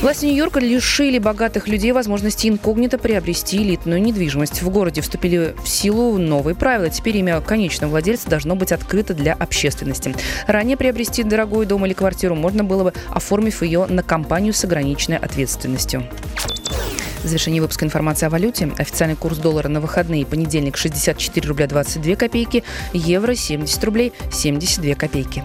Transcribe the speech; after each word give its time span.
Власти 0.00 0.26
Нью-Йорка 0.26 0.60
лишили 0.60 1.18
богатых 1.18 1.66
людей 1.66 1.90
возможности 1.90 2.46
инкогнито 2.46 2.98
приобрести 2.98 3.56
элитную 3.56 4.00
недвижимость. 4.00 4.62
В 4.62 4.70
городе 4.70 5.00
вступили 5.00 5.56
в 5.60 5.68
силу 5.68 6.18
новые 6.18 6.54
правила. 6.54 6.88
Теперь 6.88 7.16
имя 7.16 7.40
конечного 7.40 7.90
владельца 7.90 8.30
должно 8.30 8.54
быть 8.54 8.70
открыто 8.70 9.12
для 9.12 9.32
общественности. 9.32 10.14
Ранее 10.46 10.76
приобрести 10.76 11.24
дорогой 11.24 11.66
дом 11.66 11.84
или 11.84 11.94
квартиру 11.94 12.36
можно 12.36 12.62
было 12.62 12.84
бы, 12.84 12.92
оформив 13.08 13.60
ее 13.62 13.86
на 13.86 14.04
компанию 14.04 14.54
с 14.54 14.62
ограниченной 14.62 15.16
ответственностью. 15.16 16.04
В 17.24 17.26
завершении 17.26 17.58
выпуска 17.58 17.84
информации 17.84 18.26
о 18.26 18.30
валюте. 18.30 18.70
Официальный 18.78 19.16
курс 19.16 19.38
доллара 19.38 19.66
на 19.66 19.80
выходные. 19.80 20.24
Понедельник 20.24 20.76
64 20.76 21.48
рубля 21.48 21.66
22 21.66 22.14
копейки. 22.14 22.62
Евро 22.92 23.34
70 23.34 23.82
рублей 23.82 24.12
72 24.30 24.94
копейки. 24.94 25.42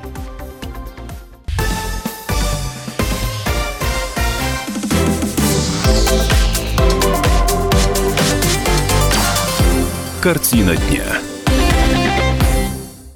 Картина 10.23 10.77
дня. 10.77 11.03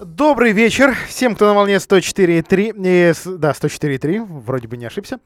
Добрый 0.03 0.51
вечер 0.51 0.93
всем, 1.07 1.35
кто 1.35 1.47
на 1.47 1.53
волне 1.53 1.75
104.3. 1.75 2.73
Э, 2.85 3.37
да, 3.37 3.51
104.3, 3.51 4.25
вроде 4.25 4.67
бы 4.67 4.75
не 4.75 4.83
ошибся. 4.87 5.21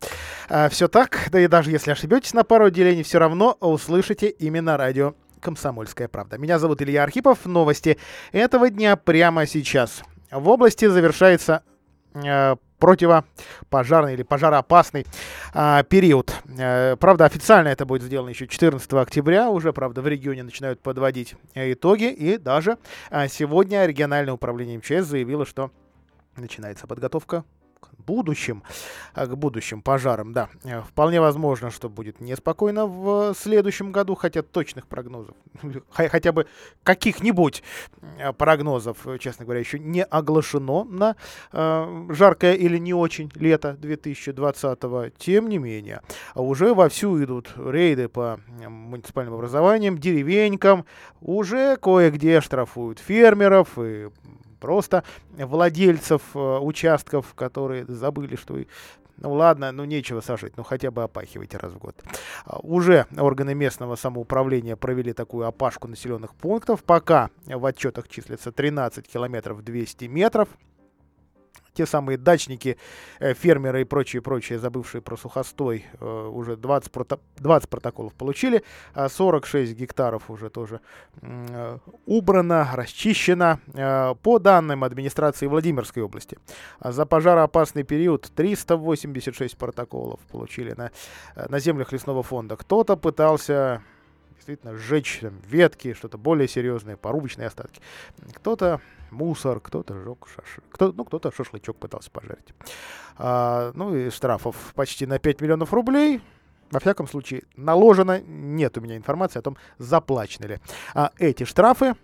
А, 0.47 0.69
все 0.69 0.87
так, 0.87 1.29
да 1.31 1.39
и 1.39 1.47
даже 1.47 1.71
если 1.71 1.89
ошибетесь 1.89 2.35
на 2.35 2.43
пару 2.43 2.65
отделений, 2.65 3.01
все 3.01 3.17
равно 3.17 3.57
услышите 3.59 4.29
именно 4.29 4.77
радио 4.77 5.15
«Комсомольская 5.39 6.07
правда». 6.07 6.37
Меня 6.37 6.59
зовут 6.59 6.83
Илья 6.83 7.01
Архипов. 7.01 7.47
Новости 7.47 7.97
этого 8.31 8.69
дня 8.69 8.95
прямо 8.95 9.47
сейчас. 9.47 10.03
В 10.29 10.49
области 10.49 10.85
завершается 10.85 11.63
э, 12.13 12.57
противопожарный 12.81 14.15
или 14.15 14.23
пожароопасный 14.23 15.05
а, 15.53 15.83
период. 15.83 16.33
А, 16.59 16.97
правда, 16.97 17.25
официально 17.25 17.69
это 17.69 17.85
будет 17.85 18.01
сделано 18.01 18.29
еще 18.29 18.47
14 18.47 18.91
октября. 18.93 19.49
Уже, 19.49 19.71
правда, 19.71 20.01
в 20.01 20.07
регионе 20.07 20.43
начинают 20.43 20.81
подводить 20.81 21.35
э, 21.53 21.71
итоги. 21.71 22.11
И 22.11 22.37
даже 22.37 22.77
а, 23.11 23.27
сегодня 23.27 23.85
региональное 23.85 24.33
управление 24.33 24.79
МЧС 24.79 25.07
заявило, 25.07 25.45
что 25.45 25.71
начинается 26.35 26.87
подготовка 26.87 27.45
будущим, 28.01 28.63
э, 29.15 29.25
к 29.25 29.35
будущим 29.35 29.81
пожарам, 29.81 30.33
да. 30.33 30.49
Э, 30.63 30.81
вполне 30.81 31.21
возможно, 31.21 31.71
что 31.71 31.89
будет 31.89 32.19
неспокойно 32.19 32.85
в 32.85 33.33
следующем 33.33 33.91
году, 33.91 34.15
хотя 34.15 34.41
точных 34.41 34.87
прогнозов, 34.87 35.35
хотя 35.91 36.31
бы 36.31 36.47
каких-нибудь 36.83 37.63
э, 38.17 38.33
прогнозов, 38.33 39.05
честно 39.19 39.45
говоря, 39.45 39.59
еще 39.59 39.79
не 39.79 40.03
оглашено 40.03 40.83
на 40.83 41.15
э, 41.51 42.07
жаркое 42.09 42.53
или 42.53 42.77
не 42.77 42.93
очень 42.93 43.31
лето 43.35 43.77
2020-го. 43.79 45.09
Тем 45.17 45.49
не 45.49 45.57
менее, 45.57 46.01
уже 46.35 46.73
вовсю 46.73 47.23
идут 47.23 47.53
рейды 47.57 48.07
по 48.07 48.39
муниципальным 48.67 49.35
образованиям, 49.35 49.97
деревенькам, 49.97 50.85
уже 51.21 51.77
кое-где 51.77 52.41
штрафуют 52.41 52.99
фермеров 52.99 53.77
и 53.77 54.09
просто 54.61 55.03
владельцев 55.31 56.21
э, 56.33 56.59
участков, 56.59 57.33
которые 57.33 57.85
забыли, 57.87 58.37
что 58.37 58.57
ну 59.17 59.33
ладно, 59.33 59.71
ну 59.71 59.85
нечего 59.85 60.21
сажать, 60.21 60.57
ну 60.57 60.63
хотя 60.63 60.89
бы 60.89 61.03
опахивайте 61.03 61.57
раз 61.57 61.73
в 61.73 61.77
год. 61.77 61.95
А, 62.45 62.59
уже 62.59 63.05
органы 63.17 63.53
местного 63.53 63.95
самоуправления 63.95 64.75
провели 64.75 65.13
такую 65.13 65.45
опашку 65.45 65.87
населенных 65.87 66.33
пунктов. 66.33 66.83
Пока 66.83 67.29
в 67.45 67.63
отчетах 67.65 68.07
числится 68.07 68.51
13 68.51 69.07
километров 69.07 69.63
200 69.63 70.05
метров 70.05 70.49
те 71.73 71.85
самые 71.85 72.17
дачники, 72.17 72.77
э, 73.19 73.33
фермеры 73.33 73.81
и 73.81 73.83
прочие, 73.83 74.21
прочие, 74.21 74.59
забывшие 74.59 75.01
про 75.01 75.17
сухостой, 75.17 75.85
э, 75.99 76.29
уже 76.33 76.57
20, 76.57 76.91
прото 76.91 77.19
20 77.37 77.69
протоколов 77.69 78.13
получили, 78.13 78.63
а 78.93 79.09
46 79.09 79.73
гектаров 79.73 80.29
уже 80.29 80.49
тоже 80.49 80.81
э, 81.21 81.77
убрано, 82.05 82.69
расчищено. 82.73 83.59
По 84.21 84.39
данным 84.39 84.83
администрации 84.83 85.47
Владимирской 85.47 86.03
области, 86.03 86.37
за 86.83 87.05
пожароопасный 87.05 87.83
период 87.83 88.31
386 88.35 89.57
протоколов 89.57 90.19
получили 90.31 90.73
на, 90.73 90.91
на 91.49 91.59
землях 91.59 91.91
лесного 91.91 92.23
фонда. 92.23 92.55
Кто-то 92.55 92.97
пытался 92.97 93.81
действительно 94.35 94.75
сжечь 94.75 95.19
там, 95.21 95.39
ветки, 95.47 95.93
что-то 95.93 96.17
более 96.17 96.47
серьезное, 96.47 96.97
порубочные 96.97 97.47
остатки. 97.47 97.81
Кто-то 98.33 98.81
мусор, 99.11 99.59
кто-то 99.59 99.93
жег 99.93 100.27
шашлык, 100.27 100.65
кто, 100.71 100.91
ну, 100.91 101.05
кто-то 101.05 101.31
шашлычок 101.31 101.77
пытался 101.77 102.09
пожарить. 102.11 102.53
А, 103.17 103.71
ну 103.75 103.95
и 103.95 104.09
штрафов 104.09 104.55
почти 104.75 105.05
на 105.05 105.19
5 105.19 105.41
миллионов 105.41 105.73
рублей. 105.73 106.21
Во 106.71 106.79
всяком 106.79 107.07
случае, 107.07 107.43
наложено, 107.57 108.21
нет 108.21 108.77
у 108.77 108.81
меня 108.81 108.95
информации 108.95 109.39
о 109.39 109.41
том, 109.41 109.57
заплачены 109.77 110.45
ли 110.45 110.59
а 110.93 111.11
эти 111.17 111.43
штрафы. 111.43 111.95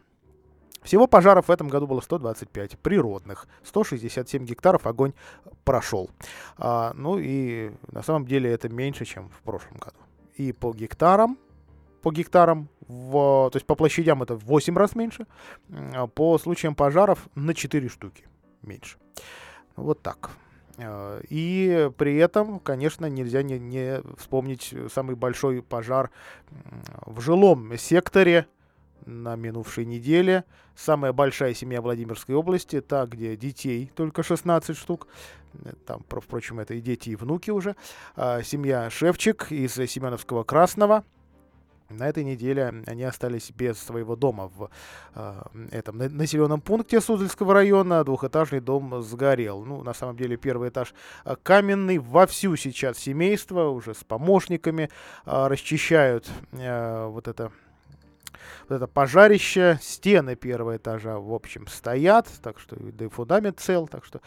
Всего 0.84 1.08
пожаров 1.08 1.48
в 1.48 1.52
этом 1.52 1.68
году 1.68 1.88
было 1.88 2.02
125 2.02 2.78
природных, 2.80 3.48
167 3.64 4.46
гектаров 4.46 4.86
огонь 4.86 5.14
прошел. 5.64 6.10
А, 6.58 6.94
ну 6.94 7.18
и 7.18 7.72
на 7.92 8.04
самом 8.04 8.26
деле 8.26 8.52
это 8.52 8.70
меньше, 8.70 9.06
чем 9.06 9.30
в 9.30 9.42
прошлом 9.42 9.78
году. 9.78 9.98
И 10.36 10.52
по 10.52 10.72
гектарам 10.74 11.38
по 12.08 12.12
гектарам, 12.12 12.70
в, 12.88 13.50
то 13.52 13.56
есть 13.56 13.66
по 13.66 13.76
площадям 13.76 14.24
это 14.24 14.36
в 14.36 14.46
8 14.46 14.78
раз 14.78 14.96
меньше, 14.96 15.28
а 15.70 16.08
по 16.08 16.38
случаям 16.38 16.76
пожаров 16.76 17.28
на 17.36 17.54
4 17.54 17.90
штуки 17.90 18.26
меньше. 18.62 18.98
Вот 19.76 20.02
так. 20.02 20.32
Э, 20.78 21.22
и 21.30 21.92
при 21.98 22.18
этом, 22.18 22.60
конечно, 22.60 23.08
нельзя 23.08 23.44
не, 23.44 23.60
не 23.60 24.02
вспомнить 24.18 24.74
самый 24.94 25.16
большой 25.16 25.62
пожар 25.62 26.12
в 27.06 27.20
жилом 27.22 27.78
секторе 27.78 28.48
на 29.06 29.36
минувшей 29.36 29.86
неделе. 29.86 30.44
Самая 30.76 31.12
большая 31.12 31.54
семья 31.54 31.82
Владимирской 31.82 32.36
области, 32.36 32.82
та, 32.82 33.06
где 33.06 33.36
детей 33.36 33.92
только 33.96 34.24
16 34.24 34.78
штук. 34.78 35.08
Там, 35.86 36.04
впрочем, 36.08 36.60
это 36.60 36.76
и 36.76 36.82
дети, 36.82 37.10
и 37.10 37.16
внуки 37.16 37.50
уже. 37.50 37.76
А 38.16 38.44
семья 38.44 38.90
Шевчик 38.90 39.52
из 39.52 39.74
Семеновского 39.74 40.44
Красного– 40.44 41.04
на 41.90 42.10
этой 42.10 42.24
неделе 42.24 42.84
они 42.86 43.04
остались 43.04 43.52
без 43.52 43.80
своего 43.80 44.16
дома 44.16 44.50
в 44.56 44.70
э, 45.16 45.42
этом 45.72 45.98
населенном 45.98 46.62
пункте 46.62 47.00
Суздальского 47.00 47.54
района. 47.54 48.04
Двухэтажный 48.04 48.60
дом 48.60 49.02
сгорел. 49.02 49.64
Ну, 49.64 49.84
на 49.84 49.94
самом 49.94 50.18
деле, 50.18 50.38
первый 50.38 50.70
этаж 50.70 50.94
а, 51.24 51.36
каменный. 51.36 51.98
Вовсю 51.98 52.56
сейчас 52.56 52.98
семейство 52.98 53.70
уже 53.70 53.94
с 53.94 54.04
помощниками 54.04 54.90
э, 55.26 55.48
расчищают 55.48 56.30
э, 56.52 57.08
вот 57.08 57.28
это 57.28 57.52
вот 58.68 58.76
это 58.76 58.88
пожарище, 58.88 59.80
стены 59.82 60.36
первого 60.36 60.78
этажа, 60.78 61.20
в 61.20 61.34
общем, 61.34 61.68
стоят, 61.68 62.28
так 62.42 62.60
что 62.60 62.76
да 62.78 63.06
и 63.06 63.10
фундамент 63.10 63.60
цел, 63.60 63.88
так 63.88 64.06
что 64.06 64.22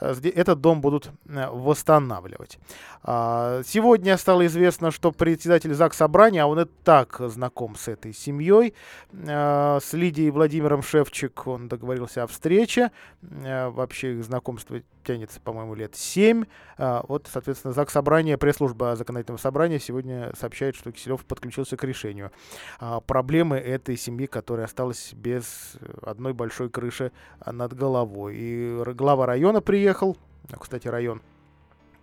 э, 0.00 0.14
этот 0.34 0.60
дом 0.60 0.80
будут 0.80 1.10
э, 1.28 1.48
восстанавливать. 1.50 2.58
А, 3.02 3.62
сегодня 3.64 4.16
стало 4.16 4.46
известно, 4.46 4.90
что 4.90 5.12
председатель 5.12 5.74
ЗАГС 5.74 5.96
Собрания, 5.96 6.42
а 6.42 6.46
он 6.46 6.60
и 6.60 6.66
так 6.84 7.20
знаком 7.20 7.76
с 7.76 7.88
этой 7.88 8.12
семьей, 8.12 8.74
э, 9.12 9.78
с 9.82 9.92
Лидией 9.92 10.30
Владимиром 10.30 10.82
Шевчик, 10.82 11.46
он 11.46 11.68
договорился 11.68 12.22
о 12.22 12.26
встрече, 12.26 12.90
вообще 13.22 14.14
их 14.14 14.24
знакомство 14.24 14.80
тянется, 15.06 15.40
по-моему, 15.40 15.74
лет 15.74 15.94
7. 15.94 16.44
А, 16.78 17.04
вот, 17.08 17.28
соответственно, 17.32 17.72
ЗАГС 17.72 17.92
Собрания, 17.92 18.36
пресс-служба 18.36 18.96
законодательного 18.96 19.40
собрания 19.40 19.78
сегодня 19.78 20.32
сообщает, 20.38 20.76
что 20.76 20.92
Киселев 20.92 21.24
подключился 21.24 21.76
к 21.76 21.84
решению 21.84 22.32
а, 22.78 23.00
проблемы 23.00 23.56
этой 23.56 23.96
семьи, 23.96 24.26
которая 24.26 24.66
осталась 24.66 25.12
без 25.14 25.76
одной 26.02 26.32
большой 26.32 26.68
крыши 26.68 27.12
над 27.44 27.74
головой. 27.74 28.34
И 28.36 28.82
глава 28.94 29.26
района 29.26 29.60
приехал, 29.60 30.16
кстати, 30.58 30.88
район 30.88 31.22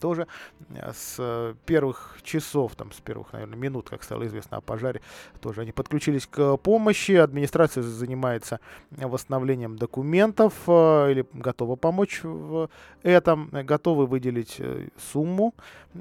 тоже 0.04 0.28
э, 0.76 0.92
с 0.94 1.56
первых 1.66 2.20
часов, 2.24 2.76
там, 2.76 2.92
с 2.92 3.00
первых, 3.00 3.32
наверное, 3.32 3.58
минут, 3.58 3.90
как 3.90 4.04
стало 4.04 4.26
известно 4.26 4.58
о 4.58 4.62
пожаре, 4.62 5.00
тоже 5.40 5.62
они 5.62 5.72
подключились 5.72 6.28
к 6.28 6.58
помощи. 6.58 7.14
Администрация 7.14 7.84
занимается 7.84 8.60
восстановлением 8.92 9.78
документов 9.78 10.54
э, 10.68 11.12
или 11.12 11.26
готова 11.32 11.78
помочь 11.78 12.20
в 12.22 12.70
этом, 13.02 13.50
готовы 13.54 14.06
выделить 14.06 14.58
э, 14.60 14.90
сумму 15.14 15.56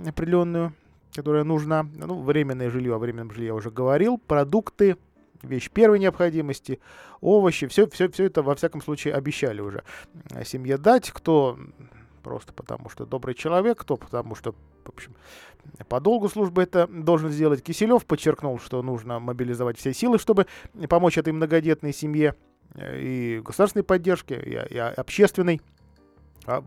определенную, 0.05 0.72
которая 1.14 1.44
нужна. 1.44 1.87
Ну, 1.94 2.22
временное 2.22 2.70
жилье, 2.70 2.96
о 2.96 2.98
временном 2.98 3.31
жилье 3.31 3.46
я 3.46 3.55
уже 3.55 3.70
говорил, 3.70 4.19
продукты, 4.19 4.96
вещь 5.44 5.70
первой 5.70 6.00
необходимости, 6.00 6.81
овощи, 7.20 7.69
все, 7.69 7.87
все, 7.87 8.08
все 8.08 8.25
это 8.25 8.43
во 8.43 8.56
всяком 8.56 8.82
случае 8.82 9.14
обещали 9.14 9.60
уже 9.60 9.84
семье 10.44 10.76
дать. 10.76 11.12
Кто 11.12 11.56
просто 12.22 12.52
потому 12.52 12.88
что 12.88 13.06
добрый 13.06 13.34
человек, 13.34 13.80
кто 13.80 13.96
потому 13.96 14.34
что, 14.34 14.54
в 14.84 14.88
общем, 14.88 15.14
по 15.88 16.00
долгу 16.00 16.28
службы 16.28 16.62
это 16.62 16.86
должен 16.86 17.30
сделать. 17.30 17.62
Киселев 17.62 18.04
подчеркнул, 18.06 18.58
что 18.58 18.82
нужно 18.82 19.19
мобилизовать 19.19 19.78
все 19.78 19.92
силы, 19.92 20.19
чтобы 20.19 20.46
помочь 20.88 21.19
этой 21.19 21.32
многодетной 21.32 21.92
семье 21.92 22.34
э, 22.74 23.00
и 23.00 23.40
государственной 23.40 23.84
поддержке, 23.84 24.40
и, 24.40 24.74
и 24.74 24.78
общественной 24.78 25.60
А, 26.47 26.62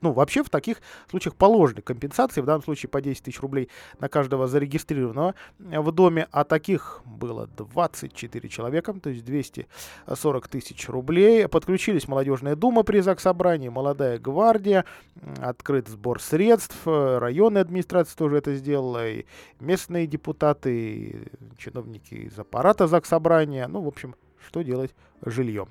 ну, 0.00 0.12
вообще 0.12 0.42
в 0.42 0.50
таких 0.50 0.78
случаях 1.10 1.34
положены 1.34 1.82
компенсации, 1.82 2.40
в 2.40 2.44
данном 2.44 2.62
случае 2.62 2.88
по 2.88 3.00
10 3.00 3.22
тысяч 3.22 3.40
рублей 3.40 3.68
на 3.98 4.08
каждого 4.08 4.46
зарегистрированного 4.46 5.34
э, 5.58 5.80
в 5.80 5.92
доме, 5.92 6.28
а 6.30 6.44
таких 6.44 7.02
было 7.04 7.46
24 7.56 8.48
человека, 8.48 8.94
то 8.94 9.10
есть 9.10 9.24
240 9.24 10.48
тысяч 10.48 10.88
рублей. 10.88 11.48
Подключились 11.48 12.08
Молодежная 12.08 12.56
дума 12.56 12.82
при 12.82 13.00
Заксобрании, 13.00 13.68
Молодая 13.68 14.18
гвардия, 14.18 14.84
открыт 15.38 15.88
сбор 15.88 16.20
средств, 16.20 16.76
э, 16.86 17.18
районная 17.18 17.62
администрация 17.62 18.16
тоже 18.16 18.38
это 18.38 18.54
сделала, 18.54 19.08
и 19.08 19.24
местные 19.60 20.06
депутаты, 20.06 20.94
и 20.94 21.28
чиновники 21.58 22.14
из 22.14 22.38
аппарата 22.38 22.86
Заксобрания, 22.86 23.68
ну, 23.68 23.82
в 23.82 23.88
общем, 23.88 24.14
что 24.46 24.62
делать 24.62 24.92
жильем. 25.24 25.68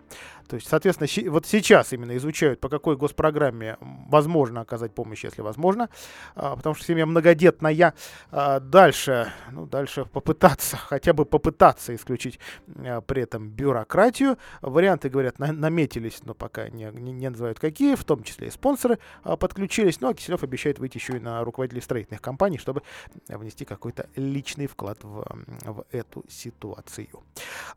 То 0.52 0.56
есть, 0.56 0.68
соответственно, 0.68 1.32
вот 1.32 1.46
сейчас 1.46 1.94
именно 1.94 2.18
изучают, 2.18 2.60
по 2.60 2.68
какой 2.68 2.98
госпрограмме 2.98 3.78
возможно 3.80 4.60
оказать 4.60 4.94
помощь, 4.94 5.24
если 5.24 5.42
возможно, 5.42 5.90
а, 6.36 6.58
потому 6.58 6.76
что 6.76 6.84
семья 6.84 7.06
многодетная. 7.06 7.94
А, 8.32 8.60
дальше, 8.60 9.32
ну, 9.50 9.66
дальше 9.66 10.04
попытаться, 10.04 10.76
хотя 10.90 11.14
бы 11.14 11.24
попытаться 11.24 11.96
исключить 11.96 12.38
а, 12.76 13.00
при 13.00 13.24
этом 13.24 13.48
бюрократию. 13.48 14.38
Варианты, 14.62 15.10
говорят, 15.10 15.40
на, 15.40 15.54
наметились, 15.54 16.20
но 16.26 16.34
пока 16.34 16.68
не, 16.68 16.92
не, 16.92 17.14
не 17.14 17.30
называют 17.30 17.58
какие, 17.58 17.96
в 17.96 18.04
том 18.04 18.22
числе 18.22 18.50
и 18.50 18.52
спонсоры 18.52 19.00
подключились. 19.24 20.02
Ну, 20.02 20.10
а 20.10 20.14
Киселев 20.14 20.44
обещает 20.44 20.80
выйти 20.80 20.98
еще 20.98 21.16
и 21.16 21.20
на 21.22 21.46
руководителей 21.46 21.82
строительных 21.82 22.22
компаний, 22.22 22.58
чтобы 22.58 22.82
внести 23.30 23.64
какой-то 23.64 24.10
личный 24.18 24.68
вклад 24.68 24.98
в, 25.02 25.26
в 25.64 25.86
эту 25.92 26.26
ситуацию. 26.28 27.24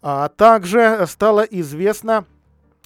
А 0.03 0.29
также 0.29 1.07
стало 1.07 1.43
известно, 1.43 1.64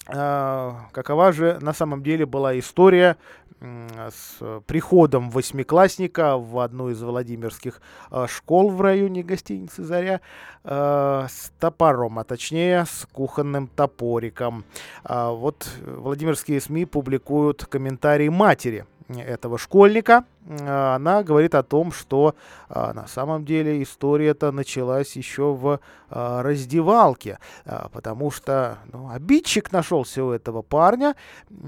а, 0.07 0.87
какова 0.91 1.31
же 1.31 1.59
на 1.61 1.73
самом 1.73 2.03
деле 2.03 2.25
была 2.25 2.57
история 2.57 3.17
с 3.61 4.61
приходом 4.67 5.29
восьмиклассника 5.29 6.37
в 6.37 6.59
одну 6.59 6.89
из 6.89 7.01
Владимирских 7.01 7.81
а, 8.09 8.25
школ 8.25 8.69
в 8.69 8.79
районе 8.81 9.21
гостиницы 9.21 9.83
«Заря» 9.83 10.21
а, 10.63 11.27
с 11.29 11.51
топором, 11.59 12.19
а 12.19 12.23
точнее 12.23 12.85
с 12.85 13.05
кухонным 13.11 13.67
топориком. 13.67 14.63
Вот 15.03 15.67
Владимирские 15.85 16.61
СМИ 16.61 16.85
публикуют 16.85 17.65
комментарии 17.65 18.29
матери 18.29 18.85
этого 19.09 19.57
школьника– 19.57 20.23
она 20.47 21.21
говорит 21.23 21.53
о 21.53 21.63
том, 21.63 21.91
что 21.91 22.35
а, 22.69 22.93
на 22.93 23.07
самом 23.07 23.45
деле 23.45 23.83
история-то 23.83 24.51
началась 24.51 25.15
еще 25.15 25.53
в 25.53 25.79
а, 26.09 26.41
раздевалке, 26.41 27.39
а, 27.65 27.89
потому 27.89 28.31
что 28.31 28.79
ну, 28.91 29.09
обидчик 29.09 29.71
нашелся 29.71 30.23
у 30.23 30.31
этого 30.31 30.61
парня, 30.61 31.15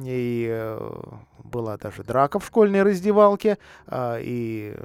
и 0.03 0.47
э, 0.49 0.91
была 1.43 1.77
даже 1.77 2.03
драка 2.03 2.39
в 2.39 2.45
школьной 2.45 2.83
раздевалке, 2.83 3.57
а, 3.87 4.17
и 4.19 4.75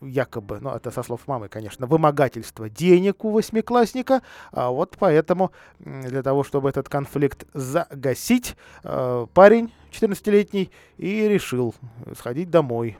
якобы, 0.00 0.58
ну 0.60 0.70
это 0.70 0.90
со 0.90 1.02
слов 1.02 1.22
мамы, 1.26 1.48
конечно, 1.48 1.86
вымогательство 1.86 2.68
денег 2.68 3.24
у 3.24 3.30
восьмиклассника, 3.30 4.22
а 4.52 4.70
вот 4.70 4.96
поэтому 4.98 5.52
для 5.78 6.22
того, 6.22 6.44
чтобы 6.44 6.68
этот 6.68 6.88
конфликт 6.88 7.46
загасить, 7.54 8.56
а, 8.82 9.26
парень 9.26 9.72
14-летний 9.92 10.70
и 10.98 11.28
решил 11.28 11.74
сходить 12.14 12.50
домой 12.50 12.98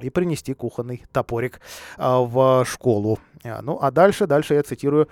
и 0.00 0.10
принести 0.10 0.54
кухонный 0.54 1.04
топорик 1.12 1.60
а, 1.96 2.20
в 2.20 2.64
школу. 2.64 3.18
А, 3.44 3.60
ну, 3.62 3.78
а 3.80 3.90
дальше, 3.90 4.26
дальше 4.26 4.54
я 4.54 4.62
цитирую 4.62 5.08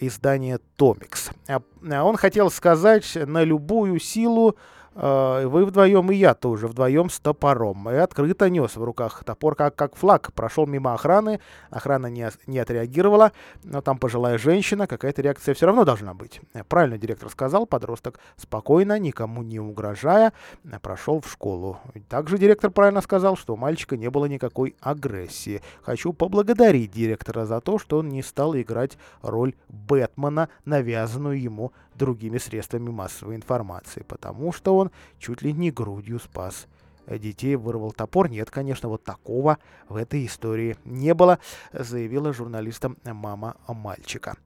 издание 0.00 0.58
Томикс. 0.76 1.30
А, 1.48 1.60
он 2.04 2.16
хотел 2.16 2.50
сказать, 2.50 3.14
на 3.14 3.44
любую 3.44 3.98
силу 3.98 4.56
вы 4.96 5.66
вдвоем, 5.66 6.10
и 6.10 6.16
я 6.16 6.34
тоже 6.34 6.68
вдвоем 6.68 7.10
с 7.10 7.20
топором. 7.20 7.90
И 7.90 7.94
открыто 7.94 8.48
нес 8.48 8.76
в 8.76 8.82
руках 8.82 9.24
топор, 9.24 9.54
как, 9.54 9.76
как 9.76 9.94
флаг. 9.94 10.32
Прошел 10.32 10.66
мимо 10.66 10.94
охраны, 10.94 11.40
охрана 11.70 12.06
не, 12.06 12.30
не 12.46 12.58
отреагировала, 12.58 13.32
но 13.62 13.82
там 13.82 13.98
пожилая 13.98 14.38
женщина, 14.38 14.86
какая-то 14.86 15.20
реакция 15.20 15.54
все 15.54 15.66
равно 15.66 15.84
должна 15.84 16.14
быть. 16.14 16.40
Правильно 16.68 16.96
директор 16.96 17.28
сказал, 17.28 17.66
подросток 17.66 18.18
спокойно, 18.36 18.98
никому 18.98 19.42
не 19.42 19.60
угрожая, 19.60 20.32
прошел 20.80 21.20
в 21.20 21.30
школу. 21.30 21.78
Также 22.08 22.38
директор 22.38 22.70
правильно 22.70 23.02
сказал, 23.02 23.36
что 23.36 23.54
у 23.54 23.56
мальчика 23.56 23.96
не 23.96 24.08
было 24.08 24.24
никакой 24.24 24.76
агрессии. 24.80 25.60
Хочу 25.82 26.14
поблагодарить 26.14 26.92
директора 26.92 27.44
за 27.44 27.60
то, 27.60 27.78
что 27.78 27.98
он 27.98 28.08
не 28.08 28.22
стал 28.22 28.56
играть 28.56 28.96
роль 29.20 29.54
Бэтмена, 29.68 30.48
навязанную 30.64 31.40
ему 31.40 31.72
другими 31.96 32.38
средствами 32.38 32.90
массовой 32.90 33.36
информации, 33.36 34.04
потому 34.06 34.52
что 34.52 34.76
он 34.76 34.90
чуть 35.18 35.42
ли 35.42 35.52
не 35.52 35.70
грудью 35.70 36.18
спас 36.18 36.66
детей 37.08 37.56
вырвал 37.56 37.92
топор. 37.92 38.28
Нет, 38.28 38.50
конечно, 38.50 38.88
вот 38.88 39.04
такого 39.04 39.58
в 39.88 39.96
этой 39.96 40.26
истории 40.26 40.76
не 40.84 41.14
было, 41.14 41.38
заявила 41.72 42.32
журналистам 42.32 42.96
мама 43.04 43.56
мальчика. 43.68 44.36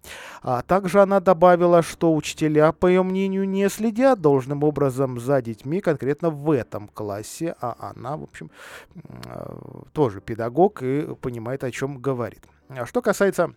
А 0.43 0.63
также 0.63 1.01
она 1.01 1.21
добавила, 1.21 1.83
что 1.83 2.15
учителя, 2.15 2.73
по 2.73 2.87
ее 2.87 3.03
мнению, 3.03 3.49
не 3.49 3.69
следят 3.69 4.21
должным 4.21 4.63
образом 4.63 5.19
за 5.19 5.41
детьми 5.43 5.81
конкретно 5.81 6.31
в 6.31 6.51
этом 6.51 6.89
классе, 6.89 7.55
а 7.61 7.93
она, 7.95 8.17
в 8.17 8.25
общем, 8.25 8.51
э, 8.95 9.55
тоже 9.93 10.21
педагог 10.21 10.83
и 10.83 11.15
понимает, 11.21 11.65
о 11.65 11.71
чем 11.71 11.99
говорит. 11.99 12.45
А 12.69 12.87
что 12.87 13.03
касается 13.03 13.55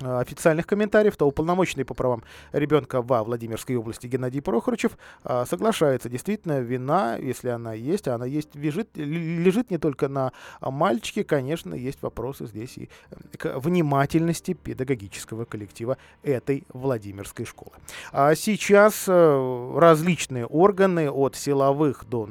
официальных 0.00 0.66
комментариев, 0.66 1.16
то 1.16 1.26
уполномоченный 1.26 1.84
по 1.84 1.94
правам 1.94 2.22
ребенка 2.52 3.02
во 3.02 3.24
Владимирской 3.24 3.76
области 3.76 4.06
Геннадий 4.06 4.40
Прохорычев 4.40 4.98
э, 5.24 5.44
соглашается. 5.48 6.08
Действительно, 6.08 6.60
вина, 6.60 7.16
если 7.16 7.48
она 7.48 7.72
есть, 7.72 8.08
а 8.08 8.14
она 8.14 8.26
есть, 8.26 8.54
лежит, 8.54 8.96
лежит 8.96 9.70
не 9.70 9.78
только 9.78 10.08
на 10.08 10.32
мальчике, 10.60 11.24
конечно, 11.24 11.74
есть 11.74 12.02
вопросы 12.02 12.46
здесь 12.46 12.78
и 12.78 12.88
э, 13.10 13.16
к 13.36 13.58
внимательности 13.58 14.54
педагогического 14.54 15.44
коллектива 15.44 15.96
этой 16.22 16.64
Владимирской 16.72 17.44
школы. 17.44 17.72
А 18.12 18.34
сейчас 18.34 19.08
различные 19.08 20.46
органы 20.46 21.10
от 21.10 21.36
силовых 21.36 22.04
до, 22.08 22.28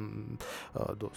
до 0.74 1.12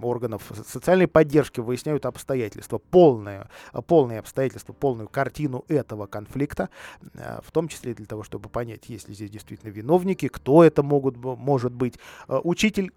органов 0.00 0.42
социальной 0.66 1.06
поддержки 1.08 1.60
выясняют 1.60 2.06
обстоятельства, 2.06 2.78
полное, 2.78 3.48
полные 3.86 4.18
обстоятельства, 4.18 4.72
полную 4.72 5.08
картину 5.08 5.21
этого 5.68 6.06
конфликта, 6.06 6.68
э, 7.14 7.40
в 7.44 7.50
том 7.50 7.68
числе 7.68 7.94
для 7.94 8.06
того, 8.06 8.22
чтобы 8.22 8.48
понять, 8.48 8.88
есть 8.88 9.08
ли 9.08 9.14
здесь 9.14 9.30
действительно 9.30 9.70
виновники, 9.70 10.28
кто 10.28 10.64
это 10.64 10.82
могут, 10.82 11.16
может 11.16 11.72
быть, 11.72 11.94
э, 12.28 12.40
учитель 12.42 12.92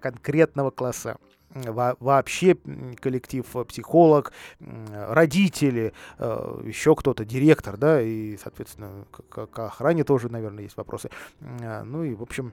конкретного 0.00 0.70
класса, 0.70 1.18
во 1.50 1.96
вообще 1.98 2.56
коллектив, 3.00 3.44
э, 3.56 3.64
психолог, 3.64 4.32
родители, 4.60 5.94
еще 6.18 6.94
кто-то, 6.94 7.24
директор, 7.24 7.76
да, 7.76 8.02
и, 8.02 8.36
соответственно, 8.36 9.06
к, 9.10 9.46
к 9.46 9.58
охране 9.58 10.04
тоже, 10.04 10.28
наверное, 10.28 10.64
есть 10.64 10.76
вопросы. 10.76 11.10
Ну 11.40 12.04
и, 12.04 12.14
в 12.14 12.22
общем, 12.22 12.52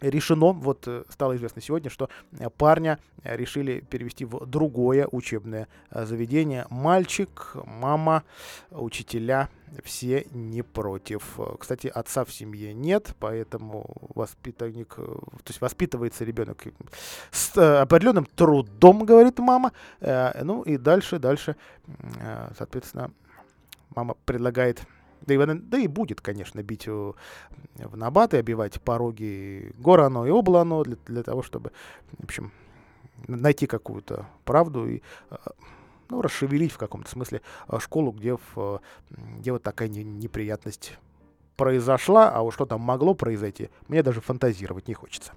решено, 0.00 0.52
вот 0.52 0.86
э, 0.86 1.04
стало 1.08 1.36
известно 1.36 1.62
сегодня, 1.62 1.90
что 1.90 2.08
э, 2.38 2.48
парня 2.50 2.98
э, 3.22 3.36
решили 3.36 3.80
перевести 3.80 4.24
в 4.24 4.46
другое 4.46 5.08
учебное 5.10 5.68
заведение. 5.90 6.66
Мальчик, 6.70 7.56
мама, 7.64 8.24
учителя, 8.70 9.48
все 9.84 10.26
не 10.32 10.62
против. 10.62 11.38
Кстати, 11.58 11.88
отца 11.88 12.24
в 12.24 12.32
семье 12.32 12.72
нет, 12.72 13.14
поэтому 13.18 13.86
воспитанник, 14.14 14.94
то 14.94 15.46
есть 15.46 15.60
воспитывается 15.60 16.24
ребенок 16.24 16.64
с 17.30 17.82
определенным 17.82 18.24
трудом, 18.24 19.04
говорит 19.04 19.38
мама. 19.38 19.72
Ну 20.00 20.62
и 20.62 20.78
дальше, 20.78 21.18
дальше, 21.18 21.56
соответственно, 22.56 23.10
мама 23.94 24.16
предлагает 24.24 24.80
да 25.22 25.34
и, 25.34 25.54
да 25.54 25.78
и 25.78 25.86
будет, 25.86 26.20
конечно, 26.20 26.62
бить 26.62 26.86
в 26.86 27.14
набаты, 27.76 28.38
обивать 28.38 28.80
пороги 28.80 29.72
Горано 29.78 30.24
и 30.24 30.30
Облано 30.30 30.82
для, 30.82 30.96
для 31.06 31.22
того, 31.22 31.42
чтобы, 31.42 31.72
в 32.18 32.24
общем, 32.24 32.52
найти 33.26 33.66
какую-то 33.66 34.26
правду 34.44 34.88
и 34.88 35.02
ну, 36.08 36.22
расшевелить 36.22 36.72
в 36.72 36.78
каком-то 36.78 37.10
смысле 37.10 37.42
школу, 37.78 38.12
где, 38.12 38.36
в, 38.54 38.80
где 39.10 39.52
вот 39.52 39.62
такая 39.62 39.88
неприятность 39.88 40.98
произошла, 41.58 42.30
а 42.30 42.40
вот 42.40 42.54
что 42.54 42.64
там 42.64 42.80
могло 42.80 43.14
произойти, 43.14 43.68
мне 43.88 44.02
даже 44.02 44.20
фантазировать 44.20 44.88
не 44.88 44.94
хочется. 44.94 45.32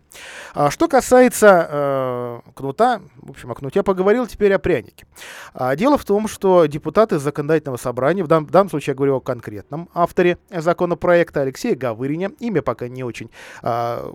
А 0.53 0.69
что 0.69 0.87
касается 0.87 1.67
э, 1.69 2.39
кнута, 2.53 3.01
в 3.17 3.31
общем, 3.31 3.51
о 3.51 3.55
кнуте 3.55 3.83
поговорил, 3.83 4.27
теперь 4.27 4.53
о 4.53 4.59
прянике. 4.59 5.05
А, 5.53 5.75
дело 5.75 5.97
в 5.97 6.05
том, 6.05 6.27
что 6.27 6.67
депутаты 6.67 7.17
законодательного 7.17 7.77
собрания, 7.77 8.23
в, 8.23 8.27
дан, 8.27 8.45
в 8.45 8.51
данном 8.51 8.69
случае 8.69 8.91
я 8.91 8.95
говорю 8.95 9.15
о 9.15 9.19
конкретном 9.19 9.89
авторе 9.93 10.37
законопроекта 10.51 11.41
Алексея 11.41 11.75
Гавырине, 11.75 12.31
имя 12.39 12.61
пока 12.61 12.87
не 12.87 13.03
очень... 13.03 13.29
Э, 13.63 14.13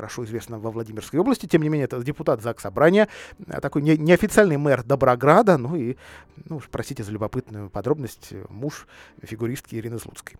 хорошо 0.00 0.24
известна 0.24 0.58
во 0.58 0.70
Владимирской 0.70 1.20
области. 1.20 1.44
Тем 1.44 1.60
не 1.62 1.68
менее, 1.68 1.84
это 1.84 2.02
депутат 2.02 2.40
ЗАГС 2.40 2.62
Собрания, 2.62 3.08
такой 3.60 3.82
не, 3.82 3.98
неофициальный 3.98 4.56
мэр 4.56 4.82
Доброграда, 4.82 5.58
ну 5.58 5.76
и, 5.76 5.96
ну 6.48 6.56
уж 6.56 6.68
простите 6.70 7.02
за 7.02 7.12
любопытную 7.12 7.68
подробность, 7.68 8.32
муж 8.48 8.86
фигуристки 9.22 9.74
Ирины 9.74 9.98
Слуцкой. 9.98 10.38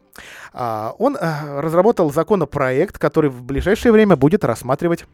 А, 0.55 0.95
он 0.99 1.19
а, 1.21 1.61
разработал 1.61 2.11
законопроект, 2.11 2.97
который 2.99 3.29
в 3.29 3.43
ближайшее 3.43 3.93
время 3.93 4.17
будет 4.17 4.45
рассматривать 4.45 5.05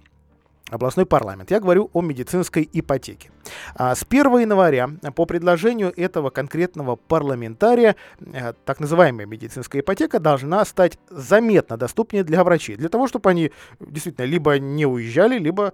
областной 0.71 1.07
парламент. 1.07 1.51
Я 1.51 1.61
говорю 1.61 1.91
о 1.93 2.03
медицинской 2.03 2.69
ипотеке. 2.73 3.31
А 3.75 3.95
с 3.95 4.05
1 4.09 4.39
января 4.39 4.91
по 5.15 5.25
предложению 5.25 5.93
этого 5.97 6.31
конкретного 6.31 6.97
парламентария 6.97 7.95
э, 8.21 8.53
так 8.65 8.81
называемая 8.81 9.27
медицинская 9.27 9.83
ипотека 9.83 10.19
должна 10.19 10.65
стать 10.65 10.99
заметно 11.09 11.77
доступнее 11.77 12.25
для 12.25 12.43
врачей. 12.43 12.77
Для 12.77 12.89
того, 12.89 13.07
чтобы 13.07 13.31
они 13.31 13.53
действительно 13.79 14.25
либо 14.25 14.59
не 14.59 14.87
уезжали, 14.87 15.39
либо, 15.39 15.73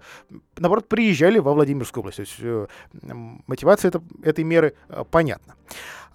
наоборот, 0.57 0.87
приезжали 0.87 1.39
во 1.39 1.53
Владимирскую 1.53 2.01
область. 2.01 2.17
То 2.17 2.21
есть 2.21 2.35
э, 2.39 2.67
мотивация 3.47 3.89
это, 3.89 4.03
этой 4.21 4.43
меры 4.43 4.75
э, 4.89 5.03
понятна. 5.09 5.55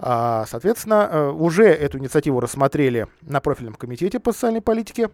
А, 0.01 0.47
соответственно, 0.47 1.33
уже 1.33 1.65
эту 1.65 1.99
инициативу 1.99 2.39
рассмотрели 2.39 3.09
на 3.23 3.41
профильном 3.41 3.75
комитете 3.75 4.21
по 4.21 4.31
социальной 4.31 4.61
политике 4.61 5.11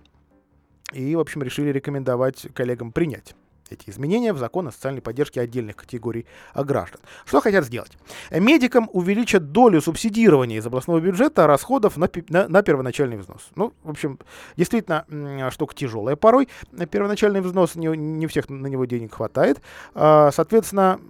и, 0.92 1.16
в 1.16 1.20
общем, 1.20 1.42
решили 1.42 1.70
рекомендовать 1.70 2.48
коллегам 2.54 2.92
принять 2.92 3.34
эти 3.70 3.90
изменения 3.90 4.32
в 4.32 4.38
закон 4.38 4.68
о 4.68 4.72
социальной 4.72 5.00
поддержке 5.00 5.40
отдельных 5.40 5.76
категорий 5.76 6.26
граждан. 6.54 7.00
Что 7.24 7.40
хотят 7.40 7.64
сделать? 7.64 7.92
Медикам 8.30 8.88
увеличат 8.92 9.52
долю 9.52 9.80
субсидирования 9.80 10.58
из 10.58 10.66
областного 10.66 11.00
бюджета 11.00 11.46
расходов 11.46 11.96
на, 11.96 12.08
на, 12.28 12.48
на 12.48 12.62
первоначальный 12.62 13.16
взнос. 13.16 13.48
Ну, 13.54 13.72
в 13.82 13.90
общем, 13.90 14.18
действительно, 14.56 15.04
штука 15.50 15.74
тяжелая 15.74 16.16
порой. 16.16 16.48
Первоначальный 16.90 17.40
взнос, 17.40 17.74
не, 17.74 17.88
не 17.96 18.26
всех 18.26 18.48
на 18.48 18.66
него 18.66 18.84
денег 18.84 19.14
хватает. 19.14 19.60
А, 19.94 20.30
соответственно, 20.32 21.00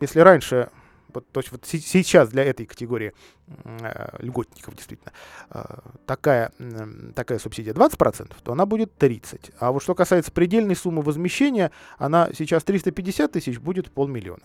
если 0.00 0.20
раньше 0.20 0.70
вот, 1.12 1.30
то 1.30 1.40
есть 1.40 1.50
вот 1.50 1.64
сейчас 1.64 2.28
для 2.28 2.44
этой 2.44 2.66
категории 2.66 3.12
э, 3.46 4.16
льготников 4.18 4.74
действительно 4.74 5.12
э, 5.50 5.64
такая, 6.06 6.52
э, 6.58 7.12
такая 7.14 7.38
субсидия 7.38 7.72
20%, 7.72 8.32
то 8.42 8.52
она 8.52 8.66
будет 8.66 8.92
30%. 8.98 9.54
А 9.58 9.72
вот 9.72 9.82
что 9.82 9.94
касается 9.94 10.32
предельной 10.32 10.76
суммы 10.76 11.02
возмещения, 11.02 11.70
она 11.98 12.30
сейчас 12.36 12.64
350 12.64 13.32
тысяч, 13.32 13.58
будет 13.58 13.90
полмиллиона. 13.90 14.42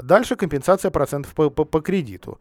Дальше 0.00 0.36
компенсация 0.36 0.90
процентов 0.90 1.34
по, 1.34 1.50
по, 1.50 1.64
по 1.64 1.80
кредиту. 1.80 2.40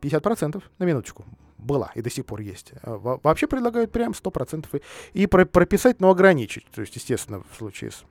50% 0.00 0.62
на 0.78 0.84
минуточку 0.84 1.24
была 1.58 1.92
и 1.94 2.02
до 2.02 2.10
сих 2.10 2.26
пор 2.26 2.40
есть. 2.40 2.72
Э, 2.82 2.96
во 2.96 3.18
вообще 3.22 3.46
предлагают 3.46 3.92
прям 3.92 4.12
100% 4.12 4.82
и, 5.14 5.22
и 5.22 5.26
прописать, 5.26 6.00
но 6.00 6.10
ограничить. 6.10 6.66
То 6.70 6.80
есть, 6.80 6.94
естественно, 6.96 7.42
в 7.50 7.56
случае 7.56 7.90
с 7.90 8.04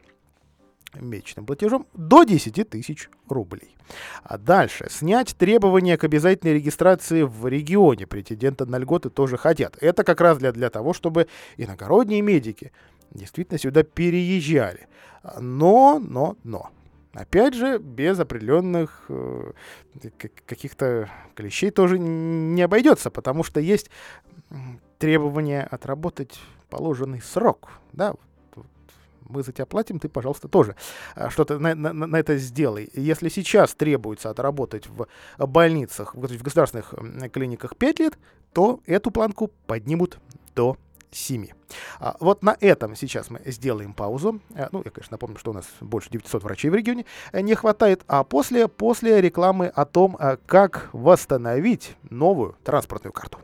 месячным 0.95 1.45
платежом 1.45 1.87
до 1.93 2.23
10 2.23 2.69
тысяч 2.69 3.09
рублей. 3.27 3.75
А 4.23 4.37
дальше. 4.37 4.87
Снять 4.89 5.35
требования 5.35 5.97
к 5.97 6.03
обязательной 6.03 6.55
регистрации 6.55 7.23
в 7.23 7.47
регионе. 7.47 8.07
Претенденты 8.07 8.65
на 8.65 8.77
льготы 8.77 9.09
тоже 9.09 9.37
хотят. 9.37 9.77
Это 9.81 10.03
как 10.03 10.21
раз 10.21 10.37
для, 10.37 10.51
для 10.51 10.69
того, 10.69 10.93
чтобы 10.93 11.27
иногородние 11.57 12.21
медики 12.21 12.71
действительно 13.11 13.59
сюда 13.59 13.83
переезжали. 13.83 14.87
Но, 15.39 15.99
но, 15.99 16.37
но. 16.43 16.69
Опять 17.13 17.55
же, 17.55 17.77
без 17.77 18.17
определенных 18.19 19.03
э, 19.09 19.51
каких-то 20.45 21.09
клещей 21.35 21.69
тоже 21.69 21.99
не 21.99 22.61
обойдется, 22.61 23.11
потому 23.11 23.43
что 23.43 23.59
есть 23.59 23.89
требование 24.97 25.63
отработать 25.63 26.39
положенный 26.69 27.21
срок. 27.21 27.69
Да, 27.91 28.13
мы 29.31 29.43
за 29.43 29.51
тебя 29.51 29.65
платим, 29.65 29.99
ты, 29.99 30.09
пожалуйста, 30.09 30.47
тоже 30.47 30.75
а, 31.15 31.29
что-то 31.29 31.59
на, 31.59 31.75
на, 31.75 31.93
на 31.93 32.15
это 32.15 32.37
сделай. 32.37 32.89
Если 32.93 33.29
сейчас 33.29 33.73
требуется 33.73 34.29
отработать 34.29 34.87
в 34.87 35.07
больницах, 35.37 36.15
в 36.15 36.19
государственных 36.19 36.93
клиниках 37.31 37.75
5 37.75 37.99
лет, 37.99 38.17
то 38.53 38.79
эту 38.85 39.11
планку 39.11 39.51
поднимут 39.65 40.19
до 40.55 40.77
7. 41.11 41.47
А, 41.99 42.15
вот 42.19 42.43
на 42.43 42.55
этом 42.59 42.95
сейчас 42.95 43.29
мы 43.29 43.41
сделаем 43.45 43.93
паузу. 43.93 44.39
А, 44.55 44.69
ну, 44.71 44.81
я, 44.83 44.91
конечно, 44.91 45.15
напомню, 45.15 45.37
что 45.37 45.51
у 45.51 45.53
нас 45.53 45.65
больше 45.79 46.09
900 46.09 46.43
врачей 46.43 46.69
в 46.69 46.75
регионе 46.75 47.05
э, 47.31 47.41
не 47.41 47.55
хватает. 47.55 48.03
А 48.07 48.23
после, 48.23 48.67
после 48.67 49.21
рекламы 49.21 49.67
о 49.67 49.85
том, 49.85 50.17
как 50.45 50.89
восстановить 50.93 51.95
новую 52.09 52.55
транспортную 52.63 53.13
карту. 53.13 53.39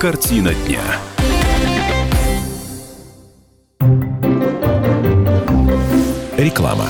Картина 0.00 0.54
дня. 0.54 0.80
Реклама. 6.40 6.88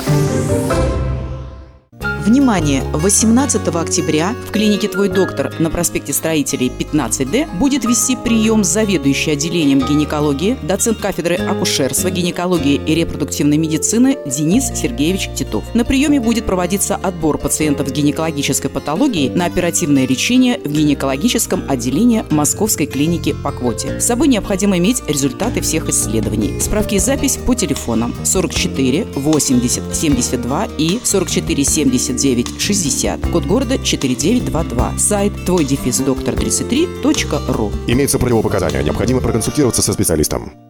Внимание! 2.31 2.85
18 2.93 3.67
октября 3.75 4.37
в 4.47 4.53
клинике 4.53 4.87
«Твой 4.87 5.09
доктор» 5.09 5.53
на 5.59 5.69
проспекте 5.69 6.13
Строителей 6.13 6.69
15Д 6.69 7.59
будет 7.59 7.85
вести 7.85 8.15
прием 8.15 8.63
заведующий 8.63 9.33
отделением 9.33 9.81
гинекологии, 9.81 10.57
доцент 10.63 10.99
кафедры 10.99 11.35
акушерства, 11.35 12.09
гинекологии 12.09 12.81
и 12.87 12.95
репродуктивной 12.95 13.57
медицины 13.57 14.17
Денис 14.27 14.67
Сергеевич 14.81 15.31
Титов. 15.35 15.65
На 15.75 15.85
приеме 15.85 16.21
будет 16.21 16.47
проводиться 16.47 16.95
отбор 16.95 17.37
пациентов 17.37 17.89
с 17.89 17.91
гинекологической 17.91 18.71
патологией 18.71 19.31
на 19.31 19.47
оперативное 19.47 20.07
лечение 20.07 20.61
в 20.65 20.71
гинекологическом 20.71 21.65
отделении 21.69 22.25
Московской 22.31 22.87
клиники 22.87 23.35
по 23.43 23.51
квоте. 23.51 23.99
С 23.99 24.07
собой 24.07 24.29
необходимо 24.29 24.79
иметь 24.79 25.03
результаты 25.09 25.63
всех 25.63 25.89
исследований. 25.89 26.61
Справки 26.61 26.95
и 26.95 27.01
запись 27.01 27.41
по 27.45 27.57
телефонам 27.57 28.15
44 28.23 29.07
80 29.17 29.83
72 29.97 30.69
и 30.79 31.01
44 31.03 31.65
70 31.65 32.20
79 32.21 32.61
60. 32.61 33.31
Код 33.31 33.47
города 33.47 33.79
4922. 33.79 34.99
Сайт 34.99 35.33
твой 35.47 35.65
дефис 35.65 36.01
доктор 36.01 36.35
33.ру. 36.35 37.73
Имеется 37.87 38.19
противопоказания. 38.19 38.83
Необходимо 38.83 39.21
проконсультироваться 39.21 39.83
со 39.83 39.93
специалистом. 39.93 40.70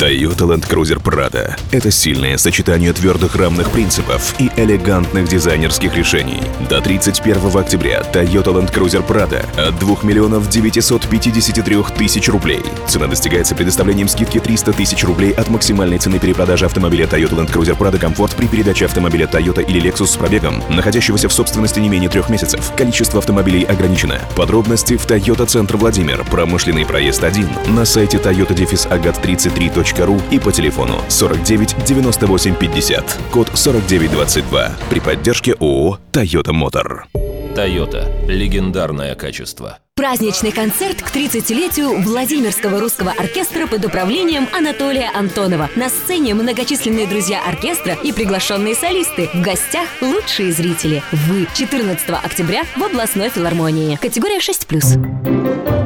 Toyota 0.00 0.46
Land 0.46 0.66
Cruiser 0.66 0.98
Prado– 0.98 1.54
это 1.72 1.90
сильное 1.90 2.38
сочетание 2.38 2.90
твердых 2.94 3.36
рамных 3.36 3.70
принципов 3.70 4.34
и 4.38 4.50
элегантных 4.56 5.28
дизайнерских 5.28 5.94
решений. 5.94 6.40
До 6.70 6.80
31 6.80 7.54
октября 7.54 8.00
Toyota 8.10 8.46
Land 8.46 8.72
Cruiser 8.72 9.06
Prado 9.06 9.44
от 9.60 9.78
2 9.78 9.96
миллионов 10.02 10.48
953 10.48 11.76
тысяч 11.98 12.30
рублей. 12.30 12.62
Цена 12.88 13.08
достигается 13.08 13.54
предоставлением 13.54 14.08
скидки 14.08 14.40
300 14.40 14.72
тысяч 14.72 15.04
рублей 15.04 15.32
от 15.32 15.50
максимальной 15.50 15.98
цены 15.98 16.18
перепродажи 16.18 16.64
автомобиля 16.64 17.04
Toyota 17.04 17.34
Land 17.34 17.52
Cruiser 17.52 17.76
Prado 17.76 18.00
Comfort 18.00 18.34
при 18.36 18.46
передаче 18.46 18.86
автомобиля 18.86 19.26
Toyota 19.26 19.62
или 19.62 19.82
Lexus 19.82 20.06
с 20.06 20.16
пробегом, 20.16 20.64
находящегося 20.70 21.28
в 21.28 21.32
собственности 21.34 21.78
не 21.78 21.90
менее 21.90 22.08
трех 22.08 22.30
месяцев. 22.30 22.72
Количество 22.74 23.18
автомобилей 23.18 23.64
ограничено. 23.64 24.18
Подробности 24.34 24.96
в 24.96 25.04
Toyota 25.04 25.44
Центр 25.44 25.76
Владимир, 25.76 26.24
промышленный 26.24 26.86
проезд 26.86 27.22
1, 27.22 27.46
на 27.74 27.84
сайте 27.84 28.16
toyota-agat33.com 28.16 29.89
ру 29.98 30.20
и 30.30 30.38
по 30.38 30.52
телефону 30.52 31.00
49 31.08 31.84
98 31.84 32.54
50, 32.54 33.18
код 33.32 33.48
4922 33.54 34.70
при 34.88 35.00
поддержке 35.00 35.52
ООО 35.54 35.98
«Тойота 36.12 36.52
Мотор». 36.52 37.06
«Тойота»– 37.54 38.10
легендарное 38.28 39.14
качество. 39.14 39.78
Праздничный 40.00 40.50
концерт 40.50 41.02
к 41.02 41.14
30-летию 41.14 42.00
Владимирского 42.00 42.80
русского 42.80 43.10
оркестра 43.10 43.66
под 43.66 43.84
управлением 43.84 44.48
Анатолия 44.56 45.10
Антонова. 45.14 45.68
На 45.76 45.90
сцене 45.90 46.32
многочисленные 46.32 47.06
друзья 47.06 47.42
оркестра 47.46 47.92
и 48.02 48.10
приглашенные 48.10 48.74
солисты. 48.74 49.28
В 49.34 49.42
гостях 49.42 49.88
лучшие 50.00 50.52
зрители. 50.52 51.02
Вы 51.12 51.46
14 51.54 52.08
октября 52.08 52.64
в 52.76 52.82
областной 52.82 53.28
филармонии. 53.28 53.98
Категория 54.00 54.38
6+. 54.38 55.79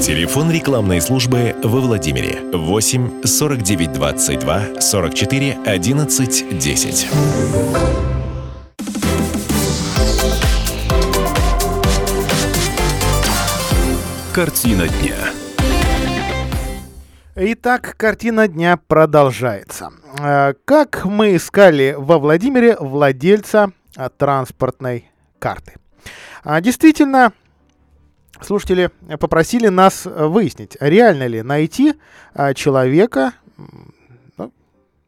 Телефон 0.00 0.50
рекламной 0.52 1.00
службы 1.00 1.56
во 1.62 1.80
Владимире 1.80 2.40
8 2.52 3.24
49 3.24 3.92
22 3.92 4.80
44 4.80 5.58
11 5.66 6.58
10. 6.58 7.08
Картина 14.32 14.86
дня. 14.86 15.16
Итак, 17.34 17.94
картина 17.96 18.46
дня 18.46 18.76
продолжается. 18.76 19.90
Э, 20.20 20.54
как 20.64 21.04
мы 21.06 21.34
искали 21.34 21.96
во 21.98 22.18
Владимире 22.18 22.76
владельца 22.78 23.72
э, 23.96 24.08
транспортной 24.16 25.10
карты? 25.40 25.74
А, 26.44 26.60
действительно, 26.60 27.32
слушатели 28.44 28.90
попросили 29.18 29.68
нас 29.68 30.04
выяснить, 30.04 30.76
реально 30.80 31.26
ли 31.26 31.42
найти 31.42 31.94
а, 32.34 32.54
человека, 32.54 33.32
ну, 34.36 34.52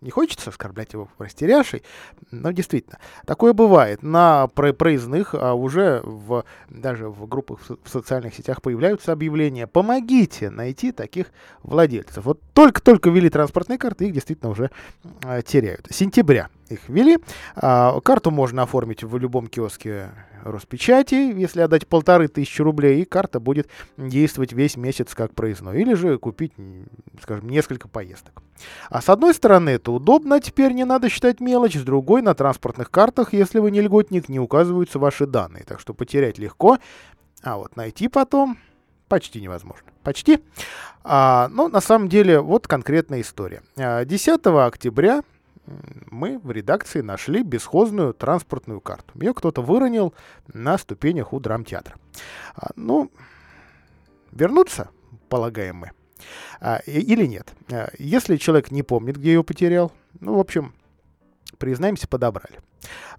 Не 0.00 0.10
хочется 0.10 0.48
оскорблять 0.50 0.94
его 0.94 1.08
в 1.18 1.22
растеряшей, 1.22 1.82
но 2.30 2.52
действительно, 2.52 2.98
такое 3.26 3.52
бывает. 3.52 4.02
На 4.02 4.46
про- 4.46 4.72
проездных, 4.72 5.34
а 5.34 5.52
уже 5.52 6.00
в, 6.04 6.44
даже 6.70 7.08
в 7.08 7.26
группах 7.28 7.60
в, 7.60 7.66
со- 7.66 7.76
в 7.84 7.88
социальных 7.88 8.34
сетях 8.34 8.62
появляются 8.62 9.12
объявления 9.12 9.66
«Помогите 9.66 10.48
найти 10.48 10.92
таких 10.92 11.26
владельцев». 11.62 12.24
Вот 12.24 12.40
только-только 12.54 13.10
ввели 13.10 13.28
транспортные 13.28 13.78
карты, 13.78 14.06
их 14.06 14.14
действительно 14.14 14.50
уже 14.50 14.70
э, 15.24 15.42
теряют. 15.42 15.86
Сентября 15.90 16.48
их 16.70 16.88
ввели. 16.88 17.18
А, 17.56 18.00
карту 18.00 18.30
можно 18.30 18.62
оформить 18.62 19.02
в 19.02 19.16
любом 19.18 19.46
киоске 19.46 20.10
Роспечати, 20.42 21.14
если 21.14 21.60
отдать 21.60 21.86
полторы 21.86 22.28
тысячи 22.28 22.62
рублей, 22.62 23.02
и 23.02 23.04
карта 23.04 23.40
будет 23.40 23.68
действовать 23.96 24.52
весь 24.52 24.76
месяц 24.76 25.14
как 25.14 25.34
проездной. 25.34 25.80
Или 25.80 25.94
же 25.94 26.18
купить, 26.18 26.52
скажем, 27.22 27.48
несколько 27.48 27.88
поездок. 27.88 28.42
А 28.88 29.02
с 29.02 29.08
одной 29.08 29.34
стороны, 29.34 29.70
это 29.70 29.92
удобно, 29.92 30.40
теперь 30.40 30.72
не 30.72 30.84
надо 30.84 31.08
считать 31.08 31.40
мелочь, 31.40 31.76
с 31.76 31.82
другой, 31.82 32.22
на 32.22 32.34
транспортных 32.34 32.90
картах, 32.90 33.32
если 33.32 33.58
вы 33.58 33.70
не 33.70 33.80
льготник, 33.80 34.28
не 34.28 34.40
указываются 34.40 34.98
ваши 34.98 35.26
данные, 35.26 35.64
так 35.64 35.80
что 35.80 35.94
потерять 35.94 36.38
легко, 36.38 36.78
а 37.42 37.56
вот 37.56 37.76
найти 37.76 38.08
потом 38.08 38.58
почти 39.08 39.40
невозможно. 39.40 39.90
Почти. 40.02 40.40
А, 41.02 41.48
но 41.48 41.68
на 41.68 41.80
самом 41.80 42.08
деле, 42.08 42.40
вот 42.40 42.66
конкретная 42.66 43.20
история. 43.20 43.62
А, 43.76 44.04
10 44.04 44.46
октября 44.46 45.16
м, 45.16 45.24
мы 46.10 46.38
в 46.38 46.50
редакции 46.50 47.00
нашли 47.00 47.42
бесхозную 47.42 48.14
транспортную 48.14 48.80
карту. 48.80 49.18
Ее 49.20 49.34
кто-то 49.34 49.62
выронил 49.62 50.14
на 50.52 50.78
ступенях 50.78 51.32
у 51.32 51.40
драмтеатра. 51.40 51.96
А, 52.54 52.70
ну, 52.76 53.10
вернуться, 54.32 54.90
полагаем 55.28 55.76
мы, 55.76 55.90
а, 56.60 56.80
или 56.86 57.26
нет. 57.26 57.52
А, 57.70 57.90
Если 57.98 58.36
человек 58.36 58.70
не 58.70 58.82
помнит, 58.82 59.16
где 59.16 59.32
ее 59.32 59.44
потерял, 59.44 59.92
ну, 60.20 60.36
в 60.36 60.40
общем, 60.40 60.74
признаемся, 61.58 62.08
подобрали. 62.08 62.58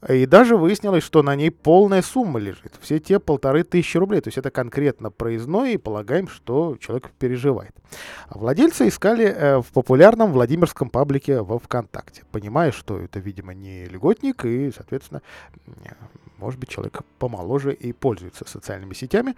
И 0.10 0.26
даже 0.26 0.58
выяснилось, 0.58 1.04
что 1.04 1.22
на 1.22 1.36
ней 1.36 1.52
полная 1.52 2.02
сумма 2.02 2.40
лежит. 2.40 2.74
Все 2.82 3.00
те 3.00 3.20
полторы 3.20 3.64
тысячи 3.64 3.98
рублей. 3.98 4.22
То 4.22 4.30
есть 4.30 4.38
это 4.38 4.50
конкретно 4.50 5.12
проездной, 5.12 5.74
и 5.74 5.78
полагаем, 5.78 6.28
что 6.28 6.78
человек 6.80 7.12
переживает. 7.20 7.76
А 8.28 8.38
Владельцы 8.38 8.88
искали 8.88 9.26
э, 9.26 9.62
в 9.62 9.68
популярном 9.72 10.32
Владимирском 10.32 10.90
паблике 10.90 11.42
во 11.42 11.60
ВКонтакте, 11.60 12.24
понимая, 12.32 12.72
что 12.72 13.00
это, 13.00 13.20
видимо, 13.20 13.54
не 13.54 13.86
льготник, 13.86 14.46
и, 14.46 14.72
соответственно, 14.76 15.22
может 16.38 16.60
быть, 16.60 16.70
человек 16.70 17.02
помоложе 17.20 17.74
и 17.74 17.94
пользуется 17.94 18.46
социальными 18.48 18.94
сетями. 18.94 19.36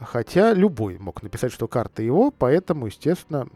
Хотя 0.00 0.52
любой 0.52 0.98
мог 0.98 1.22
написать, 1.22 1.52
что 1.52 1.68
карта 1.68 2.02
его, 2.02 2.30
поэтому, 2.30 2.86
естественно, 2.86 3.48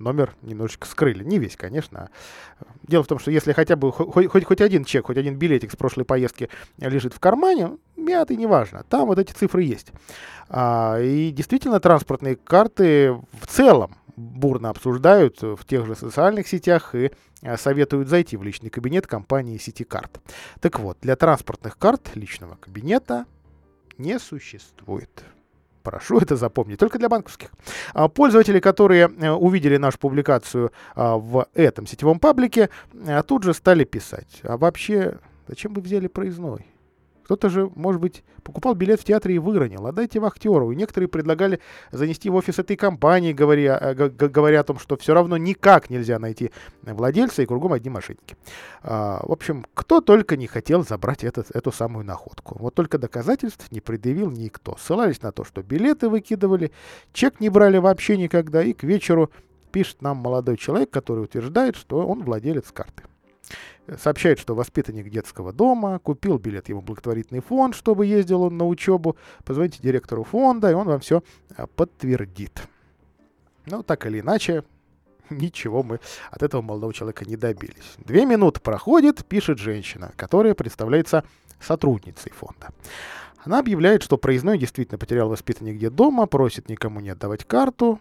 номер 0.00 0.34
немножечко 0.42 0.86
скрыли. 0.86 1.22
Не 1.22 1.38
весь, 1.38 1.56
конечно. 1.56 2.10
а 2.58 2.64
Дело 2.86 3.04
в 3.04 3.06
том, 3.06 3.18
что 3.18 3.30
если 3.30 3.52
хотя 3.52 3.76
бы 3.76 3.92
хо- 3.92 4.10
хоть, 4.10 4.44
хоть 4.44 4.60
один 4.60 4.84
чек, 4.84 5.06
хоть 5.06 5.18
один 5.18 5.36
билетик 5.36 5.70
с 5.70 5.76
прошлой 5.76 6.04
поездки 6.04 6.48
лежит 6.78 7.14
в 7.14 7.20
кармане, 7.20 7.78
мятый, 7.96 8.36
неважно, 8.36 8.84
там 8.88 9.06
вот 9.06 9.18
эти 9.18 9.32
цифры 9.32 9.62
есть. 9.62 9.92
А, 10.48 10.98
и 11.00 11.30
действительно, 11.30 11.80
транспортные 11.80 12.36
карты 12.36 13.12
в 13.12 13.46
целом 13.46 13.94
бурно 14.16 14.70
обсуждают 14.70 15.40
в 15.40 15.64
тех 15.64 15.86
же 15.86 15.94
социальных 15.94 16.48
сетях 16.48 16.94
и 16.94 17.12
а, 17.42 17.56
советуют 17.56 18.08
зайти 18.08 18.36
в 18.36 18.42
личный 18.42 18.70
кабинет 18.70 19.06
компании 19.06 19.60
Карт. 19.84 20.20
Так 20.60 20.80
вот, 20.80 20.98
для 21.00 21.16
транспортных 21.16 21.78
карт 21.78 22.10
личного 22.14 22.56
кабинета 22.56 23.26
не 23.98 24.18
существует. 24.18 25.24
Прошу 25.82 26.18
это 26.18 26.36
запомнить, 26.36 26.78
только 26.78 26.98
для 26.98 27.08
банковских. 27.08 27.50
А, 27.94 28.08
Пользователи, 28.08 28.60
которые 28.60 29.10
э, 29.18 29.30
увидели 29.30 29.76
нашу 29.76 29.98
публикацию 29.98 30.72
а, 30.94 31.16
в 31.16 31.46
этом 31.54 31.86
сетевом 31.86 32.18
паблике, 32.18 32.70
а, 33.06 33.22
тут 33.22 33.44
же 33.44 33.54
стали 33.54 33.84
писать. 33.84 34.40
А 34.42 34.56
вообще, 34.56 35.18
зачем 35.48 35.72
вы 35.72 35.80
взяли 35.80 36.06
проездной? 36.06 36.66
Кто-то 37.30 37.48
же, 37.48 37.70
может 37.76 38.00
быть, 38.00 38.24
покупал 38.42 38.74
билет 38.74 39.00
в 39.00 39.04
театре 39.04 39.36
и 39.36 39.38
выронил. 39.38 39.86
Отдайте 39.86 40.18
вахтеру. 40.18 40.72
И 40.72 40.74
некоторые 40.74 41.06
предлагали 41.06 41.60
занести 41.92 42.28
в 42.28 42.34
офис 42.34 42.58
этой 42.58 42.76
компании, 42.76 43.32
говоря, 43.32 43.78
э, 43.80 44.08
говоря 44.08 44.58
о 44.58 44.64
том, 44.64 44.80
что 44.80 44.96
все 44.96 45.14
равно 45.14 45.36
никак 45.36 45.90
нельзя 45.90 46.18
найти 46.18 46.50
владельца, 46.82 47.42
и 47.42 47.46
кругом 47.46 47.72
одни 47.72 47.88
мошенники. 47.88 48.36
А, 48.82 49.24
в 49.24 49.30
общем, 49.30 49.64
кто 49.74 50.00
только 50.00 50.36
не 50.36 50.48
хотел 50.48 50.84
забрать 50.84 51.22
этот, 51.22 51.54
эту 51.54 51.70
самую 51.70 52.04
находку. 52.04 52.58
Вот 52.58 52.74
только 52.74 52.98
доказательств 52.98 53.70
не 53.70 53.80
предъявил 53.80 54.32
никто. 54.32 54.76
Ссылались 54.76 55.22
на 55.22 55.30
то, 55.30 55.44
что 55.44 55.62
билеты 55.62 56.08
выкидывали, 56.08 56.72
чек 57.12 57.38
не 57.38 57.48
брали 57.48 57.78
вообще 57.78 58.16
никогда, 58.16 58.60
и 58.60 58.72
к 58.72 58.82
вечеру 58.82 59.30
пишет 59.70 60.02
нам 60.02 60.16
молодой 60.16 60.56
человек, 60.56 60.90
который 60.90 61.22
утверждает, 61.22 61.76
что 61.76 62.04
он 62.04 62.24
владелец 62.24 62.72
карты. 62.72 63.04
Сообщает, 63.98 64.38
что 64.38 64.54
воспитанник 64.54 65.08
детского 65.10 65.52
дома, 65.52 65.98
купил 65.98 66.38
билет 66.38 66.68
ему 66.68 66.80
благотворительный 66.80 67.40
фонд, 67.40 67.74
чтобы 67.74 68.06
ездил 68.06 68.42
он 68.42 68.56
на 68.56 68.66
учебу. 68.66 69.16
Позвоните 69.44 69.80
директору 69.82 70.22
фонда, 70.22 70.70
и 70.70 70.74
он 70.74 70.86
вам 70.86 71.00
все 71.00 71.22
подтвердит. 71.74 72.62
Ну, 73.66 73.82
так 73.82 74.06
или 74.06 74.20
иначе, 74.20 74.62
ничего 75.30 75.82
мы 75.82 75.98
от 76.30 76.42
этого 76.42 76.62
молодого 76.62 76.94
человека 76.94 77.24
не 77.24 77.36
добились. 77.36 77.96
Две 77.98 78.26
минуты 78.26 78.60
проходит, 78.60 79.24
пишет 79.24 79.58
женщина, 79.58 80.12
которая 80.16 80.54
представляется 80.54 81.24
сотрудницей 81.60 82.32
фонда. 82.32 82.68
Она 83.42 83.58
объявляет, 83.58 84.02
что 84.02 84.18
проездной 84.18 84.58
действительно 84.58 84.98
потерял 84.98 85.28
воспитанник 85.28 85.78
детдома, 85.78 86.26
просит 86.26 86.68
никому 86.68 87.00
не 87.00 87.08
отдавать 87.10 87.44
карту 87.44 87.98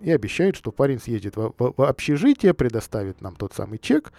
и 0.00 0.12
обещает, 0.12 0.54
что 0.54 0.70
парень 0.70 1.00
съездит 1.00 1.36
в, 1.36 1.52
в- 1.58 1.74
в 1.76 1.82
общежитие, 1.82 2.52
предоставит 2.54 3.22
нам 3.22 3.34
тот 3.36 3.54
самый 3.54 3.78
чек. 3.78 4.12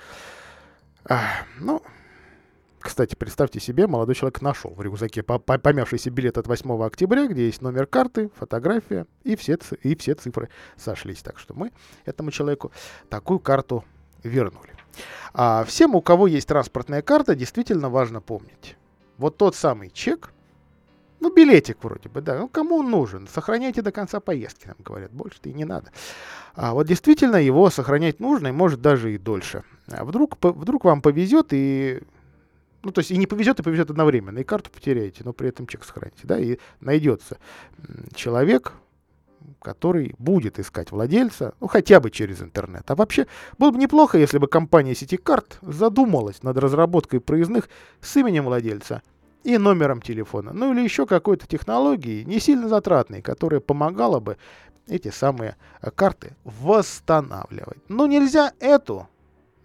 Ну, 1.60 1.82
кстати, 2.80 3.16
представьте 3.16 3.60
себе, 3.60 3.88
молодой 3.88 4.16
человек 4.16 4.42
нашел 4.42 4.72
в 4.72 4.82
рюкзаке 4.82 5.24
по- 5.24 5.40
по- 5.40 5.58
помявшийся 5.58 6.10
билет 6.10 6.38
от 6.38 6.48
8 6.48 6.86
октября, 6.86 7.28
где 7.28 7.46
есть 7.46 7.62
номер 7.62 7.86
карты, 7.86 8.30
фотография, 8.36 9.06
и 9.24 9.36
все, 9.36 9.58
и 9.84 9.96
все 9.96 10.16
цифры 10.16 10.50
сошлись. 10.78 11.22
Так 11.22 11.40
что 11.40 11.54
мы 11.54 11.72
этому 12.06 12.32
человеку 12.32 12.72
такую 13.10 13.40
карту 13.40 13.84
вернули. 14.24 14.74
А 15.34 15.64
всем, 15.66 15.96
у 15.96 16.02
кого 16.02 16.28
есть 16.28 16.48
транспортная 16.48 17.02
карта, 17.02 17.36
действительно 17.36 17.90
важно 17.90 18.22
помнить. 18.22 18.76
Вот 19.18 19.38
тот 19.38 19.56
самый 19.56 19.90
чек, 19.90 20.32
ну, 21.20 21.34
билетик 21.34 21.84
вроде 21.84 22.10
бы, 22.10 22.22
да, 22.22 22.38
ну, 22.38 22.48
кому 22.48 22.78
он 22.78 22.90
нужен? 22.90 23.28
Сохраняйте 23.28 23.82
до 23.82 23.92
конца 23.92 24.20
поездки, 24.20 24.68
нам 24.68 24.78
говорят, 24.80 25.12
больше-то 25.12 25.50
и 25.50 25.54
не 25.54 25.66
надо. 25.66 25.92
А 26.54 26.74
вот 26.74 26.88
действительно 26.88 27.38
его 27.38 27.70
сохранять 27.70 28.20
нужно, 28.20 28.48
и 28.48 28.52
может 28.52 28.82
даже 28.82 29.14
и 29.14 29.18
дольше. 29.18 29.64
А 29.90 30.04
вдруг, 30.04 30.38
вдруг 30.42 30.86
вам 30.86 31.02
повезет, 31.02 31.48
и 31.52 32.02
ну, 32.84 32.92
то 32.92 33.00
есть 33.00 33.12
и 33.12 33.18
не 33.18 33.28
повезет, 33.28 33.60
и 33.60 33.64
повезет 33.64 33.90
одновременно. 33.90 34.40
И 34.40 34.44
карту 34.44 34.70
потеряете, 34.70 35.24
но 35.26 35.34
при 35.34 35.50
этом 35.50 35.68
чек 35.68 35.84
сохраните. 35.84 36.22
Да, 36.24 36.40
и 36.40 36.58
найдется 36.80 37.38
человек, 38.14 38.74
который 39.62 40.16
будет 40.18 40.60
искать 40.60 40.92
владельца, 40.92 41.54
ну, 41.60 41.68
хотя 41.68 42.00
бы 42.00 42.12
через 42.12 42.42
интернет. 42.42 42.90
А 42.90 42.96
вообще, 42.96 43.28
было 43.58 43.72
бы 43.72 43.78
неплохо, 43.78 44.18
если 44.18 44.38
бы 44.38 44.48
компания 44.48 44.96
карт 45.18 45.58
задумалась 45.62 46.44
над 46.44 46.58
разработкой 46.58 47.20
проездных 47.20 47.70
с 48.02 48.16
именем 48.18 48.46
владельца 48.46 49.02
и 49.44 49.58
номером 49.58 50.02
телефона. 50.02 50.52
Ну, 50.54 50.74
или 50.74 50.82
еще 50.82 51.06
какой-то 51.06 51.48
технологией, 51.48 52.26
не 52.26 52.40
сильно 52.40 52.68
затратной, 52.68 53.22
которая 53.22 53.60
помогала 53.60 54.20
бы 54.20 54.38
эти 54.88 55.10
самые 55.10 55.56
э, 55.82 55.92
карты 55.92 56.36
восстанавливать. 56.44 57.80
Но 57.90 58.08
нельзя 58.08 58.54
эту 58.60 59.08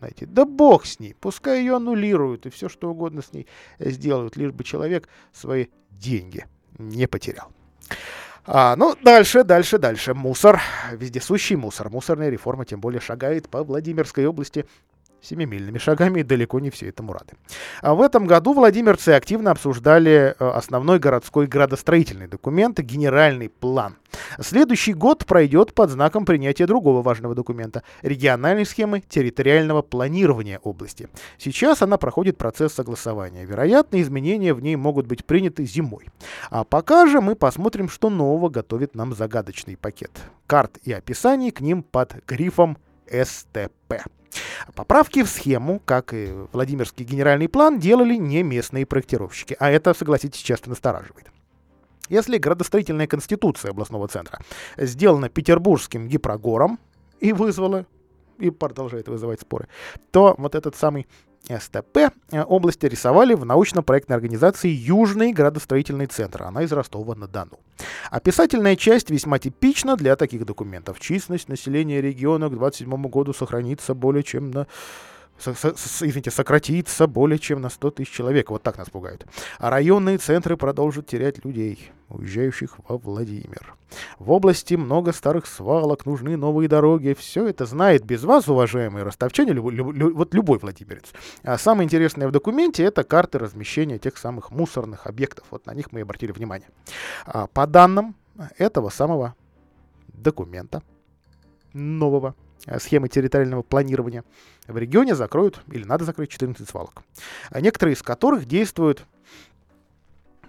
знаете, 0.02 0.26
да 0.26 0.44
бог 0.44 0.84
с 0.84 0.98
ней, 0.98 1.14
пускай 1.14 1.60
ее 1.60 1.76
аннулируют 1.76 2.46
и 2.46 2.50
все 2.50 2.68
что 2.68 2.90
угодно 2.90 3.22
с 3.22 3.32
ней 3.32 3.46
сделают, 3.78 4.36
лишь 4.36 4.50
бы 4.50 4.64
человек 4.64 5.08
свои 5.32 5.66
деньги 5.90 6.46
не 6.76 7.06
потерял. 7.06 7.52
А, 8.44 8.74
ну, 8.74 8.96
дальше, 9.00 9.44
дальше, 9.44 9.78
дальше. 9.78 10.14
Мусор, 10.14 10.60
вездесущий 10.90 11.54
мусор. 11.54 11.88
Мусорная 11.90 12.30
реформа 12.30 12.64
тем 12.64 12.80
более 12.80 13.00
шагает 13.00 13.48
по 13.48 13.62
Владимирской 13.62 14.26
области 14.26 14.66
семимильными 15.22 15.78
шагами, 15.78 16.20
и 16.20 16.22
далеко 16.22 16.60
не 16.60 16.70
все 16.70 16.88
этому 16.88 17.12
рады. 17.12 17.34
А 17.80 17.94
в 17.94 18.02
этом 18.02 18.26
году 18.26 18.52
владимирцы 18.52 19.10
активно 19.10 19.52
обсуждали 19.52 20.34
э, 20.38 20.48
основной 20.48 20.98
городской 20.98 21.46
градостроительный 21.46 22.26
документ– 22.26 22.78
генеральный 22.80 23.48
план. 23.48 23.96
Следующий 24.40 24.92
год 24.92 25.24
пройдет 25.24 25.72
под 25.74 25.90
знаком 25.90 26.24
принятия 26.24 26.66
другого 26.66 27.02
важного 27.02 27.34
документа– 27.34 27.82
региональной 28.02 28.66
схемы 28.66 29.00
территориального 29.00 29.82
планирования 29.82 30.58
области. 30.62 31.08
Сейчас 31.38 31.82
она 31.82 31.96
проходит 31.96 32.36
процесс 32.36 32.72
согласования. 32.74 33.44
Вероятно, 33.44 34.00
изменения 34.02 34.54
в 34.54 34.60
ней 34.60 34.76
могут 34.76 35.06
быть 35.06 35.24
приняты 35.24 35.64
зимой. 35.64 36.08
А 36.50 36.64
пока 36.64 37.06
же 37.06 37.20
мы 37.20 37.36
посмотрим, 37.36 37.88
что 37.88 38.10
нового 38.10 38.48
готовит 38.48 38.94
нам 38.94 39.14
загадочный 39.14 39.76
пакет. 39.76 40.10
Карт 40.46 40.78
и 40.82 40.92
описаний 40.92 41.50
к 41.50 41.60
ним 41.60 41.82
под 41.82 42.14
грифом 42.26 42.76
СТП. 43.06 44.04
Поправки 44.74 45.22
в 45.22 45.28
схему, 45.28 45.80
как 45.84 46.14
и 46.14 46.32
Владимирский 46.52 47.04
генеральный 47.04 47.48
план, 47.48 47.78
делали 47.78 48.16
не 48.16 48.42
местные 48.42 48.86
проектировщики, 48.86 49.56
а 49.58 49.70
это, 49.70 49.94
согласитесь, 49.94 50.40
часто 50.40 50.70
настораживает. 50.70 51.30
Если 52.08 52.38
градостроительная 52.38 53.06
конституция 53.06 53.70
областного 53.70 54.08
центра 54.08 54.38
сделана 54.76 55.28
петербургским 55.28 56.08
гипрогором 56.08 56.78
и 57.20 57.32
вызвала 57.32 57.86
и 58.38 58.50
продолжает 58.50 59.08
вызывать 59.08 59.40
споры, 59.40 59.68
то 60.10 60.34
вот 60.36 60.54
этот 60.54 60.76
самый 60.76 61.06
СТП 61.48 62.12
э, 62.30 62.42
области 62.42 62.86
рисовали 62.86 63.34
в 63.34 63.44
научно-проектной 63.44 64.16
организации 64.16 64.68
Южный 64.68 65.32
градостроительный 65.32 66.06
центр. 66.06 66.44
Она 66.44 66.62
из 66.62 66.72
Ростова-на-Дону. 66.72 67.58
Описательная 68.10 68.76
часть 68.76 69.10
весьма 69.10 69.38
типична 69.38 69.96
для 69.96 70.16
таких 70.16 70.44
документов. 70.44 71.00
Численность 71.00 71.48
населения 71.48 72.00
региона 72.00 72.46
к 72.46 72.50
2027 72.56 73.10
году 73.10 73.32
сохранится 73.32 73.94
более 73.94 74.22
чем 74.22 74.50
на 74.50 74.66
извините, 75.38 76.30
сократится 76.30 77.06
более 77.06 77.38
чем 77.38 77.60
на 77.60 77.70
100 77.70 77.90
тысяч 77.92 78.10
человек. 78.10 78.50
Вот 78.50 78.62
так 78.62 78.78
нас 78.78 78.90
пугают. 78.90 79.26
А 79.58 79.70
районные 79.70 80.18
центры 80.18 80.56
продолжат 80.56 81.06
терять 81.06 81.44
людей, 81.44 81.90
уезжающих 82.12 82.76
во 82.88 82.98
Владимир. 82.98 83.74
В 84.18 84.30
области 84.30 84.74
много 84.74 85.12
старых 85.12 85.46
свалок, 85.46 86.06
нужны 86.06 86.36
новые 86.36 86.68
дороги. 86.68 87.14
Все 87.18 87.46
это 87.46 87.66
знает 87.66 88.04
без 88.04 88.24
вас, 88.24 88.48
уважаемые 88.48 89.04
ростовчане, 89.04 89.52
люб, 89.52 89.70
люб, 89.70 89.92
люб, 89.92 90.14
вот 90.14 90.34
любой 90.34 90.58
владимирец. 90.58 91.12
А 91.42 91.58
самое 91.58 91.84
интересное 91.84 92.28
в 92.28 92.32
документе 92.32 92.84
это 92.84 93.04
карты 93.04 93.38
размещения 93.38 93.98
тех 93.98 94.16
самых 94.16 94.50
мусорных 94.50 95.06
объектов. 95.06 95.46
Вот 95.50 95.66
на 95.66 95.74
них 95.74 95.92
мы 95.92 96.00
и 96.00 96.02
обратили 96.02 96.32
внимание. 96.32 96.68
А 97.26 97.46
по 97.46 97.66
данным 97.66 98.14
этого 98.58 98.88
самого 98.88 99.34
документа 100.14 100.82
нового 101.72 102.34
Э, 102.66 102.78
схемы 102.78 103.08
территориального 103.08 103.62
планирования, 103.62 104.24
в 104.68 104.78
регионе 104.78 105.16
закроют 105.16 105.60
или 105.70 105.84
надо 105.84 106.04
закрыть 106.04 106.30
14 106.30 106.68
свалок, 106.68 107.02
а 107.50 107.60
некоторые 107.60 107.94
из 107.94 108.02
которых 108.02 108.44
действуют 108.46 109.04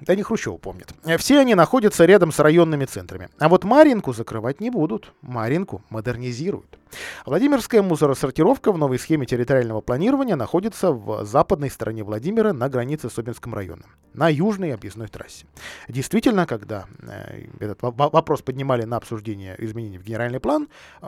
не 0.07 0.23
Хрущева 0.23 0.57
помнит. 0.57 0.93
Э, 1.05 1.17
все 1.17 1.39
они 1.39 1.55
находятся 1.55 2.05
рядом 2.05 2.31
с 2.31 2.39
районными 2.39 2.85
центрами. 2.85 3.29
А 3.39 3.49
вот 3.49 3.63
Маринку 3.63 4.13
закрывать 4.13 4.59
не 4.59 4.69
будут. 4.69 5.13
Маринку 5.21 5.81
модернизируют. 5.89 6.77
Владимирская 7.25 7.81
мусоросортировка 7.81 8.71
в 8.71 8.77
новой 8.77 8.99
схеме 8.99 9.25
территориального 9.25 9.81
планирования 9.81 10.35
находится 10.35 10.91
в 10.91 11.25
западной 11.25 11.69
стороне 11.69 12.03
Владимира 12.03 12.53
на 12.53 12.69
границе 12.69 13.09
с 13.09 13.17
Обинским 13.17 13.53
районом, 13.53 13.85
на 14.13 14.29
южной 14.29 14.73
объездной 14.73 15.07
трассе. 15.07 15.45
Действительно, 15.87 16.45
когда 16.45 16.85
э, 17.01 17.47
этот 17.59 17.79
вопрос 17.81 18.41
поднимали 18.41 18.83
на 18.83 18.97
обсуждение 18.97 19.55
изменений 19.59 19.97
в 19.97 20.03
генеральный 20.03 20.39
план, 20.39 20.67
э, 21.01 21.07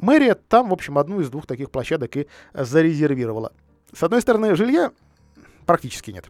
мэрия 0.00 0.34
там, 0.34 0.68
в 0.68 0.72
общем, 0.72 0.98
одну 0.98 1.20
из 1.20 1.30
двух 1.30 1.46
таких 1.46 1.70
площадок 1.70 2.16
и 2.16 2.26
зарезервировала. 2.52 3.52
С 3.92 4.02
одной 4.02 4.20
стороны, 4.20 4.54
жилья 4.56 4.92
практически 5.66 6.10
нет. 6.10 6.26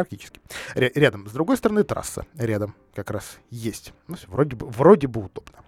Практически. 0.00 0.40
рядом. 0.74 1.28
С 1.28 1.32
другой 1.32 1.56
стороны, 1.56 1.84
трасса 1.84 2.26
рядом 2.36 2.74
как 2.94 3.10
раз 3.10 3.38
есть. 3.50 3.92
Ну, 4.08 4.16
вроде, 4.28 4.56
бы, 4.56 4.66
вроде 4.66 5.06
бы 5.06 5.24
удобно. 5.24 5.58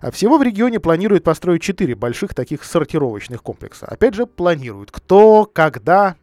А 0.00 0.10
всего 0.10 0.38
в 0.38 0.42
регионе 0.42 0.80
планируют 0.80 1.24
построить 1.24 1.62
четыре 1.62 1.94
больших 1.94 2.34
таких 2.34 2.64
сортировочных 2.64 3.42
комплекса. 3.42 3.86
Опять 3.86 4.14
же, 4.14 4.26
планируют. 4.26 4.90
Кто, 4.90 5.44
когда, 5.44 6.16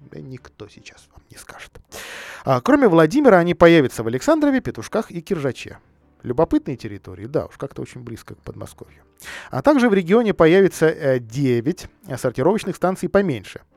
да 0.00 0.20
никто 0.20 0.68
сейчас 0.68 1.06
вам 1.12 1.22
не 1.30 1.36
скажет. 1.36 1.72
А, 2.44 2.60
кроме 2.60 2.88
Владимира, 2.88 3.38
они 3.38 3.54
появятся 3.54 4.02
в 4.02 4.06
Александрове, 4.06 4.60
Петушках 4.60 5.10
и 5.10 5.20
Киржаче. 5.20 5.78
Любопытные 6.22 6.76
территории, 6.76 7.26
да, 7.26 7.46
уж 7.46 7.56
как-то 7.56 7.82
очень 7.82 8.00
близко 8.00 8.34
к 8.34 8.38
Подмосковью. 8.38 9.02
А 9.50 9.62
также 9.62 9.88
в 9.88 9.94
регионе 9.94 10.34
появится 10.34 10.86
э, 10.86 11.18
9 11.20 11.86
сортировочных 12.16 12.76
станций 12.76 13.08
поменьше– 13.08 13.60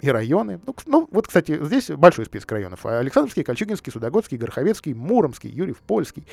и 0.00 0.10
районы. 0.10 0.60
Ну, 0.66 0.74
ну, 0.86 1.08
вот, 1.10 1.26
кстати, 1.26 1.64
здесь 1.64 1.88
большой 1.88 2.26
список 2.26 2.52
районов. 2.52 2.84
Александровский, 2.84 3.42
Кольчугинский, 3.42 3.92
Судогодский, 3.92 4.36
Гороховецкий, 4.36 4.94
Муромский, 4.94 5.50
Юрьев, 5.50 5.78
Польский, 5.78 6.26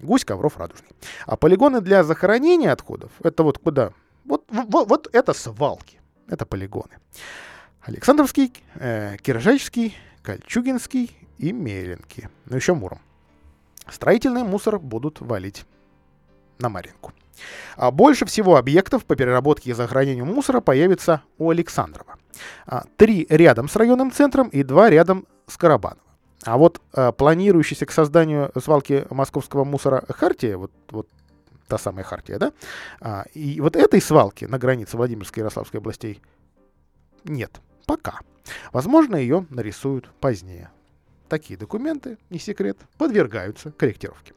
Гусь, 0.00 0.24
Ковров, 0.24 0.58
Радужный. 0.58 0.90
А 1.26 1.36
полигоны 1.36 1.80
для 1.80 2.04
захоронения 2.04 2.72
отходов, 2.72 3.10
это 3.22 3.42
вот 3.42 3.58
куда? 3.58 3.92
Вот, 4.24 4.44
вот, 4.48 4.88
вот 4.88 5.08
это 5.12 5.32
свалки, 5.32 6.00
это 6.28 6.44
полигоны. 6.46 6.98
Александровский, 7.80 8.52
э, 8.74 9.16
Киржачский, 9.22 9.96
Кольчугинский 10.22 11.16
и 11.38 11.52
Меленки. 11.52 12.28
Ну, 12.46 12.56
еще 12.56 12.74
Муром. 12.74 13.00
Строительный 13.88 14.44
мусор 14.44 14.78
будут 14.78 15.20
валить 15.20 15.64
на 16.58 16.68
Маринку. 16.68 17.12
А 17.76 17.90
больше 17.90 18.26
всего 18.26 18.56
объектов 18.56 19.06
по 19.06 19.16
переработке 19.16 19.70
и 19.70 19.72
захоронению 19.72 20.26
мусора 20.26 20.60
появится 20.60 21.22
у 21.38 21.50
Александрова. 21.50 22.19
А, 22.66 22.84
три 22.96 23.26
рядом 23.28 23.68
с 23.68 23.76
районным 23.76 24.12
центром 24.12 24.48
и 24.48 24.62
два 24.62 24.90
рядом 24.90 25.26
с 25.46 25.56
Карабаново. 25.56 26.00
А 26.44 26.56
вот 26.56 26.80
а, 26.92 27.12
планирующийся 27.12 27.86
к 27.86 27.92
созданию 27.92 28.50
свалки 28.60 29.06
московского 29.10 29.64
мусора 29.64 30.04
Хартия, 30.08 30.56
вот, 30.56 30.72
вот 30.90 31.08
та 31.68 31.78
самая 31.78 32.04
Хартия, 32.04 32.38
да, 32.38 32.52
а, 33.00 33.24
и 33.34 33.60
вот 33.60 33.76
этой 33.76 34.00
свалки 34.00 34.44
на 34.44 34.58
границе 34.58 34.96
Владимирской 34.96 35.40
и 35.40 35.42
Ярославской 35.42 35.80
областей 35.80 36.20
нет 37.24 37.60
пока. 37.86 38.20
Возможно, 38.72 39.16
ее 39.16 39.46
нарисуют 39.50 40.10
позднее 40.20 40.70
такие 41.28 41.58
документы, 41.58 42.18
не 42.28 42.38
секрет, 42.38 42.76
подвергаются 42.98 43.70
корректировке. 43.72 44.34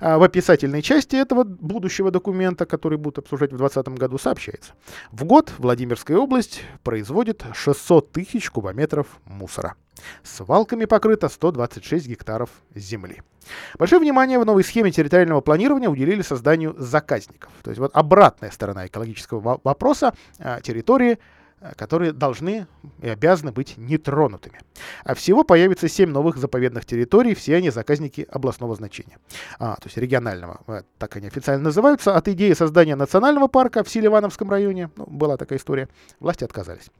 А 0.00 0.18
в 0.18 0.22
описательной 0.22 0.82
части 0.82 1.16
этого 1.16 1.44
будущего 1.44 2.10
документа, 2.10 2.66
который 2.66 2.98
будут 2.98 3.18
обсуждать 3.18 3.52
в 3.52 3.56
2020 3.56 3.98
году, 3.98 4.18
сообщается. 4.18 4.72
В 5.10 5.24
год 5.24 5.52
Владимирская 5.58 6.16
область 6.16 6.62
производит 6.82 7.44
600 7.52 8.12
тысяч 8.12 8.50
кубометров 8.50 9.06
мусора. 9.24 9.74
Свалками 10.22 10.84
покрыто 10.84 11.28
126 11.28 12.06
гектаров 12.06 12.50
земли. 12.74 13.22
Большое 13.78 14.00
внимание 14.00 14.38
в 14.38 14.44
новой 14.44 14.64
схеме 14.64 14.90
территориального 14.90 15.40
планирования 15.40 15.88
уделили 15.88 16.22
созданию 16.22 16.74
заказников. 16.78 17.50
То 17.62 17.70
есть 17.70 17.80
вот 17.80 17.92
обратная 17.94 18.50
сторона 18.50 18.86
экологического 18.86 19.60
вопроса 19.62 20.14
а, 20.38 20.60
территории 20.60 21.18
которые 21.76 22.12
должны 22.12 22.66
и 23.00 23.08
обязаны 23.08 23.52
быть 23.52 23.76
нетронутыми. 23.76 24.60
А 25.04 25.14
всего 25.14 25.42
появится 25.42 25.88
7 25.88 26.10
новых 26.10 26.36
заповедных 26.36 26.84
территорий, 26.84 27.34
все 27.34 27.56
они 27.56 27.70
заказники 27.70 28.26
областного 28.30 28.74
значения. 28.74 29.18
А, 29.58 29.76
то 29.76 29.86
есть 29.86 29.96
регионального, 29.96 30.60
э, 30.66 30.82
так 30.98 31.16
они 31.16 31.28
официально 31.28 31.64
называются. 31.64 32.14
От 32.14 32.28
идеи 32.28 32.52
создания 32.52 32.96
национального 32.96 33.48
парка 33.48 33.82
в 33.82 33.88
Селивановском 33.88 34.50
районе, 34.50 34.90
ну, 34.96 35.06
была 35.06 35.36
такая 35.36 35.58
история, 35.58 35.88
власти 36.20 36.44
отказались. 36.44 36.90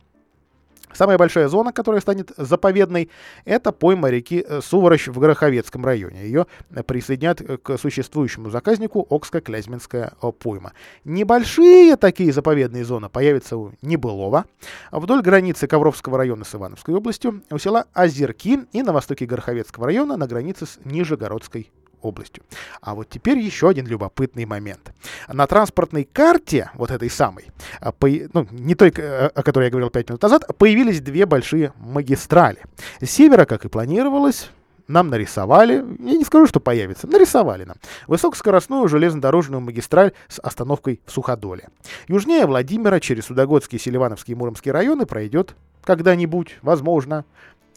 Самая 0.97 1.19
большая 1.19 1.49
зона, 1.49 1.73
которая 1.73 2.01
станет 2.01 2.33
заповедной, 2.39 3.11
это 3.45 3.71
пойма 3.71 4.09
реки 4.09 4.43
э, 4.47 4.61
Суворощ 4.63 5.09
в 5.09 5.19
Гороховецком 5.19 5.85
районе. 5.85 6.25
Ее 6.25 6.47
э, 6.71 6.83
присоединят 6.83 7.43
э, 7.43 7.59
к 7.59 7.77
существующему 7.77 8.49
заказнику 8.49 9.07
Окско-Клязьминская 9.11 10.15
пойма. 10.39 10.73
Небольшие 11.05 11.97
такие 11.97 12.33
заповедные 12.33 12.85
зоны 12.85 13.11
появятся 13.11 13.59
у 13.59 13.73
Небылова, 13.83 14.47
вдоль 14.91 15.21
границы 15.21 15.67
Ковровского 15.67 16.17
района 16.17 16.45
с 16.45 16.55
Ивановской 16.55 16.95
областью, 16.95 17.43
у 17.51 17.59
села 17.59 17.85
Озерки 17.93 18.61
и 18.73 18.83
на 18.83 18.95
востоке 18.95 19.27
Гороховецкого 19.27 19.87
района 19.87 20.17
на 20.17 20.27
границе 20.27 20.65
с 20.65 20.79
Нижегородской 20.85 21.71
областью. 22.03 22.43
А 22.81 22.95
вот 22.95 23.09
теперь 23.09 23.39
еще 23.39 23.69
один 23.69 23.87
любопытный 23.87 24.45
момент. 24.45 24.93
На 25.29 25.47
транспортной 25.47 26.05
карте, 26.05 26.71
вот 26.75 26.91
этой 26.91 27.11
самой, 27.11 27.47
а, 27.81 27.93
по, 27.93 28.09
ну, 28.09 28.47
не 28.51 28.75
той, 28.75 28.91
о 28.91 29.43
которой 29.43 29.65
я 29.65 29.71
говорил 29.71 29.91
5 29.91 30.09
минут 30.09 30.23
назад, 30.23 30.45
появились 30.59 31.01
две 31.01 31.27
большие 31.27 31.73
магистрали. 31.79 32.61
С 33.01 33.11
севера, 33.11 33.45
как 33.45 33.65
и 33.65 33.69
планировалось, 33.69 34.51
нам 34.89 35.09
нарисовали, 35.09 35.85
я 36.01 36.17
не 36.17 36.25
скажу, 36.25 36.47
что 36.47 36.61
появится, 36.61 37.07
нарисовали 37.07 37.65
нам 37.65 37.77
высокоскоростную 38.07 38.87
железнодорожную 38.89 39.61
магистраль 39.61 40.13
с 40.29 40.39
остановкой 40.39 41.01
в 41.05 41.11
Суходоле. 41.11 41.69
Южнее 42.09 42.47
Владимира 42.47 43.01
через 43.01 43.27
Судогодский, 43.27 43.79
Селивановский 43.79 44.33
и 44.33 44.37
Муромский 44.37 44.71
районы 44.71 45.07
пройдет 45.07 45.57
когда-нибудь, 45.83 46.59
возможно, 46.63 47.25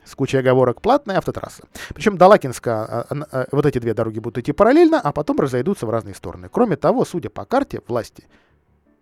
с 0.06 0.16
кучей 0.16 0.38
оговорок 0.38 0.82
платная 0.82 1.18
автотрасса. 1.18 1.64
Причем 1.94 2.18
до 2.18 2.28
Лакинска 2.28 2.86
а, 2.86 3.08
а, 3.32 3.48
вот 3.52 3.66
эти 3.66 3.80
две 3.80 3.94
дороги 3.94 4.20
будут 4.20 4.40
идти 4.40 4.52
параллельно, 4.52 5.00
а 5.00 5.12
потом 5.12 5.40
разойдутся 5.40 5.86
в 5.86 5.90
разные 5.90 6.16
стороны. 6.16 6.50
Кроме 6.50 6.76
того, 6.76 7.06
судя 7.06 7.30
по 7.30 7.46
карте, 7.46 7.82
власти, 7.88 8.28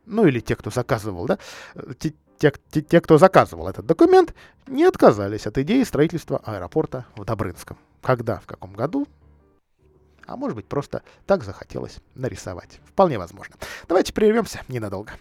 ну 0.06 0.26
или 0.26 0.40
те, 0.40 0.56
кто 0.56 0.70
заказывал, 0.70 1.26
да, 1.26 1.38
те, 2.00 2.14
те, 2.40 2.54
те, 2.72 2.82
те, 2.82 3.02
кто 3.02 3.18
заказывал 3.18 3.68
этот 3.68 3.86
документ, 3.86 4.34
не 4.68 4.84
отказались 4.86 5.48
от 5.48 5.58
идеи 5.58 5.84
строительства 5.84 6.42
аэропорта 6.44 7.06
в 7.16 7.26
Добрынском. 7.26 7.78
Когда, 8.02 8.40
в 8.40 8.46
каком 8.46 8.74
году, 8.74 9.08
а 10.28 10.36
может 10.36 10.56
быть 10.56 10.68
просто 10.68 11.04
так 11.26 11.44
захотелось 11.44 11.98
нарисовать. 12.16 12.80
Вполне 12.86 13.18
возможно. 13.18 13.56
Давайте 13.88 14.14
прервемся 14.14 14.62
ненадолго. 14.68 15.14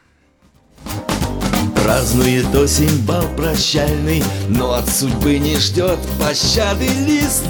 Празднует 1.87 2.53
осень 2.55 3.05
бал 3.07 3.25
прощальный, 3.37 4.23
но 4.49 4.75
от 4.75 4.89
судьбы 4.89 5.39
не 5.39 5.57
ждет 5.57 5.99
пощады 6.19 6.89
лист. 7.07 7.45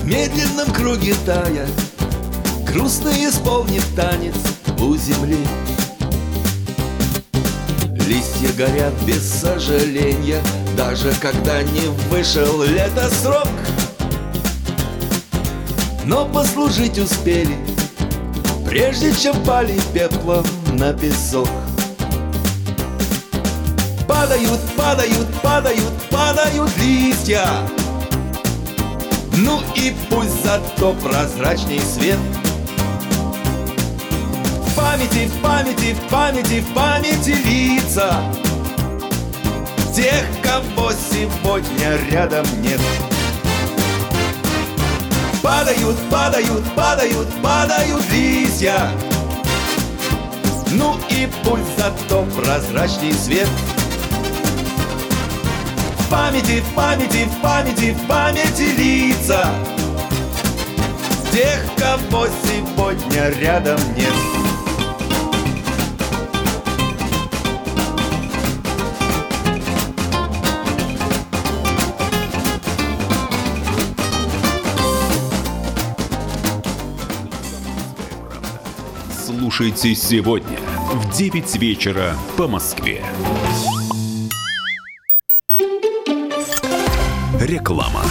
В 0.00 0.04
медленном 0.04 0.72
круге 0.72 1.14
тая, 1.24 1.68
грустно 2.66 3.10
исполнит 3.10 3.84
танец 3.94 4.34
у 4.80 4.96
земли. 4.96 5.38
Листья 8.08 8.52
горят 8.56 8.94
без 9.06 9.22
сожаления, 9.22 10.42
даже 10.76 11.12
когда 11.20 11.62
не 11.62 11.86
вышел 12.10 12.64
лето 12.64 13.08
срок. 13.22 13.46
Но 16.04 16.26
послужить 16.26 16.98
успели, 16.98 17.56
прежде 18.66 19.14
чем 19.14 19.40
пали 19.44 19.78
пеплом 19.94 20.44
на 20.72 20.92
песок. 20.92 21.48
Падают, 24.06 24.60
падают, 24.76 25.28
падают, 25.42 25.92
падают 26.10 26.70
листья. 26.78 27.46
Ну 29.36 29.60
и 29.74 29.94
пусть 30.08 30.44
зато 30.44 30.92
прозрачней 30.94 31.80
свет. 31.80 32.18
В 34.66 34.74
памяти, 34.74 35.28
в 35.28 35.42
памяти, 35.42 35.94
в 35.94 36.10
памяти, 36.10 36.60
в 36.60 36.74
памяти 36.74 37.36
лица 37.44 38.22
Тех, 39.94 40.24
кого 40.42 40.92
сегодня 40.92 41.98
рядом 42.10 42.46
нет. 42.62 42.80
Падают, 45.42 45.96
падают, 46.10 46.74
падают, 46.74 47.28
падают 47.42 48.10
листья 48.12 48.90
Ну 50.72 50.96
и 51.10 51.28
пусть 51.44 51.76
зато 51.76 52.24
прозрачней 52.36 53.12
свет. 53.12 53.48
В 55.98 56.10
памяти, 56.10 56.60
в 56.60 56.74
памяти, 56.74 57.28
в 57.28 57.42
памяти, 57.42 57.92
в 57.92 58.06
памяти 58.06 58.62
лица. 58.78 59.46
Тех, 61.32 61.64
кого 61.76 62.26
сегодня 62.44 63.30
рядом 63.40 63.78
нет 63.96 64.39
Слушайте 79.50 79.96
сегодня 79.96 80.60
в 80.92 81.12
9 81.12 81.56
вечера 81.56 82.14
по 82.36 82.46
Москве. 82.46 83.02
Реклама. 87.40 88.04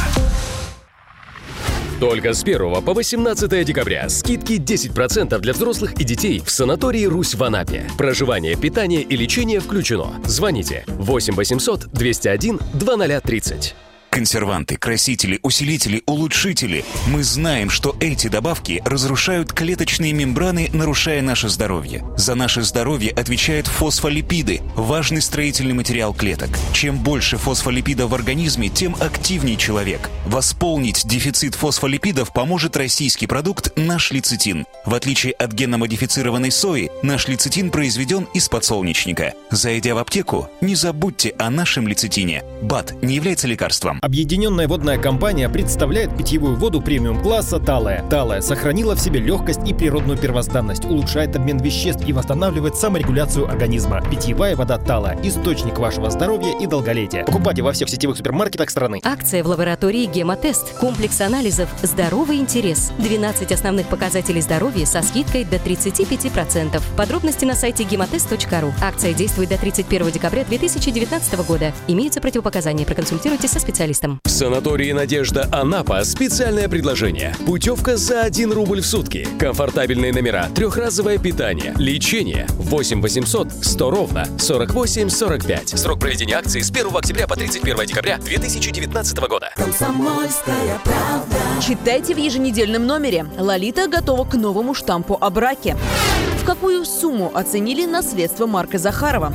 Только 2.01 2.33
с 2.33 2.43
1 2.43 2.81
по 2.81 2.93
18 2.93 3.65
декабря 3.65 4.09
скидки 4.09 4.59
10% 4.59 5.39
для 5.39 5.53
взрослых 5.53 5.93
и 5.93 6.03
детей 6.03 6.41
в 6.45 6.51
санатории 6.51 7.05
«Русь» 7.05 7.35
в 7.35 7.41
Анапе. 7.41 7.89
Проживание, 7.97 8.57
питание 8.57 9.01
и 9.01 9.15
лечение 9.15 9.61
включено. 9.61 10.21
Звоните 10.25 10.83
8 10.87 11.35
800 11.35 11.87
201 11.93 12.59
2030. 12.73 13.75
Консерванты, 14.19 14.75
красители, 14.75 15.39
усилители, 15.43 16.03
улучшители. 16.05 16.83
Мы 17.07 17.23
знаем, 17.23 17.69
что 17.69 17.95
эти 18.01 18.27
добавки 18.27 18.81
разрушают 18.83 19.53
клеточные 19.53 20.11
мембраны, 20.11 20.69
нарушая 20.73 21.21
наше 21.21 21.47
здоровье. 21.47 22.03
За 22.17 22.35
наше 22.35 22.63
здоровье 22.63 23.11
отвечают 23.11 23.67
фосфолипиды, 23.67 24.59
важный 24.75 25.21
строительный 25.21 25.71
материал 25.71 26.13
клеток. 26.13 26.49
Чем 26.73 26.97
больше 26.97 27.37
фосфолипидов 27.37 28.11
в 28.11 28.13
организме, 28.13 28.67
тем 28.67 28.93
активнее 28.99 29.55
человек. 29.55 30.09
Восполнить 30.25 31.07
дефицит 31.07 31.55
фосфолипидов 31.55 32.33
поможет 32.33 32.75
российский 32.75 33.25
продукт 33.25 33.71
«Наш 33.77 34.11
лецитин». 34.11 34.65
В 34.85 34.95
отличие 34.95 35.31
от 35.31 35.53
генно-модифицированной 35.53 36.51
сои, 36.51 36.89
наш 37.03 37.29
лецитин 37.29 37.71
произведен 37.71 38.27
из 38.33 38.49
подсолнечника. 38.49 39.33
Зайдя 39.49 39.95
в 39.95 39.97
аптеку, 39.97 40.49
не 40.59 40.75
забудьте 40.75 41.33
о 41.39 41.49
нашем 41.49 41.87
лецитине. 41.87 42.43
БАД 42.61 43.01
не 43.01 43.15
является 43.15 43.47
лекарством. 43.47 44.01
Объединенная 44.09 44.67
водная 44.67 44.97
компания 44.97 45.47
представляет 45.49 46.17
питьевую 46.17 46.55
воду 46.55 46.81
премиум-класса 46.81 47.59
«Талая». 47.59 48.03
«Талая» 48.09 48.41
сохранила 48.41 48.95
в 48.95 48.99
себе 48.99 49.19
легкость 49.19 49.59
и 49.67 49.71
природную 49.71 50.17
первозданность, 50.17 50.83
улучшает 50.85 51.35
обмен 51.35 51.59
веществ 51.59 52.03
и 52.07 52.11
восстанавливает 52.11 52.75
саморегуляцию 52.75 53.47
организма. 53.47 54.01
Питьевая 54.09 54.55
вода 54.55 54.79
«Талая»– 54.79 55.15
источник 55.23 55.77
вашего 55.77 56.09
здоровья 56.09 56.57
и 56.59 56.65
долголетия. 56.65 57.23
Покупайте 57.23 57.61
во 57.61 57.71
всех 57.71 57.87
сетевых 57.87 58.17
супермаркетах 58.17 58.71
страны. 58.71 58.99
Акция 59.03 59.43
в 59.43 59.47
лаборатории 59.47 60.07
«Гемотест». 60.07 60.79
Комплекс 60.79 61.21
анализов 61.21 61.69
«Здоровый 61.83 62.37
интерес». 62.37 62.91
12 62.97 63.51
основных 63.51 63.85
показателей 63.89 64.41
здоровья 64.41 64.87
со 64.87 65.03
скидкой 65.03 65.43
до 65.43 65.57
35%. 65.57 66.81
Подробности 66.97 67.45
на 67.45 67.53
сайте 67.53 67.83
гемотест.ру. 67.83 68.73
Акция 68.81 69.13
действует 69.13 69.49
до 69.49 69.59
31 69.59 70.09
декабря 70.09 70.45
2019 70.45 71.45
года. 71.45 71.73
Имеются 71.87 72.19
противопоказания. 72.21 72.87
Проконсультируйтесь 72.87 73.51
со 73.51 73.59
специалистом. 73.59 73.98
В 74.01 74.29
санатории 74.29 74.93
«Надежда 74.93 75.49
Анапа» 75.51 76.05
специальное 76.05 76.69
предложение. 76.69 77.35
Путевка 77.45 77.97
за 77.97 78.21
1 78.21 78.53
рубль 78.53 78.79
в 78.81 78.85
сутки. 78.85 79.27
Комфортабельные 79.37 80.13
номера, 80.13 80.47
трехразовое 80.55 81.17
питание, 81.17 81.73
лечение. 81.77 82.47
8 82.49 83.01
800 83.01 83.51
100 83.51 83.91
ровно 83.91 84.25
48 84.37 85.09
45. 85.09 85.69
Срок 85.77 85.99
проведения 85.99 86.35
акции 86.35 86.61
с 86.61 86.69
1 86.69 86.95
октября 86.95 87.27
по 87.27 87.35
31 87.35 87.85
декабря 87.87 88.17
2019 88.19 89.17
года. 89.27 89.51
Комсомольская 89.55 90.79
правда. 90.83 91.35
Читайте 91.61 92.15
в 92.15 92.17
еженедельном 92.17 92.87
номере. 92.87 93.25
Лолита 93.37 93.89
готова 93.89 94.23
к 94.23 94.35
новому 94.35 94.73
штампу 94.73 95.17
о 95.19 95.29
браке. 95.29 95.75
В 96.41 96.45
какую 96.45 96.85
сумму 96.85 97.31
оценили 97.33 97.85
наследство 97.85 98.47
Марка 98.47 98.77
Захарова? 98.77 99.33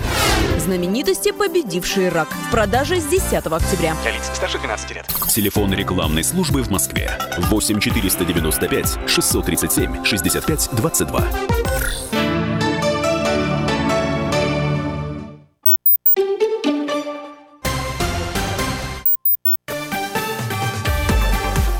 Знаменитости, 0.64 1.30
победившие 1.30 2.08
рак. 2.08 2.28
В 2.48 2.50
продаже 2.50 2.98
с 2.98 3.04
10 3.04 3.34
октября. 3.34 3.94
Для 4.02 4.12
лиц 4.12 4.30
старше 4.32 4.58
12 4.58 4.94
лет. 4.94 5.06
Телефон 5.28 5.74
рекламной 5.74 6.24
службы 6.24 6.62
в 6.62 6.70
Москве. 6.70 7.10
8 7.36 7.80
495 7.80 8.98
637 9.06 10.04
65 10.04 10.70
22. 10.72 11.28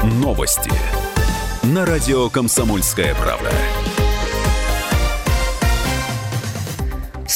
Новости. 0.03 0.71
На 1.63 1.87
радио 1.87 2.29
«Комсомольская 2.29 3.15
правда». 3.15 3.51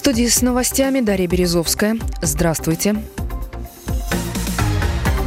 Студии 0.08 0.26
с 0.26 0.40
новостями 0.40 1.00
Дарья 1.02 1.26
Березовская. 1.26 1.98
Здравствуйте. 2.22 2.96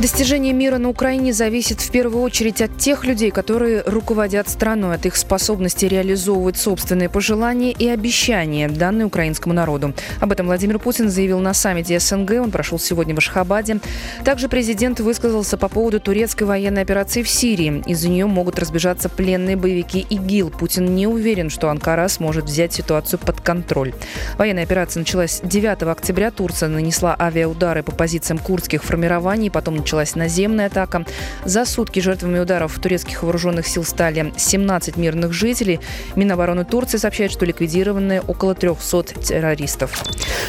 Достижение 0.01 0.51
мира 0.51 0.79
на 0.79 0.89
Украине 0.89 1.31
зависит 1.31 1.79
в 1.79 1.91
первую 1.91 2.23
очередь 2.23 2.59
от 2.59 2.75
тех 2.79 3.05
людей, 3.05 3.29
которые 3.29 3.83
руководят 3.85 4.49
страной, 4.49 4.95
от 4.95 5.05
их 5.05 5.15
способности 5.15 5.85
реализовывать 5.85 6.57
собственные 6.57 7.07
пожелания 7.07 7.71
и 7.71 7.87
обещания, 7.87 8.67
данные 8.67 9.05
украинскому 9.05 9.53
народу. 9.53 9.93
Об 10.19 10.31
этом 10.31 10.47
Владимир 10.47 10.79
Путин 10.79 11.07
заявил 11.07 11.37
на 11.37 11.53
саммите 11.53 11.99
СНГ. 11.99 12.31
Он 12.41 12.49
прошел 12.49 12.79
сегодня 12.79 13.13
в 13.13 13.19
Ашхабаде. 13.19 13.77
Также 14.25 14.49
президент 14.49 14.99
высказался 14.99 15.55
по 15.55 15.67
поводу 15.67 15.99
турецкой 15.99 16.45
военной 16.45 16.81
операции 16.81 17.21
в 17.21 17.29
Сирии. 17.29 17.83
Из-за 17.85 18.09
нее 18.09 18.25
могут 18.25 18.57
разбежаться 18.57 19.07
пленные 19.07 19.55
боевики 19.55 19.99
ИГИЛ. 20.09 20.49
Путин 20.49 20.95
не 20.95 21.05
уверен, 21.05 21.51
что 21.51 21.69
Анкара 21.69 22.07
сможет 22.07 22.45
взять 22.45 22.73
ситуацию 22.73 23.19
под 23.19 23.39
контроль. 23.41 23.93
Военная 24.39 24.63
операция 24.63 25.01
началась 25.01 25.41
9 25.43 25.83
октября. 25.83 26.31
Турция 26.31 26.69
нанесла 26.69 27.15
авиаудары 27.19 27.83
по 27.83 27.91
позициям 27.91 28.39
курдских 28.39 28.83
формирований, 28.83 29.51
потом 29.51 29.75
началась 29.91 30.15
наземная 30.15 30.67
атака. 30.67 31.03
За 31.43 31.65
сутки 31.65 31.99
жертвами 31.99 32.39
ударов 32.39 32.79
турецких 32.79 33.23
вооруженных 33.23 33.67
сил 33.67 33.83
стали 33.83 34.31
17 34.37 34.95
мирных 34.95 35.33
жителей. 35.33 35.81
Минобороны 36.15 36.63
Турции 36.63 36.97
сообщает, 36.97 37.29
что 37.29 37.45
ликвидированы 37.45 38.21
около 38.21 38.55
300 38.55 39.03
террористов. 39.21 39.91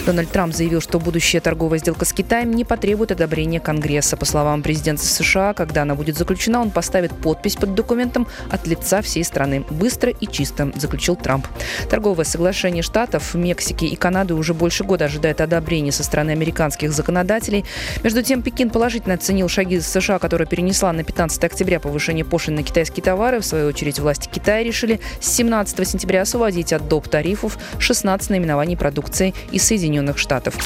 Дональд 0.07 0.31
Трамп 0.31 0.55
заявил, 0.55 0.81
что 0.81 1.01
будущая 1.01 1.41
торговая 1.41 1.81
сделка 1.81 2.05
с 2.05 2.13
Китаем 2.13 2.53
не 2.53 2.65
потребует 2.65 3.11
одобрения 3.11 3.59
Конгресса. 3.59 4.17
По 4.17 4.25
словам 4.25 4.63
президента 4.63 5.05
США, 5.05 5.55
когда 5.55 5.83
она 5.83 5.97
будет 5.97 6.17
заключена, 6.17 6.61
он 6.61 6.71
поставит 6.71 7.11
подпись 7.11 7.57
под 7.57 7.75
документом 7.75 8.29
от 8.49 8.69
лица 8.69 9.03
всей 9.03 9.25
страны. 9.25 9.65
Быстро 9.71 10.13
и 10.13 10.27
чисто, 10.29 10.71
заключил 10.77 11.17
Трамп. 11.17 11.49
Торговое 11.91 12.25
соглашение 12.25 12.85
Штатов, 12.85 13.35
Мексики 13.35 13.87
и 13.87 13.97
Канады 13.97 14.35
уже 14.35 14.55
больше 14.55 14.85
года 14.85 15.07
ожидает 15.07 15.41
одобрения 15.41 15.91
со 15.91 16.05
стороны 16.05 16.31
американских 16.31 16.93
законодателей. 16.93 17.65
Между 18.05 18.23
тем, 18.23 18.43
Пекин 18.43 18.71
положительно 18.71 19.15
оценил 19.15 19.32
шаги 19.49 19.81
США, 19.81 20.19
которая 20.19 20.47
перенесла 20.47 20.93
на 20.93 21.05
15 21.05 21.43
октября 21.45 21.81
повышение 21.81 22.25
пошлин 22.25 22.57
на 22.57 22.63
китайские 22.63 23.03
товары. 23.03 23.41
В 23.41 23.45
свою 23.45 23.69
очередь, 23.69 23.99
власти 23.99 24.29
Китая 24.29 24.63
решили 24.63 25.01
с 25.21 25.29
17 25.29 25.89
сентября 25.89 26.23
освободить 26.23 26.73
от 26.73 26.89
доп. 26.89 27.09
тарифов 27.09 27.59
16 27.79 28.31
наименований 28.31 28.77
продукции 28.77 29.35
из 29.51 29.63
Соединенных 29.65 30.19
Штатов. 30.19 30.57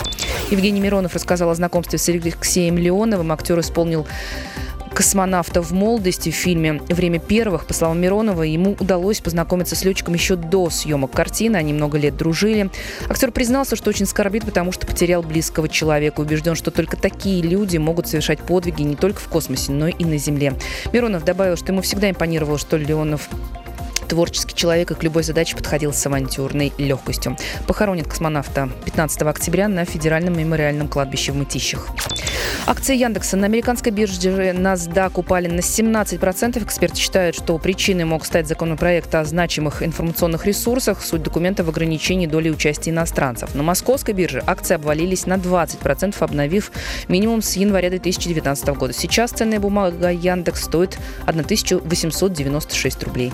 Евгений 0.51 0.81
Миронов 0.81 1.15
рассказал 1.15 1.51
о 1.51 1.55
знакомстве 1.55 1.99
с 1.99 2.09
Алексеем 2.09 2.79
Леоновым. 2.79 3.33
Актер 3.33 3.59
исполнил 3.61 4.07
космонавта 4.97 5.61
в 5.61 5.73
молодости 5.73 6.31
в 6.31 6.35
фильме 6.35 6.81
«Время 6.89 7.19
первых». 7.19 7.67
По 7.67 7.75
словам 7.75 8.01
Миронова, 8.01 8.43
ему 8.45 8.75
удалось 8.81 9.21
познакомиться 9.21 9.77
с 9.77 9.85
летчиком 9.85 10.15
еще 10.15 10.37
до 10.37 10.71
съемок 10.71 11.11
картины. 11.11 11.59
Они 11.59 11.75
много 11.75 11.99
лет 11.99 12.17
дружили. 12.17 12.71
Актер 13.07 13.31
признался, 13.31 13.77
что 13.77 13.91
очень 13.91 14.07
скорбит, 14.07 14.47
потому 14.47 14.73
что 14.73 14.87
потерял 14.87 15.23
близкого 15.23 15.69
человека. 15.69 16.21
Убежден, 16.21 16.55
что 16.55 16.71
только 16.71 16.97
такие 16.97 17.43
люди 17.43 17.77
могут 17.77 18.09
совершать 18.09 18.39
подвиги 18.39 18.81
не 18.85 18.97
только 18.97 19.21
в 19.21 19.29
космосе, 19.29 19.73
но 19.73 19.89
и 19.89 20.05
на 20.07 20.17
Земле. 20.17 20.55
Миронов 20.95 21.27
добавил, 21.27 21.59
что 21.59 21.73
ему 21.73 21.83
всегда 21.83 22.09
импонировало, 22.09 22.57
что 22.57 22.79
Леонов 22.79 23.29
Творческий 24.09 24.55
человек 24.55 24.93
и 24.93 24.95
к 24.95 25.03
любой 25.03 25.25
задаче 25.25 25.57
подходил 25.57 25.93
с 25.93 26.07
авантюрной 26.07 26.73
легкостью. 26.79 27.37
Похоронит 27.67 28.09
космонавта 28.09 28.71
15 28.87 29.23
октября 29.23 29.69
на 29.69 29.85
Федеральном 29.85 30.39
мемориальном 30.39 30.89
кладбище 30.89 31.33
в 31.33 31.37
Мытищах. 31.37 31.91
Акции 32.69 32.97
Яндекса 32.97 33.37
на 33.37 33.47
американской 33.47 33.93
бирже 33.93 34.19
NASDAQ 34.19 35.13
упали 35.15 35.47
на 35.47 35.61
17%. 35.61 36.65
Эксперты 36.65 36.97
считают, 36.97 37.37
что 37.37 37.57
причиной 37.59 38.07
мог 38.07 38.25
стать 38.25 38.49
законопроект 38.49 39.15
о 39.15 39.25
значимых 39.25 39.85
информационных 39.85 40.47
ресурсах. 40.47 41.01
Суть 41.01 41.23
документа 41.23 41.63
в 41.63 41.69
ограничении 41.69 42.27
доли 42.27 42.51
участия 42.51 42.91
иностранцев. 42.91 43.55
На 43.55 43.63
московской 43.63 44.15
бирже 44.15 44.43
акции 44.45 44.75
обвалились 44.75 45.27
на 45.27 45.35
20%, 45.35 46.17
обновив 46.19 46.73
минимум 47.07 47.41
с 47.41 47.55
января 47.55 47.89
2019 47.89 48.69
года. 48.71 48.93
Сейчас 48.93 49.31
ценная 49.31 49.61
бумага 49.61 50.11
Яндекс 50.11 50.65
стоит 50.65 50.99
1896 51.27 53.05
рублей. 53.05 53.33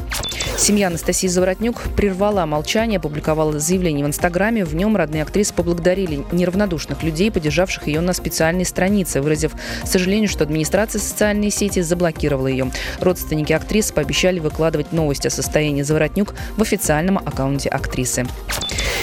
Семья 0.59 0.89
Анастасии 0.89 1.29
Заворотнюк 1.29 1.81
прервала 1.97 2.45
молчание, 2.45 2.99
опубликовала 2.99 3.59
заявление 3.59 4.05
в 4.05 4.09
Инстаграме. 4.09 4.67
В 4.67 4.75
нем 4.75 4.95
родные 4.95 5.23
актрисы 5.23 5.55
поблагодарили 5.55 6.23
неравнодушных 6.33 7.03
людей, 7.03 7.31
поддержавших 7.31 7.87
ее 7.87 8.03
на 8.03 8.13
специальной 8.13 8.67
странице, 8.67 9.22
выразив 9.23 9.53
сожаление, 9.85 10.29
что 10.29 10.45
администрация 10.45 11.01
социальной 11.01 11.51
сети 11.51 11.81
заблокировала 11.81 12.49
ее. 12.49 12.71
Родственники 13.01 13.53
актрисы 13.53 13.93
пообещали 13.95 14.39
выкладывать 14.39 14.93
новости 14.93 15.29
о 15.29 15.31
состоянии 15.31 15.83
Заворотнюк 15.83 16.35
в 16.57 16.63
официальном 16.63 17.19
аккаунте 17.19 17.69
актрисы. 17.69 18.27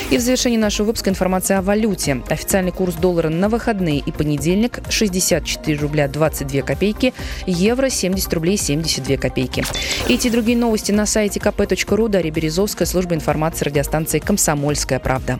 И 0.09 0.17
в 0.17 0.21
завершении 0.21 0.57
нашего 0.57 0.87
выпуска 0.87 1.11
информация 1.11 1.59
о 1.59 1.61
валюте. 1.61 2.21
Официальный 2.29 2.71
курс 2.71 2.95
доллара 2.95 3.29
на 3.29 3.47
выходные 3.47 3.99
и 3.99 4.11
понедельник 4.11 4.79
64 4.89 5.77
рубля 5.77 6.07
22 6.07 6.61
копейки, 6.63 7.13
евро 7.45 7.89
70 7.89 8.33
рублей 8.33 8.57
72 8.57 9.17
копейки. 9.17 9.63
Эти 10.07 10.27
и 10.27 10.29
другие 10.31 10.57
новости 10.57 10.91
на 10.91 11.05
сайте 11.05 11.39
kp.ru. 11.39 12.09
Дарья 12.09 12.31
Березовская, 12.31 12.87
служба 12.87 13.13
информации 13.13 13.65
радиостанции 13.65 14.19
«Комсомольская 14.19 14.99
правда». 14.99 15.39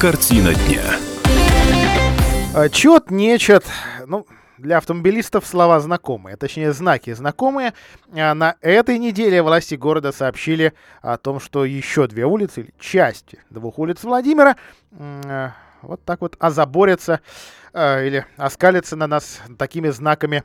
Картина 0.00 0.54
дня. 0.54 0.82
А, 2.54 2.68
Чет, 2.68 3.10
нечет. 3.10 3.64
Ну, 4.06 4.28
для 4.56 4.78
автомобилистов 4.78 5.44
слова 5.44 5.80
знакомые, 5.80 6.36
точнее 6.36 6.72
знаки 6.72 7.12
знакомые. 7.12 7.74
А 8.14 8.32
На 8.34 8.54
этой 8.60 8.96
неделе 9.00 9.42
власти 9.42 9.74
города 9.74 10.12
сообщили 10.12 10.72
о 11.02 11.16
том, 11.16 11.40
что 11.40 11.64
еще 11.64 12.06
две 12.06 12.26
улицы, 12.26 12.60
или 12.60 12.74
части 12.78 13.40
двух 13.50 13.80
улиц 13.80 14.04
Владимира, 14.04 14.56
э, 14.92 15.50
вот 15.82 16.04
так 16.04 16.20
вот 16.20 16.36
озаборятся 16.38 17.20
или 17.74 18.24
оскалятся 18.36 18.94
на 18.94 19.08
нас 19.08 19.40
такими 19.58 19.88
знаками 19.88 20.44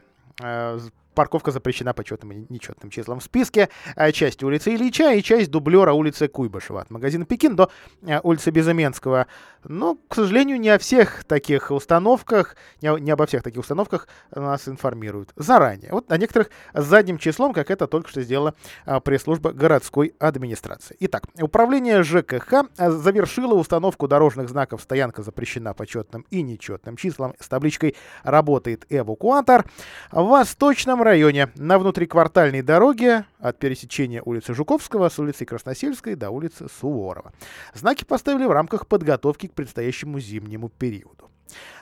Парковка 1.13 1.51
запрещена 1.51 1.93
почетным 1.93 2.31
и 2.31 2.45
нечетным 2.49 2.89
числам 2.89 3.19
в 3.19 3.23
списке. 3.23 3.69
А, 3.95 4.11
Часть 4.11 4.43
улицы 4.43 4.75
Ильича 4.75 5.13
и 5.13 5.21
часть 5.21 5.51
дублера 5.51 5.93
улицы 5.93 6.27
Куйбышева. 6.27 6.81
От 6.81 6.89
магазина 6.89 7.25
Пекин 7.25 7.55
до 7.55 7.69
а, 8.07 8.19
улицы 8.23 8.51
Безыменского. 8.51 9.27
Но, 9.65 9.97
к 10.07 10.15
сожалению, 10.15 10.59
не 10.59 10.69
о 10.69 10.77
всех 10.77 11.23
таких 11.23 11.71
установках, 11.71 12.55
не, 12.81 12.89
о- 12.89 12.97
не 12.97 13.11
обо 13.11 13.25
всех 13.25 13.43
таких 13.43 13.61
установках 13.61 14.07
нас 14.35 14.67
информируют 14.67 15.31
заранее. 15.35 15.91
Вот 15.91 16.11
о 16.11 16.17
некоторых 16.17 16.49
задним 16.73 17.17
числом, 17.17 17.53
как 17.53 17.71
это 17.71 17.87
только 17.87 18.09
что 18.09 18.21
сделала 18.21 18.55
а, 18.85 18.99
пресс-служба 18.99 19.51
городской 19.51 20.15
администрации. 20.19 20.95
Итак, 20.99 21.23
управление 21.39 22.03
ЖКХ 22.03 22.65
а, 22.77 22.91
завершило 22.91 23.53
установку 23.53 24.07
дорожных 24.07 24.49
знаков 24.49 24.81
«Стоянка 24.81 25.23
запрещена 25.23 25.73
почетным 25.73 26.25
и 26.29 26.41
нечетным 26.41 26.97
числам» 26.97 27.33
с 27.39 27.47
табличкой 27.47 27.95
«Работает 28.23 28.85
эвакуатор». 28.89 29.65
В 30.11 30.23
Восточном 30.23 31.01
районе 31.01 31.49
на 31.55 31.79
внутриквартальной 31.79 32.61
дороге 32.61 33.25
от 33.39 33.59
пересечения 33.59 34.21
улицы 34.23 34.53
Жуковского 34.53 35.09
с 35.09 35.19
улицы 35.19 35.45
Красносельской 35.45 36.15
до 36.15 36.29
улицы 36.29 36.67
Суворова. 36.79 37.33
Знаки 37.73 38.03
поставили 38.03 38.45
в 38.45 38.51
рамках 38.51 38.87
подготовки 38.87 39.47
к 39.47 39.52
предстоящему 39.53 40.19
зимнему 40.19 40.69
периоду. 40.69 41.29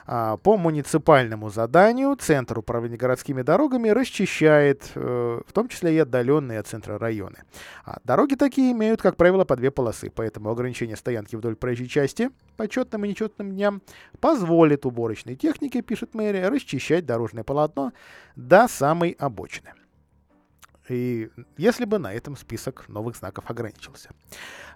А, 0.06 0.36
По 0.36 0.56
муниципальному 0.56 1.50
заданию 1.50 2.16
Центр 2.16 2.58
управления 2.58 2.96
городскими 2.96 3.42
дорогами 3.42 3.88
расчищает, 3.88 4.90
э, 4.94 5.40
в 5.46 5.52
том 5.52 5.68
числе 5.68 5.94
и 5.94 5.98
отдаленные 5.98 6.58
от 6.58 6.66
центра 6.66 6.98
районы. 6.98 7.38
А 7.84 7.98
Дороги 8.04 8.34
такие 8.34 8.72
имеют, 8.72 9.00
как 9.00 9.16
правило, 9.16 9.44
по 9.44 9.56
две 9.56 9.70
полосы, 9.70 10.10
поэтому 10.14 10.50
ограничение 10.50 10.96
стоянки 10.96 11.36
вдоль 11.36 11.56
проезжей 11.56 11.88
части 11.88 12.30
по 12.56 12.68
четным 12.68 13.04
и 13.04 13.08
нечетным 13.08 13.52
дням 13.52 13.82
позволит 14.20 14.86
уборочной 14.86 15.36
технике, 15.36 15.82
пишет 15.82 16.14
мэрия, 16.14 16.48
расчищать 16.48 17.06
дорожное 17.06 17.44
полотно 17.44 17.92
до 18.36 18.68
самой 18.68 19.10
обочины. 19.18 19.70
И 20.92 21.30
если 21.56 21.84
бы 21.84 21.98
на 21.98 22.12
этом 22.12 22.36
список 22.36 22.88
новых 22.88 23.16
знаков 23.16 23.44
ограничился. 23.48 24.10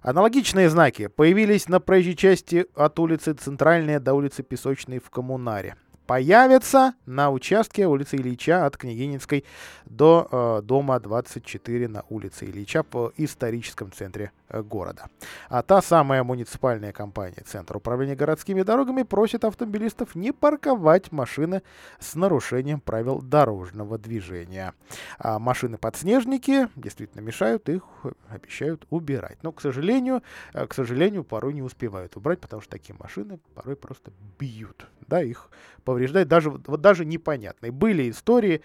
Аналогичные 0.03 0.71
знаки 0.71 1.09
появились 1.09 1.69
на 1.69 1.81
проезжей 1.81 2.17
части 2.17 2.67
от 2.75 2.99
улицы 2.99 3.35
Центральная 3.35 4.01
до 4.01 4.15
улицы 4.15 4.43
Песочной 4.43 4.99
в 4.99 5.11
Коммунаре. 5.11 5.77
Появятся 6.07 6.95
на 7.05 7.31
участке 7.31 7.87
улицы 7.87 8.17
Ильича 8.17 8.65
от 8.65 8.77
Княгининской 8.77 9.45
до 9.87 10.29
э, 10.31 10.63
дома 10.63 11.01
24 11.01 11.89
на 11.89 12.05
улице 12.09 12.45
Ильича 12.45 12.85
в 12.93 13.13
историческом 13.17 13.91
центре 13.91 14.31
города. 14.51 15.09
А 15.49 15.63
та 15.63 15.83
самая 15.83 16.23
муниципальная 16.23 16.93
компания 16.93 17.43
Центр 17.47 17.77
управления 17.77 18.15
городскими 18.15 18.63
дорогами 18.63 19.03
просит 19.03 19.45
автомобилистов 19.45 20.15
не 20.15 20.33
парковать 20.33 21.13
машины 21.13 21.63
с 21.99 22.15
нарушением 22.15 22.81
правил 22.81 23.21
дорожного 23.21 23.99
движения. 23.99 24.75
А 25.19 25.39
машины-подснежники 25.39 26.69
действительно 26.77 27.21
мешают, 27.23 27.69
их 27.69 27.83
обещают 28.29 28.87
убирать. 28.91 29.39
Но, 29.43 29.53
к 29.53 29.61
сожалению, 29.61 30.23
э, 30.53 30.67
к 30.67 30.75
сожалению, 30.75 31.25
порой 31.25 31.55
не 31.55 31.63
успевают 31.63 32.17
убрать, 32.17 32.41
потому 32.41 32.63
что 32.63 32.71
такие 32.71 32.97
машины 32.99 33.39
порой 33.55 33.77
просто 33.77 34.13
бьют. 34.39 34.87
Да, 35.07 35.23
их 35.23 35.51
повреждают, 35.85 36.29
даже, 36.29 36.51
вот 36.51 36.81
даже 36.81 37.05
непонятные. 37.05 37.71
Были 37.71 38.11
истории, 38.11 38.63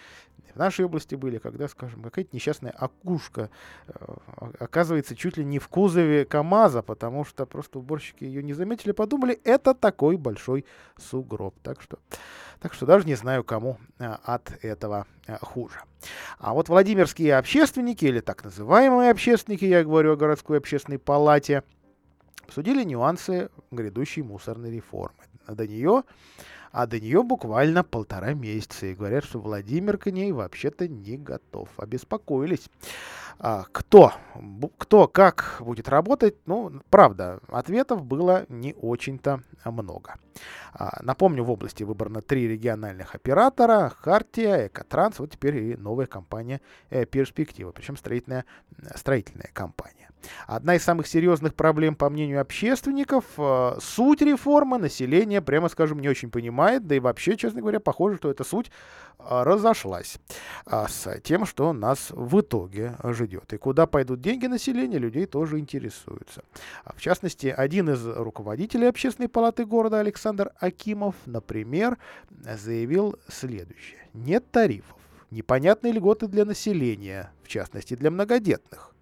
в 0.54 0.58
нашей 0.58 0.86
области 0.86 1.16
были, 1.16 1.38
когда, 1.38 1.68
скажем, 1.68 2.04
какая-то 2.04 2.36
несчастная 2.36 2.72
окушка 2.72 3.50
э, 3.88 3.94
оказывается 4.60 5.16
чуть 5.16 5.38
ли 5.38 5.46
не 5.46 5.60
в 5.60 5.68
кузове 5.68 6.26
КАМАЗа, 6.26 6.82
потому 6.82 7.26
что 7.26 7.46
просто 7.46 7.80
уборщики 7.80 8.24
ее 8.24 8.44
не 8.44 8.54
заметили, 8.54 8.92
подумали, 8.92 9.40
это 9.44 9.74
такой 9.74 10.18
большой 10.18 10.66
сугроб. 10.98 11.56
Так 11.64 11.82
что, 11.82 12.00
так 12.60 12.74
что 12.74 12.86
даже 12.86 13.06
не 13.08 13.16
знаю, 13.16 13.44
кому 13.44 13.78
а, 14.00 14.20
от 14.24 14.64
этого 14.64 15.06
а, 15.28 15.38
хуже. 15.38 15.80
А 16.38 16.54
вот 16.54 16.70
Владимирские 16.70 17.38
общественники, 17.38 18.06
или 18.06 18.20
так 18.20 18.44
называемые 18.44 19.12
общественники, 19.12 19.66
я 19.66 19.84
говорю 19.84 20.14
о 20.14 20.16
городской 20.18 20.58
общественной 20.58 21.00
палате, 21.00 21.64
обсудили 22.44 22.84
нюансы 22.84 23.50
грядущей 23.72 24.24
мусорной 24.24 24.72
реформы. 24.72 25.24
До 25.48 25.68
нее 25.68 26.04
а 26.72 26.88
до 26.88 27.00
нее 27.00 27.24
буквально 27.24 27.84
полтора 27.84 28.34
месяца. 28.34 28.86
И 28.88 28.96
говорят, 28.96 29.26
что 29.26 29.40
Владимир 29.40 29.98
к 29.98 30.10
ней 30.10 30.32
вообще-то 30.32 30.88
не 30.88 31.18
готов. 31.18 31.70
Обеспокоились. 31.78 32.70
А, 33.44 33.66
кто, 33.72 34.14
кто 34.78 35.08
как 35.08 35.58
будет 35.62 35.90
работать, 35.90 36.36
ну, 36.46 36.72
правда, 36.92 37.40
ответов 37.48 38.06
было 38.06 38.46
не 38.50 38.76
очень-то 38.80 39.42
много. 39.66 40.16
А, 40.74 41.00
напомню, 41.02 41.44
в 41.44 41.50
области 41.50 41.82
выбрано 41.82 42.22
три 42.22 42.48
региональных 42.48 43.16
оператора. 43.16 43.92
Хартия, 44.00 44.68
Экотранс, 44.68 45.18
вот 45.18 45.32
теперь 45.32 45.58
и 45.58 45.76
новая 45.76 46.06
компания 46.06 46.62
э, 46.92 47.06
Перспектива, 47.06 47.72
причем 47.72 47.98
строительная, 47.98 48.46
э, 48.78 48.96
строительная 48.96 49.50
компания. 49.54 50.12
Одна 50.46 50.76
из 50.76 50.84
самых 50.84 51.08
серьезных 51.08 51.56
проблем, 51.56 51.96
по 51.96 52.08
мнению 52.10 52.42
общественников, 52.42 53.26
э, 53.38 53.78
суть 53.82 54.22
реформы 54.22 54.78
население, 54.78 55.42
прямо 55.42 55.68
скажем, 55.68 56.00
не 56.00 56.10
очень 56.10 56.30
понимает, 56.30 56.86
да 56.86 56.94
и 56.94 57.00
вообще, 57.00 57.36
честно 57.36 57.62
говоря, 57.62 57.80
похоже, 57.80 58.18
что 58.18 58.30
эта 58.30 58.44
суть 58.44 58.72
разошлась 59.18 60.18
а, 60.66 60.88
с 60.88 61.20
тем, 61.22 61.46
что 61.46 61.74
нас 61.74 62.08
в 62.10 62.40
итоге 62.40 62.96
ждет. 63.04 63.31
И 63.54 63.58
куда 63.58 63.88
пойдут 63.88 64.22
деньги 64.22 64.48
населения, 64.48 64.98
людей 64.98 65.26
тоже 65.26 65.60
интересуются. 65.60 66.44
А, 66.84 66.94
В 66.94 67.02
частности, 67.02 67.48
один 67.48 67.90
из 67.90 68.06
руководителей 68.06 68.88
общественной 68.88 69.30
палаты 69.30 69.66
города 69.66 70.00
Александр 70.00 70.52
Акимов, 70.60 71.16
например, 71.26 71.98
заявил 72.30 73.16
следующее. 73.28 74.08
Нет 74.14 74.50
тарифов, 74.52 74.98
непонятные 75.30 75.94
льготы 75.94 76.28
для 76.28 76.46
населения, 76.46 77.32
в 77.44 77.48
частности 77.48 77.96
для 77.96 78.12
многодетных. 78.12 78.94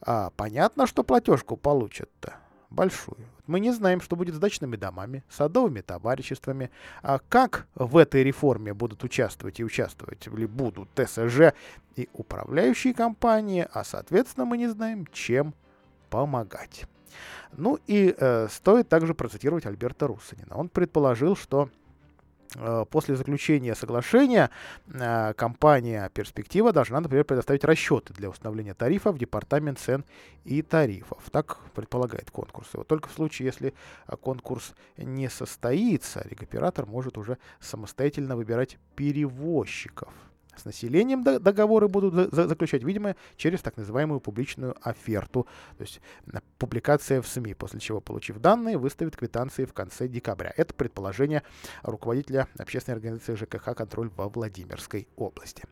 А, 0.00 0.30
понятно, 0.36 0.86
что 0.86 1.02
платежку 1.02 1.56
получат-то 1.56 2.43
большую. 2.74 3.18
Мы 3.46 3.60
не 3.60 3.72
знаем, 3.72 4.00
что 4.00 4.16
будет 4.16 4.34
с 4.34 4.38
дачными 4.38 4.76
домами, 4.76 5.22
садовыми 5.28 5.80
товариществами, 5.80 6.70
а 7.02 7.18
как 7.28 7.66
в 7.74 7.96
этой 7.96 8.22
реформе 8.24 8.74
будут 8.74 9.04
участвовать 9.04 9.60
и 9.60 9.64
участвовать 9.64 10.26
ли 10.26 10.46
будут 10.46 10.88
ТСЖ 10.94 11.54
и 11.96 12.08
управляющие 12.12 12.94
компании, 12.94 13.66
а 13.72 13.84
соответственно 13.84 14.46
мы 14.46 14.58
не 14.58 14.68
знаем, 14.68 15.06
чем 15.12 15.54
помогать. 16.10 16.86
Ну 17.56 17.78
и 17.86 18.14
э, 18.16 18.48
стоит 18.50 18.88
также 18.88 19.14
процитировать 19.14 19.66
Альберта 19.66 20.06
Руссанина. 20.06 20.56
Он 20.56 20.68
предположил, 20.68 21.36
что 21.36 21.68
после 22.90 23.16
заключения 23.16 23.74
соглашения 23.74 24.50
э, 24.86 25.34
компания 25.34 26.10
«Перспектива» 26.14 26.72
должна, 26.72 27.00
например, 27.00 27.24
предоставить 27.24 27.64
расчеты 27.64 28.12
для 28.14 28.30
установления 28.30 28.74
тарифов 28.74 29.16
в 29.16 29.18
Департамент 29.18 29.78
цен 29.78 30.04
и 30.44 30.62
тарифов. 30.62 31.22
Так 31.30 31.58
предполагает 31.74 32.30
конкурс. 32.30 32.68
И 32.74 32.76
вот 32.76 32.86
только 32.86 33.08
в 33.08 33.12
случае, 33.12 33.46
если 33.46 33.74
э, 34.06 34.16
конкурс 34.16 34.74
не 34.96 35.28
состоится, 35.28 36.26
регоператор 36.28 36.86
может 36.86 37.18
уже 37.18 37.38
самостоятельно 37.60 38.36
выбирать 38.36 38.78
перевозчиков 38.94 40.12
с 40.56 40.64
населением 40.64 41.22
договоры 41.22 41.88
будут 41.88 42.32
заключать, 42.32 42.82
видимо, 42.82 43.16
через 43.36 43.60
так 43.60 43.76
называемую 43.76 44.20
публичную 44.20 44.74
оферту, 44.82 45.46
то 45.76 45.82
есть 45.82 46.00
публикация 46.58 47.20
в 47.22 47.28
СМИ, 47.28 47.54
после 47.54 47.80
чего, 47.80 48.00
получив 48.00 48.38
данные, 48.38 48.78
выставит 48.78 49.16
квитанции 49.16 49.64
в 49.64 49.72
конце 49.72 50.08
декабря. 50.08 50.52
Это 50.56 50.74
предположение 50.74 51.42
руководителя 51.82 52.48
общественной 52.58 52.96
организации 52.96 53.34
ЖКХ 53.34 53.74
«Контроль» 53.74 54.10
во 54.16 54.28
Владимирской 54.28 55.08
области. 55.16 55.64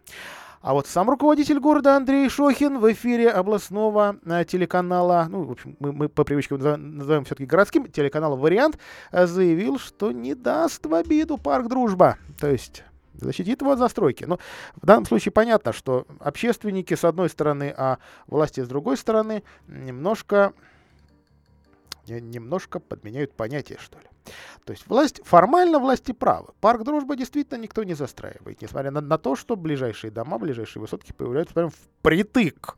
А 0.62 0.74
вот 0.74 0.86
сам 0.86 1.10
руководитель 1.10 1.58
города 1.58 1.96
Андрей 1.96 2.28
Шохин 2.28 2.78
в 2.78 2.90
эфире 2.92 3.30
областного 3.30 4.16
э, 4.24 4.44
телеканала, 4.44 5.26
ну, 5.28 5.42
в 5.42 5.50
общем, 5.50 5.76
мы, 5.80 5.92
мы 5.92 6.08
по 6.08 6.22
привычке 6.22 6.56
называем, 6.56 7.24
все-таки 7.24 7.46
городским 7.46 7.88
телеканалом 7.88 8.38
«Вариант», 8.38 8.78
э, 9.10 9.26
заявил, 9.26 9.80
что 9.80 10.12
не 10.12 10.36
даст 10.36 10.86
в 10.86 10.94
обиду 10.94 11.36
парк 11.36 11.66
«Дружба». 11.66 12.16
То 12.38 12.48
есть 12.48 12.84
защитит 13.14 13.60
его 13.60 13.72
от 13.72 13.78
застройки. 13.78 14.24
Но 14.24 14.38
в 14.76 14.86
данном 14.86 15.06
случае 15.06 15.32
понятно, 15.32 15.72
что 15.72 16.06
общественники 16.20 16.94
с 16.94 17.04
одной 17.04 17.28
стороны, 17.28 17.74
а 17.76 17.98
власти 18.26 18.60
с 18.60 18.68
другой 18.68 18.96
стороны 18.96 19.42
немножко 19.66 20.52
немножко 22.08 22.80
подменяют 22.80 23.32
понятие, 23.32 23.78
что 23.80 23.98
ли. 23.98 24.04
То 24.64 24.72
есть 24.72 24.86
власть, 24.88 25.20
формально 25.24 25.78
власти 25.78 26.12
правы. 26.12 26.48
Парк 26.60 26.82
Дружба 26.82 27.16
действительно 27.16 27.58
никто 27.58 27.84
не 27.84 27.94
застраивает, 27.94 28.60
несмотря 28.60 28.90
на, 28.90 29.00
на 29.00 29.18
то, 29.18 29.36
что 29.36 29.56
ближайшие 29.56 30.10
дома, 30.10 30.38
ближайшие 30.38 30.80
высотки 30.80 31.12
появляются 31.12 31.54
прямо 31.54 31.70
впритык 31.70 32.76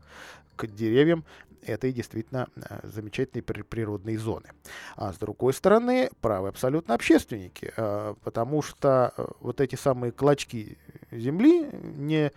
к 0.57 0.67
деревьям 0.67 1.25
этой 1.65 1.93
действительно 1.93 2.49
э, 2.57 2.81
замечательной 2.85 3.43
природной 3.43 4.17
зоны. 4.17 4.51
А 4.97 5.13
с 5.13 5.19
другой 5.19 5.53
стороны, 5.53 6.11
правы 6.21 6.49
абсолютно 6.49 6.95
общественники, 6.95 7.73
э, 7.77 8.15
потому 8.23 8.63
что 8.63 9.13
э, 9.17 9.27
вот 9.41 9.61
эти 9.61 9.77
самые 9.77 10.13
клочки 10.13 10.79
земли, 11.11 11.69
не 11.83 12.33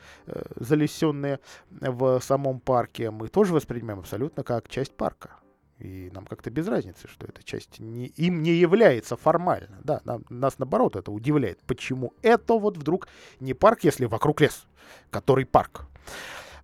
залесенные 0.55 1.39
в 1.69 2.19
самом 2.21 2.59
парке, 2.59 3.11
мы 3.11 3.27
тоже 3.27 3.53
воспринимаем 3.53 3.99
абсолютно 3.99 4.43
как 4.43 4.69
часть 4.69 4.95
парка. 4.95 5.31
И 5.79 6.09
нам 6.11 6.25
как-то 6.25 6.49
без 6.49 6.67
разницы, 6.67 7.07
что 7.07 7.27
эта 7.27 7.43
часть 7.43 7.79
не, 7.79 8.07
им 8.07 8.41
не 8.41 8.51
является 8.51 9.15
формально. 9.15 9.79
Да, 9.83 10.01
нам, 10.05 10.25
нас 10.29 10.57
наоборот 10.57 10.95
это 10.95 11.11
удивляет. 11.11 11.59
Почему 11.67 12.13
это 12.23 12.55
вот 12.55 12.77
вдруг 12.77 13.07
не 13.39 13.53
парк, 13.53 13.83
если 13.83 14.05
вокруг 14.05 14.41
лес, 14.41 14.65
который 15.11 15.45
парк? 15.45 15.85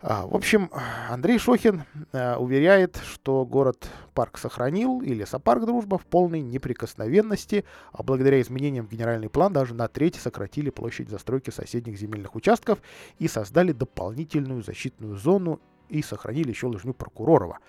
А, 0.05 0.27
в 0.27 0.35
общем, 0.35 0.69
Андрей 1.09 1.39
Шохин 1.39 1.85
э, 2.11 2.35
уверяет, 2.35 2.97
что 2.97 3.45
город-парк 3.45 4.37
сохранил 4.37 5.01
и 5.01 5.13
лесопарк 5.13 5.65
«Дружба» 5.65 5.97
в 5.97 6.05
полной 6.05 6.41
неприкосновенности, 6.41 7.63
а 7.93 8.03
благодаря 8.03 8.41
изменениям 8.41 8.85
в 8.85 8.91
генеральный 8.91 9.29
план 9.29 9.53
даже 9.53 9.73
на 9.73 9.87
треть 9.87 10.15
сократили 10.15 10.71
площадь 10.71 11.09
застройки 11.09 11.51
соседних 11.51 11.97
земельных 11.97 12.35
участков 12.35 12.79
и 13.17 13.29
создали 13.29 13.71
дополнительную 13.71 14.61
защитную 14.61 15.15
зону 15.15 15.61
и 15.89 16.01
сохранили 16.01 16.49
еще 16.49 16.67
лыжню 16.67 16.93
Прокуророва. 16.93 17.59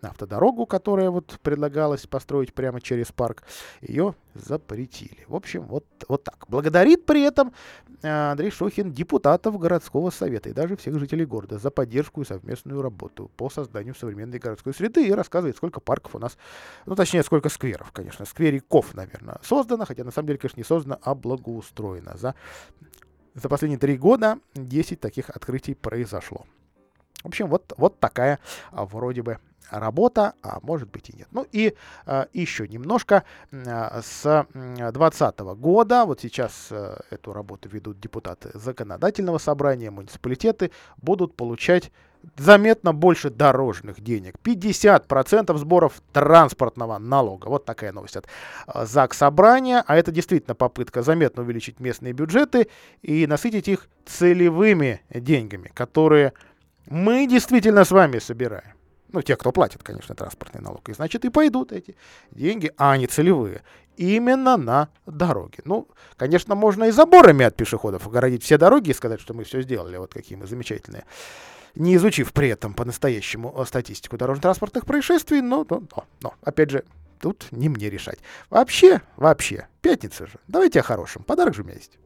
Автодорогу, 0.00 0.64
которая 0.64 1.10
вот 1.10 1.40
предлагалась 1.42 2.06
построить 2.06 2.54
прямо 2.54 2.80
через 2.80 3.10
парк, 3.10 3.42
ее 3.80 4.14
запретили. 4.34 5.24
В 5.26 5.34
общем, 5.34 5.62
вот, 5.62 5.84
вот 6.06 6.22
так. 6.22 6.44
Благодарит 6.48 7.04
при 7.04 7.22
этом 7.22 7.52
э, 8.02 8.30
Андрей 8.30 8.52
Шохин 8.52 8.92
депутатов 8.92 9.58
городского 9.58 10.10
совета 10.10 10.50
и 10.50 10.52
даже 10.52 10.76
всех 10.76 11.00
жителей 11.00 11.26
города 11.26 11.58
за 11.58 11.72
поддержку 11.72 12.22
и 12.22 12.24
совместную 12.24 12.80
работу 12.80 13.32
по 13.36 13.50
созданию 13.50 13.96
современной 13.96 14.38
городской 14.38 14.72
среды 14.72 15.04
и 15.04 15.10
рассказывает, 15.10 15.56
сколько 15.56 15.80
парков 15.80 16.14
у 16.14 16.20
нас, 16.20 16.38
ну 16.86 16.94
точнее, 16.94 17.24
сколько 17.24 17.48
скверов, 17.48 17.90
конечно, 17.90 18.24
сквериков, 18.24 18.94
наверное, 18.94 19.40
создано, 19.42 19.84
хотя 19.84 20.04
на 20.04 20.12
самом 20.12 20.28
деле, 20.28 20.38
конечно, 20.38 20.60
не 20.60 20.64
создано, 20.64 20.98
а 21.02 21.16
благоустроено. 21.16 22.16
За, 22.16 22.36
за 23.34 23.48
последние 23.48 23.80
три 23.80 23.96
года 23.96 24.38
10 24.54 25.00
таких 25.00 25.28
открытий 25.30 25.74
произошло. 25.74 26.46
В 27.22 27.28
общем, 27.28 27.48
вот, 27.48 27.72
вот 27.76 27.98
такая 27.98 28.38
а, 28.70 28.84
вроде 28.84 29.22
бы 29.22 29.38
работа, 29.70 30.34
а 30.42 30.58
может 30.62 30.90
быть 30.90 31.10
и 31.10 31.16
нет. 31.16 31.28
Ну 31.30 31.46
и 31.52 31.74
э, 32.06 32.26
еще 32.32 32.66
немножко 32.66 33.24
э, 33.50 34.00
с 34.02 34.46
2020 34.54 35.40
года, 35.40 36.04
вот 36.04 36.20
сейчас 36.20 36.68
э, 36.70 36.96
эту 37.10 37.32
работу 37.32 37.68
ведут 37.68 38.00
депутаты 38.00 38.50
законодательного 38.54 39.38
собрания, 39.38 39.90
муниципалитеты, 39.90 40.70
будут 40.96 41.34
получать 41.36 41.92
заметно 42.36 42.92
больше 42.92 43.30
дорожных 43.30 44.00
денег. 44.00 44.34
50% 44.42 45.56
сборов 45.56 46.02
транспортного 46.12 46.98
налога. 46.98 47.46
Вот 47.46 47.64
такая 47.64 47.92
новость 47.92 48.16
от 48.16 48.26
ЗАГС 48.66 49.18
Собрания. 49.18 49.84
А 49.86 49.96
это 49.96 50.10
действительно 50.10 50.56
попытка 50.56 51.02
заметно 51.02 51.42
увеличить 51.42 51.78
местные 51.78 52.12
бюджеты 52.12 52.68
и 53.02 53.26
насытить 53.28 53.68
их 53.68 53.88
целевыми 54.04 55.00
деньгами, 55.10 55.70
которые 55.74 56.32
мы 56.88 57.26
действительно 57.26 57.84
с 57.84 57.90
вами 57.90 58.18
собираем. 58.18 58.74
Ну, 59.12 59.22
те, 59.22 59.36
кто 59.36 59.52
платит, 59.52 59.82
конечно, 59.82 60.14
транспортный 60.14 60.60
налог. 60.60 60.88
И 60.88 60.92
значит, 60.92 61.24
и 61.24 61.30
пойдут 61.30 61.72
эти 61.72 61.96
деньги, 62.30 62.70
а 62.76 62.92
они 62.92 63.06
целевые, 63.06 63.62
именно 63.96 64.56
на 64.56 64.88
дороги. 65.06 65.60
Ну, 65.64 65.88
конечно, 66.16 66.54
можно 66.54 66.84
и 66.84 66.90
заборами 66.90 67.44
от 67.44 67.56
пешеходов 67.56 68.06
огородить 68.06 68.42
все 68.42 68.58
дороги 68.58 68.90
и 68.90 68.94
сказать, 68.94 69.20
что 69.20 69.32
мы 69.32 69.44
все 69.44 69.62
сделали, 69.62 69.96
вот 69.96 70.12
какие 70.12 70.36
мы 70.36 70.46
замечательные. 70.46 71.04
Не 71.74 71.96
изучив 71.96 72.32
при 72.32 72.48
этом 72.48 72.74
по-настоящему 72.74 73.54
э, 73.56 73.64
статистику 73.64 74.16
дорожно-транспортных 74.16 74.84
происшествий, 74.84 75.40
но, 75.40 75.66
но, 75.68 75.82
но, 75.94 76.04
но, 76.20 76.34
опять 76.42 76.70
же, 76.70 76.84
тут 77.20 77.46
не 77.50 77.68
мне 77.68 77.88
решать. 77.88 78.18
Вообще, 78.50 79.00
вообще, 79.16 79.68
пятница 79.80 80.26
же. 80.26 80.34
Давайте 80.48 80.80
о 80.80 80.82
хорошем. 80.82 81.22
Подарок 81.22 81.54
же 81.54 81.62
у 81.62 81.64
меня 81.64 81.76
есть. 81.76 81.98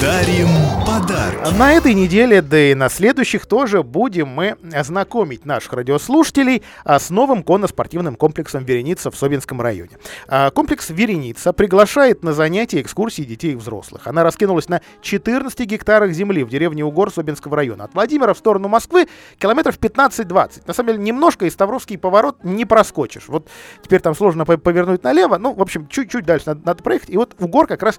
Дарим 0.00 0.48
подарки. 0.86 1.54
На 1.58 1.72
этой 1.72 1.94
неделе, 1.94 2.42
да 2.42 2.58
и 2.58 2.74
на 2.74 2.90
следующих 2.90 3.46
тоже 3.46 3.82
будем 3.82 4.28
мы 4.28 4.56
знакомить 4.82 5.46
наших 5.46 5.72
радиослушателей 5.72 6.62
а, 6.84 6.98
с 6.98 7.08
новым 7.08 7.42
конно-спортивным 7.42 8.16
комплексом 8.16 8.64
«Вереница» 8.64 9.10
в 9.10 9.16
Собинском 9.16 9.60
районе. 9.62 9.92
А, 10.28 10.50
комплекс 10.50 10.90
«Вереница» 10.90 11.54
приглашает 11.54 12.22
на 12.22 12.34
занятия 12.34 12.82
экскурсии 12.82 13.22
детей 13.22 13.52
и 13.52 13.56
взрослых. 13.56 14.06
Она 14.06 14.22
раскинулась 14.22 14.68
на 14.68 14.82
14 15.00 15.60
гектарах 15.60 16.12
земли 16.12 16.44
в 16.44 16.50
деревне 16.50 16.84
Угор 16.84 17.10
Собинского 17.10 17.56
района. 17.56 17.84
От 17.84 17.94
Владимира 17.94 18.34
в 18.34 18.38
сторону 18.38 18.68
Москвы 18.68 19.08
километров 19.38 19.78
15-20. 19.78 20.62
На 20.66 20.74
самом 20.74 20.92
деле, 20.92 21.02
немножко 21.02 21.46
и 21.46 21.50
Ставровский 21.50 21.96
поворот 21.96 22.44
не 22.44 22.66
проскочишь. 22.66 23.28
Вот 23.28 23.48
теперь 23.82 24.00
там 24.00 24.14
сложно 24.14 24.44
повернуть 24.44 25.02
налево. 25.04 25.38
Ну, 25.38 25.54
в 25.54 25.62
общем, 25.62 25.86
чуть-чуть 25.88 26.26
дальше 26.26 26.48
надо, 26.48 26.60
надо 26.66 26.82
проехать. 26.82 27.10
И 27.10 27.16
вот 27.16 27.34
Угор 27.38 27.66
как 27.66 27.82
раз 27.82 27.98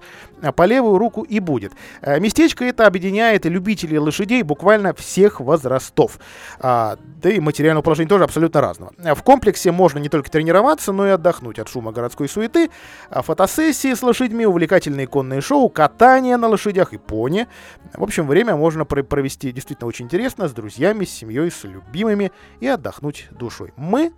по 0.54 0.64
левую 0.64 0.98
руку 0.98 1.22
и 1.22 1.40
будет. 1.40 1.72
Э, 2.00 2.18
местечко 2.20 2.64
это 2.64 2.86
объединяет 2.86 3.44
любителей 3.46 3.98
лошадей 3.98 4.42
буквально 4.42 4.94
всех 4.94 5.40
возрастов. 5.40 6.18
А, 6.58 6.96
да 7.22 7.30
и 7.30 7.40
материального 7.40 7.82
положения 7.82 8.08
тоже 8.08 8.24
абсолютно 8.24 8.60
разного. 8.60 8.92
В 9.14 9.22
комплексе 9.22 9.72
можно 9.72 9.98
не 9.98 10.08
только 10.08 10.30
тренироваться, 10.30 10.92
но 10.92 11.06
и 11.06 11.10
отдохнуть 11.10 11.58
от 11.58 11.68
шума 11.68 11.92
городской 11.92 12.28
суеты, 12.28 12.70
а 13.10 13.22
фотосессии 13.22 13.94
с 13.94 14.02
лошадьми, 14.02 14.46
увлекательные 14.46 15.06
конные 15.06 15.40
шоу, 15.40 15.68
катание 15.68 16.36
на 16.36 16.48
лошадях 16.48 16.92
и 16.92 16.98
пони. 16.98 17.46
В 17.94 18.02
общем, 18.02 18.26
время 18.26 18.56
можно 18.56 18.84
провести 18.84 19.52
действительно 19.52 19.88
очень 19.88 20.06
интересно 20.06 20.48
с 20.48 20.52
друзьями, 20.52 21.04
с 21.04 21.10
семьей, 21.10 21.50
с 21.50 21.64
любимыми 21.64 22.32
и 22.60 22.66
отдохнуть 22.66 23.28
душой. 23.30 23.72
Мы 23.76 24.12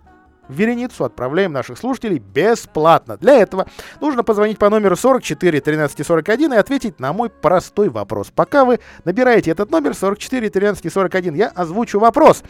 вереницу 0.51 1.03
отправляем 1.03 1.51
наших 1.51 1.77
слушателей 1.77 2.19
бесплатно. 2.19 3.17
Для 3.17 3.35
этого 3.35 3.67
нужно 3.99 4.23
позвонить 4.23 4.57
по 4.57 4.69
номеру 4.69 4.95
44 4.95 5.61
13 5.61 6.05
41 6.05 6.53
и 6.53 6.57
ответить 6.57 6.99
на 6.99 7.13
мой 7.13 7.29
простой 7.29 7.89
вопрос. 7.89 8.31
Пока 8.33 8.65
вы 8.65 8.79
набираете 9.05 9.51
этот 9.51 9.71
номер 9.71 9.93
44 9.93 10.49
13 10.49 10.91
41, 10.91 11.35
я 11.35 11.47
озвучу 11.47 11.99
вопрос. 11.99 12.43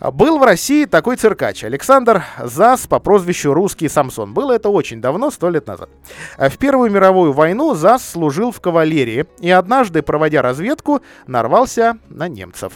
Был 0.00 0.38
в 0.38 0.42
России 0.42 0.84
такой 0.84 1.16
циркач 1.16 1.64
Александр 1.64 2.24
Зас 2.42 2.86
по 2.86 2.98
прозвищу 2.98 3.54
Русский 3.54 3.88
Самсон. 3.88 4.34
Было 4.34 4.52
это 4.52 4.68
очень 4.68 5.00
давно, 5.00 5.30
сто 5.30 5.48
лет 5.50 5.66
назад. 5.66 5.88
В 6.36 6.58
Первую 6.58 6.90
мировую 6.90 7.32
войну 7.32 7.74
Зас 7.74 8.08
служил 8.08 8.50
в 8.50 8.60
кавалерии 8.60 9.26
и 9.40 9.50
однажды, 9.50 10.02
проводя 10.02 10.42
разведку, 10.42 11.00
нарвался 11.26 11.98
на 12.08 12.28
немцев. 12.28 12.72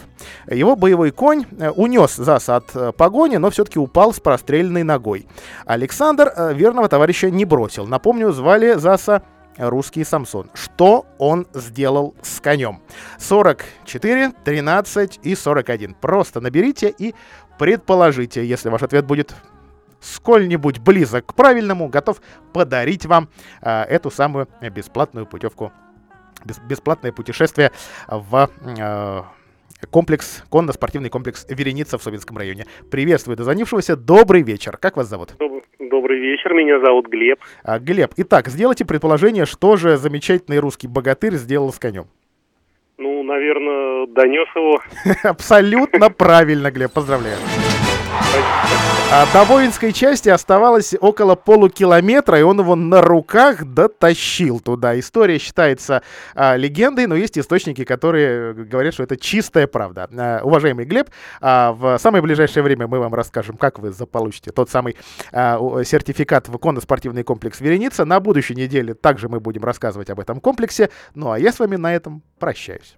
Его 0.49 0.75
боевой 0.75 1.11
конь 1.11 1.45
э, 1.57 1.69
унес 1.69 2.15
Заса 2.15 2.57
от 2.57 2.75
э, 2.75 2.91
погони, 2.91 3.37
но 3.37 3.49
все-таки 3.49 3.79
упал 3.79 4.13
с 4.13 4.19
простреленной 4.19 4.83
ногой. 4.83 5.27
Александр 5.65 6.31
э, 6.35 6.53
верного 6.53 6.89
товарища 6.89 7.29
не 7.29 7.45
бросил. 7.45 7.85
Напомню, 7.85 8.31
звали 8.31 8.73
Заса 8.73 9.23
русский 9.59 10.03
Самсон. 10.03 10.49
Что 10.53 11.05
он 11.17 11.47
сделал 11.53 12.15
с 12.21 12.39
конем? 12.41 12.81
44, 13.19 14.33
13 14.43 15.19
и 15.21 15.35
41. 15.35 15.93
Просто 15.95 16.41
наберите 16.41 16.93
и 16.97 17.13
предположите, 17.57 18.45
если 18.45 18.69
ваш 18.69 18.83
ответ 18.83 19.05
будет 19.05 19.35
сколь-нибудь 20.01 20.79
близок 20.79 21.27
к 21.27 21.33
правильному, 21.33 21.89
готов 21.89 22.21
подарить 22.53 23.05
вам 23.05 23.29
э, 23.61 23.83
эту 23.83 24.09
самую 24.09 24.47
бесплатную 24.61 25.25
путевку, 25.25 25.71
бес, 26.45 26.59
бесплатное 26.59 27.11
путешествие 27.11 27.71
в 28.07 28.49
э, 28.61 29.23
комплекс, 29.87 30.43
конно-спортивный 30.49 31.09
комплекс 31.09 31.45
«Вереница» 31.49 31.97
в 31.97 32.03
Собинском 32.03 32.37
районе. 32.37 32.65
Приветствую 32.91 33.37
дозвонившегося. 33.37 33.95
Добрый 33.95 34.41
вечер. 34.41 34.77
Как 34.77 34.97
вас 34.97 35.07
зовут? 35.07 35.35
Добрый 35.79 36.19
вечер, 36.19 36.53
меня 36.53 36.79
зовут 36.79 37.07
Глеб. 37.07 37.39
А, 37.63 37.79
Глеб, 37.79 38.11
итак, 38.17 38.47
сделайте 38.47 38.85
предположение, 38.85 39.45
что 39.45 39.75
же 39.75 39.97
замечательный 39.97 40.59
русский 40.59 40.87
богатырь 40.87 41.35
сделал 41.35 41.71
с 41.71 41.79
конем. 41.79 42.07
Ну, 42.97 43.23
наверное, 43.23 44.07
донес 44.07 44.47
его. 44.55 44.81
Абсолютно 45.23 46.09
правильно, 46.09 46.69
Глеб, 46.71 46.91
поздравляю. 46.91 47.37
А 49.11 49.25
до 49.33 49.43
воинской 49.43 49.91
части 49.91 50.29
оставалось 50.29 50.93
около 51.01 51.33
полукилометра, 51.33 52.39
и 52.39 52.43
он 52.43 52.59
его 52.59 52.75
на 52.75 53.01
руках 53.01 53.65
дотащил 53.65 54.59
туда. 54.59 54.99
История 54.99 55.39
считается 55.39 56.03
а, 56.35 56.55
легендой, 56.55 57.07
но 57.07 57.15
есть 57.15 57.35
источники, 57.35 57.85
которые 57.85 58.53
говорят, 58.53 58.93
что 58.93 59.01
это 59.01 59.17
чистая 59.17 59.65
правда. 59.65 60.07
А, 60.15 60.41
уважаемый 60.43 60.85
Глеб, 60.85 61.09
а, 61.41 61.73
в 61.73 61.97
самое 61.97 62.21
ближайшее 62.21 62.61
время 62.61 62.85
мы 62.85 62.99
вам 62.99 63.15
расскажем, 63.15 63.57
как 63.57 63.79
вы 63.79 63.91
заполучите 63.91 64.51
тот 64.51 64.69
самый 64.69 64.95
а, 65.31 65.59
сертификат 65.83 66.47
в 66.47 66.59
конно-спортивный 66.59 67.23
комплекс 67.23 67.59
«Вереница». 67.61 68.05
На 68.05 68.19
будущей 68.19 68.53
неделе 68.53 68.93
также 68.93 69.27
мы 69.27 69.39
будем 69.39 69.63
рассказывать 69.63 70.11
об 70.11 70.19
этом 70.19 70.39
комплексе. 70.39 70.91
Ну 71.15 71.31
а 71.31 71.39
я 71.39 71.51
с 71.51 71.57
вами 71.57 71.77
на 71.77 71.95
этом 71.95 72.21
прощаюсь. 72.37 72.95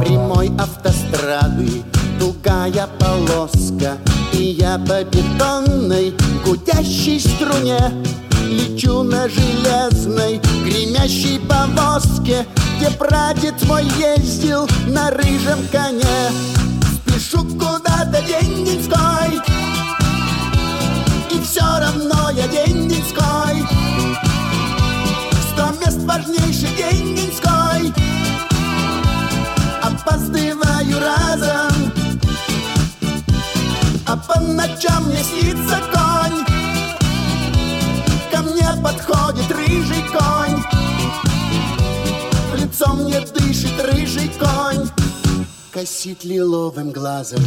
Прямой 0.00 0.48
автострады 0.58 1.84
тугая 2.18 2.88
полоска 2.98 3.98
И 4.32 4.56
я 4.58 4.78
по 4.78 5.04
бетонной 5.04 6.14
гудящей 6.44 7.20
струне 7.20 7.78
Лечу 8.46 9.02
на 9.02 9.28
железной 9.28 10.40
гремящей 10.64 11.40
повозке 11.40 12.46
Где 12.76 12.90
прадед 12.90 13.62
мой 13.66 13.84
ездил 13.98 14.68
на 14.86 15.10
рыжем 15.10 15.58
коне. 15.70 16.30
Спешу 16.96 17.44
куда-то 17.44 18.22
день-деньской 18.26 19.40
И 21.30 21.40
все 21.42 21.60
равно 21.60 22.30
я 22.30 22.46
день-деньской 22.48 23.66
Сто 25.52 25.68
мест 25.80 25.98
важнейший 26.04 26.68
день-деньской 26.76 27.92
Опаздываю 29.82 30.47
по 34.26 34.40
ночам 34.40 35.04
мне 35.04 35.22
снится 35.22 35.80
конь. 35.92 36.44
Ко 38.32 38.42
мне 38.42 38.68
подходит 38.82 39.50
рыжий 39.50 40.02
конь. 40.12 40.62
В 42.50 42.54
лицо 42.56 42.94
мне 42.94 43.20
дышит 43.20 43.80
рыжий 43.84 44.30
конь. 44.38 44.88
Косит 45.72 46.24
лиловым 46.24 46.90
глазом. 46.90 47.40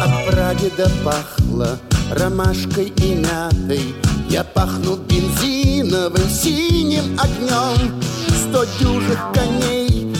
От 0.00 0.26
прадеда 0.30 0.90
пахло 1.04 1.78
ромашкой 2.10 2.92
и 2.96 3.14
мятой. 3.14 3.94
Я 4.28 4.44
пахну 4.44 4.96
бензиновым 4.96 6.28
синим 6.28 7.18
огнем. 7.18 8.02
Сто 8.28 8.64
дюжих 8.78 9.18
коней 9.34 10.11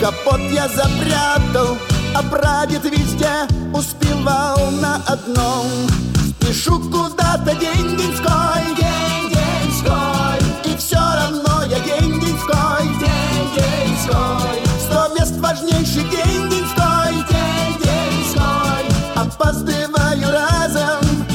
капот 0.00 0.40
я 0.50 0.68
запрятал, 0.68 1.76
а 2.14 2.22
прадед 2.22 2.84
везде 2.84 3.46
успевал 3.72 4.70
на 4.80 4.96
одном. 5.06 5.66
Спешу 6.40 6.78
куда-то 6.90 7.54
день-деньской, 7.54 8.76
день-деньской, 8.76 10.38
и 10.64 10.76
все 10.76 10.98
равно 10.98 11.64
я 11.68 11.80
день-деньской, 11.80 12.86
день-деньской. 13.00 14.62
Сто 14.86 15.08
мест 15.18 15.36
важнейший 15.38 16.04
день-деньской, 16.04 17.14
день-деньской, 17.28 18.84
опаздываю 19.16 20.30
разом, 20.30 21.26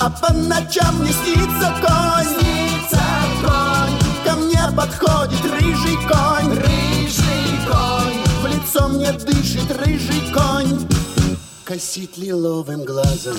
а 0.00 0.10
по 0.10 0.32
ночам 0.32 0.96
мне 0.98 1.12
снится 1.12 1.72
конь, 1.80 2.26
снится 2.26 3.00
конь. 3.42 3.94
Ко 4.24 4.36
мне 4.36 4.60
подходит 4.76 5.44
рыжий 5.44 5.96
конь 6.08 6.27
Косит 11.88 12.18
лиловым 12.18 12.84
глазом. 12.84 13.38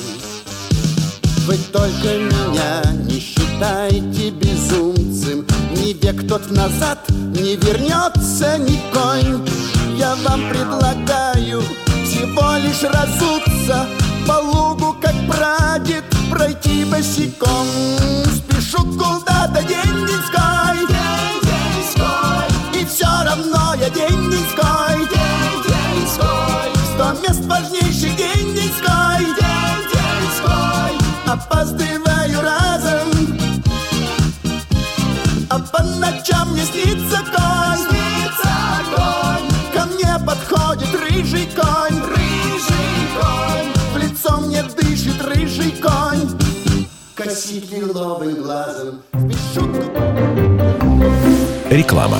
Вы 1.45 1.55
только 1.71 2.17
меня 2.17 2.81
не 3.05 3.19
считайте 3.19 4.31
безумцем. 4.31 5.45
Ни 5.75 5.93
век 5.93 6.27
тот 6.27 6.49
назад 6.49 6.97
не 7.11 7.55
вернется 7.57 8.57
ни 8.57 8.79
конь 8.91 9.47
Я 9.99 10.15
вам 10.27 10.49
предлагаю 10.49 11.61
всего 12.03 12.55
лишь 12.57 12.81
разуться 12.81 13.85
По 14.27 14.39
лугу, 14.41 14.95
как 14.99 15.13
прадед, 15.27 16.05
пройти 16.31 16.85
босиком. 16.85 17.67
Спешу 18.35 18.83
куда-то 18.97 19.61
день-деньской 19.61 20.87
И 22.73 22.85
все 22.85 23.05
равно 23.05 23.75
я 23.79 23.89
день-деньской 23.91 25.07
Сто 26.95 27.13
мест 27.21 27.45
важнейший 27.45 27.68
Опаздываю 31.59 32.41
разом. 32.41 33.37
А 35.49 35.59
по 35.59 35.83
ночам 35.83 36.53
мне 36.53 36.63
снится 36.63 37.17
конь. 37.35 37.85
Ко 39.73 39.85
мне 39.87 40.25
подходит 40.25 40.87
рыжий 40.95 41.49
конь. 41.53 41.99
Рыжий 41.99 43.09
конь. 43.19 43.73
В 43.93 43.97
лицо 43.97 44.39
мне 44.39 44.63
дышит 44.63 45.21
рыжий 45.21 45.71
конь. 45.81 46.29
Косит 47.13 47.69
лиловым 47.69 48.35
глазом. 48.35 49.01
Реклама. 51.69 52.19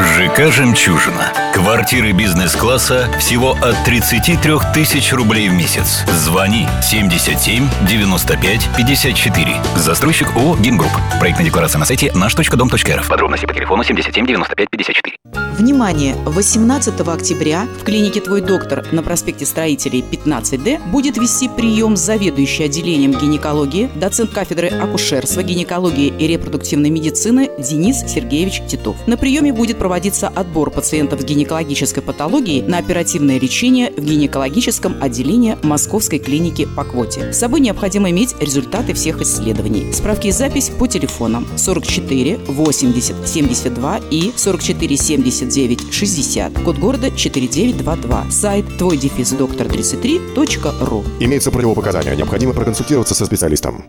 ЖК 0.00 0.52
«Жемчужина». 0.52 1.32
Квартиры 1.52 2.12
бизнес-класса 2.12 3.10
всего 3.18 3.52
от 3.52 3.84
33 3.84 4.52
тысяч 4.72 5.12
рублей 5.12 5.48
в 5.48 5.52
месяц. 5.52 6.04
Звони 6.06 6.68
77 6.82 7.68
95 7.88 8.68
54. 8.76 9.56
Застройщик 9.76 10.36
ООО 10.36 10.56
«Гимгрупп». 10.56 10.92
Проектная 11.18 11.46
декларация 11.46 11.78
на 11.80 11.84
сайте 11.84 12.12
наш.дом.рф. 12.14 13.08
Подробности 13.08 13.46
по 13.46 13.54
телефону 13.54 13.82
77 13.82 14.26
95 14.26 14.70
54. 14.70 15.16
Внимание! 15.32 16.14
18 16.24 17.00
октября 17.00 17.66
в 17.80 17.84
клинике 17.84 18.20
«Твой 18.20 18.40
доктор» 18.40 18.86
на 18.92 19.02
проспекте 19.02 19.44
Строителей 19.44 20.04
15Д 20.08 20.90
будет 20.90 21.16
вести 21.16 21.48
прием 21.48 21.96
заведующий 21.96 22.62
отделением 22.62 23.12
гинекологии, 23.12 23.90
доцент 23.96 24.30
кафедры 24.30 24.68
акушерства, 24.68 25.42
гинекологии 25.42 26.14
и 26.16 26.26
репродуктивной 26.28 26.90
медицины 26.90 27.50
Денис 27.58 28.04
Сергеевич 28.06 28.62
Титов. 28.68 28.96
На 29.08 29.16
приеме 29.16 29.52
будет 29.52 29.78
проводиться 29.78 30.28
отбор 30.28 30.70
пациентов 30.70 31.22
с 31.22 31.24
гинекологической 31.24 32.04
патологией 32.04 32.62
на 32.62 32.78
оперативное 32.78 33.40
лечение 33.40 33.90
в 33.90 34.04
гинекологическом 34.04 34.96
отделении 35.00 35.58
Московской 35.64 36.20
клиники 36.20 36.68
по 36.76 36.84
квоте. 36.84 37.32
С 37.32 37.38
собой 37.38 37.60
необходимо 37.60 38.10
иметь 38.10 38.36
результаты 38.40 38.94
всех 38.94 39.20
исследований. 39.22 39.92
Справки 39.92 40.28
и 40.28 40.32
запись 40.32 40.70
по 40.70 40.86
телефонам 40.86 41.48
44 41.56 42.38
80 42.46 43.28
72 43.28 44.00
и 44.10 44.32
44 44.36 44.96
70 44.96 45.17
960, 45.22 46.62
код 46.62 46.78
города 46.78 47.10
4922, 47.10 48.30
сайт 48.30 48.64
твой 48.78 48.96
дефис 48.96 49.30
доктор 49.32 49.66
33.ру. 49.66 51.04
Имеются 51.20 51.50
противопоказания. 51.50 52.14
Необходимо 52.14 52.52
проконсультироваться 52.52 53.14
со 53.14 53.26
специалистом. 53.26 53.84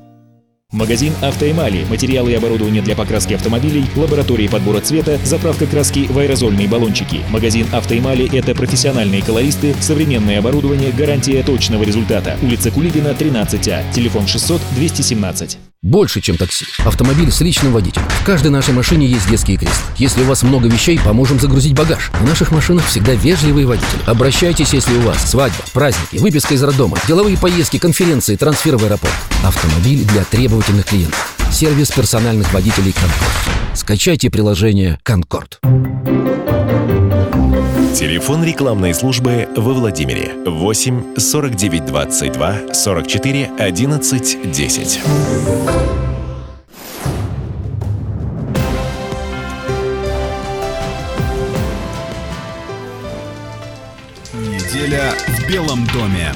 Магазин 0.72 1.14
«Автоэмали». 1.24 1.84
Материалы 1.90 2.32
и 2.32 2.36
оборудование 2.36 2.84
для 2.84 2.96
покраски 2.96 3.34
автомобилей, 3.34 3.86
лаборатории 3.96 4.48
подбора 4.48 4.82
цвета, 4.82 5.18
заправка 5.26 5.66
краски 5.66 6.06
в 6.08 6.16
аэрозольные 6.20 6.68
баллончики. 6.68 7.22
Магазин 7.32 7.66
«Автоэмали»— 7.72 8.30
это 8.38 8.54
профессиональные 8.54 9.24
колористы, 9.24 9.74
современное 9.82 10.38
оборудование, 10.38 10.92
гарантия 10.92 11.42
точного 11.42 11.82
результата. 11.82 12.38
Улица 12.44 12.70
Кулибина, 12.70 13.16
13А. 13.18 13.84
Телефон 13.92 14.26
600-217. 14.26 15.58
Больше, 15.82 16.20
чем 16.20 16.36
такси. 16.36 16.66
Автомобиль 16.80 17.32
с 17.32 17.40
личным 17.40 17.72
водителем. 17.72 18.06
В 18.10 18.26
каждой 18.26 18.52
нашей 18.52 18.74
машине 18.74 19.08
есть 19.08 19.30
детские 19.30 19.56
кресла. 19.56 19.86
Если 19.98 20.22
у 20.24 20.26
вас 20.26 20.44
много 20.44 20.68
вещей, 20.68 21.00
поможем 21.00 21.40
загрузить 21.40 21.74
багаж. 21.74 22.12
В 22.20 22.28
наших 22.28 22.52
машинах 22.52 22.86
всегда 22.86 23.14
вежливые 23.14 23.66
водители. 23.66 24.02
Обращайтесь, 24.06 24.74
если 24.74 24.98
у 24.98 25.02
вас 25.02 25.32
свадьба, 25.32 25.64
праздники, 25.72 26.22
выписка 26.22 26.54
из 26.54 26.64
роддома, 26.64 26.98
деловые 27.08 27.38
поездки, 27.38 27.80
конференции, 27.80 28.36
трансфер 28.36 28.76
в 28.76 28.84
аэропорт. 28.84 29.14
Автомобиль 29.42 30.04
для 30.04 30.26
требовательных 30.26 30.86
клиентов. 30.86 31.38
Сервис 31.50 31.92
персональных 31.92 32.54
водителей 32.54 32.92
«Конкорд». 32.92 33.32
Скачайте 33.74 34.30
приложение 34.30 35.00
«Конкорд». 35.04 35.62
Телефон 37.94 38.44
рекламной 38.44 38.94
службы 38.94 39.50
во 39.58 39.74
Владимире 39.74 40.34
8 40.46 41.18
49 41.18 41.86
22 41.86 42.74
44 42.74 43.52
11 43.58 44.52
10. 44.52 45.00
Неделя 54.34 55.14
в 55.28 55.48
Белом 55.50 55.86
доме. 55.88 56.32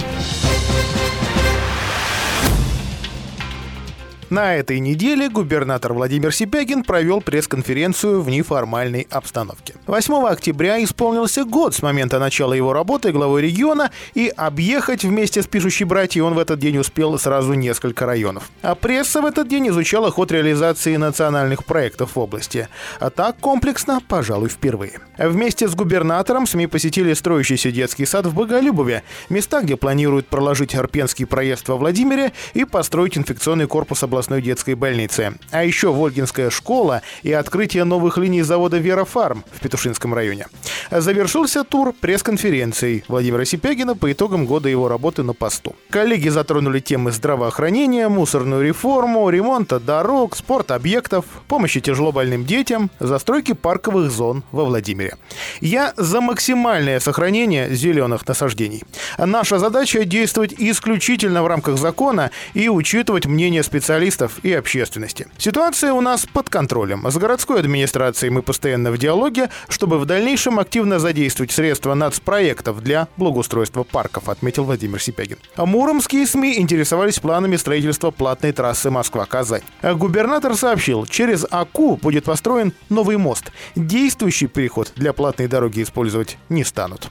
На 4.33 4.55
этой 4.55 4.79
неделе 4.79 5.29
губернатор 5.29 5.93
Владимир 5.93 6.33
Сипягин 6.33 6.83
провел 6.83 7.21
пресс-конференцию 7.21 8.19
в 8.23 8.29
неформальной 8.31 9.05
обстановке. 9.11 9.75
8 9.85 10.25
октября 10.25 10.83
исполнился 10.83 11.45
год 11.45 11.75
с 11.75 11.83
момента 11.83 12.17
начала 12.17 12.53
его 12.53 12.73
работы 12.73 13.11
главой 13.11 13.43
региона, 13.43 13.91
и 14.15 14.33
объехать 14.35 15.03
вместе 15.03 15.43
с 15.43 15.45
пишущей 15.45 15.85
братьей 15.85 16.23
он 16.23 16.33
в 16.33 16.39
этот 16.39 16.57
день 16.57 16.79
успел 16.79 17.15
сразу 17.19 17.53
несколько 17.53 18.07
районов. 18.07 18.49
А 18.63 18.73
пресса 18.73 19.21
в 19.21 19.27
этот 19.27 19.47
день 19.47 19.69
изучала 19.69 20.09
ход 20.09 20.31
реализации 20.31 20.95
национальных 20.95 21.63
проектов 21.63 22.15
в 22.15 22.19
области. 22.19 22.69
А 22.99 23.11
так 23.11 23.37
комплексно, 23.37 23.99
пожалуй, 24.07 24.49
впервые. 24.49 24.93
Вместе 25.19 25.67
с 25.67 25.75
губернатором 25.75 26.47
СМИ 26.47 26.65
посетили 26.65 27.13
строящийся 27.13 27.69
детский 27.69 28.07
сад 28.07 28.25
в 28.25 28.33
Боголюбове, 28.33 29.03
места, 29.29 29.61
где 29.61 29.77
планируют 29.77 30.25
проложить 30.25 30.73
Арпенский 30.73 31.25
проезд 31.25 31.69
во 31.69 31.77
Владимире 31.77 32.31
и 32.55 32.65
построить 32.65 33.15
инфекционный 33.15 33.67
корпус 33.67 34.01
областной 34.23 34.41
детской 34.41 34.75
больницы. 34.75 35.33
А 35.51 35.63
еще 35.65 35.91
Вольгинская 35.91 36.49
школа 36.49 37.01
и 37.23 37.33
открытие 37.33 37.83
новых 37.83 38.17
линий 38.17 38.41
завода 38.41 38.77
«Вера 38.77 39.03
Фарм» 39.03 39.43
в 39.51 39.59
Петушинском 39.59 40.13
районе. 40.13 40.45
Завершился 40.91 41.63
тур 41.63 41.93
пресс-конференцией 41.99 43.03
Владимира 43.09 43.43
Сипягина 43.43 43.95
по 43.95 44.11
итогам 44.11 44.45
года 44.45 44.69
его 44.69 44.87
работы 44.87 45.23
на 45.23 45.33
посту. 45.33 45.75
Коллеги 45.89 46.29
затронули 46.29 46.79
темы 46.79 47.11
здравоохранения, 47.11 48.07
мусорную 48.07 48.63
реформу, 48.63 49.29
ремонта 49.29 49.79
дорог, 49.79 50.37
спорт-объектов, 50.37 51.25
помощи 51.47 51.81
тяжелобольным 51.81 52.45
детям, 52.45 52.89
застройки 52.99 53.53
парковых 53.53 54.09
зон 54.09 54.43
во 54.51 54.63
Владимире. 54.63 55.17
Я 55.59 55.93
за 55.97 56.21
максимальное 56.21 56.99
сохранение 57.01 57.75
зеленых 57.75 58.25
насаждений. 58.27 58.83
Наша 59.17 59.59
задача 59.59 60.05
действовать 60.05 60.53
исключительно 60.57 61.43
в 61.43 61.47
рамках 61.47 61.77
закона 61.77 62.31
и 62.53 62.69
учитывать 62.69 63.25
мнение 63.25 63.63
специалистов 63.63 64.12
и 64.43 64.53
общественности. 64.53 65.27
Ситуация 65.37 65.93
у 65.93 66.01
нас 66.01 66.25
под 66.25 66.49
контролем. 66.49 67.09
С 67.09 67.17
городской 67.17 67.59
администрацией 67.59 68.29
мы 68.31 68.41
постоянно 68.41 68.91
в 68.91 68.97
диалоге, 68.97 69.49
чтобы 69.69 69.97
в 69.99 70.05
дальнейшем 70.05 70.59
активно 70.59 70.99
задействовать 70.99 71.51
средства 71.51 71.93
нацпроектов 71.93 72.81
для 72.81 73.07
благоустройства 73.17 73.83
парков, 73.83 74.29
отметил 74.29 74.65
Владимир 74.65 75.01
Сипягин. 75.01 75.37
А 75.55 75.65
муромские 75.65 76.27
СМИ 76.27 76.59
интересовались 76.59 77.19
планами 77.19 77.55
строительства 77.55 78.11
платной 78.11 78.51
трассы 78.51 78.89
Москва-Казань. 78.89 79.61
А 79.81 79.93
губернатор 79.93 80.55
сообщил, 80.55 81.05
через 81.05 81.45
АКУ 81.49 81.97
будет 82.01 82.25
построен 82.25 82.73
новый 82.89 83.17
мост. 83.17 83.51
Действующий 83.75 84.47
переход 84.47 84.91
для 84.95 85.13
платной 85.13 85.47
дороги 85.47 85.81
использовать 85.81 86.37
не 86.49 86.63
станут. 86.63 87.09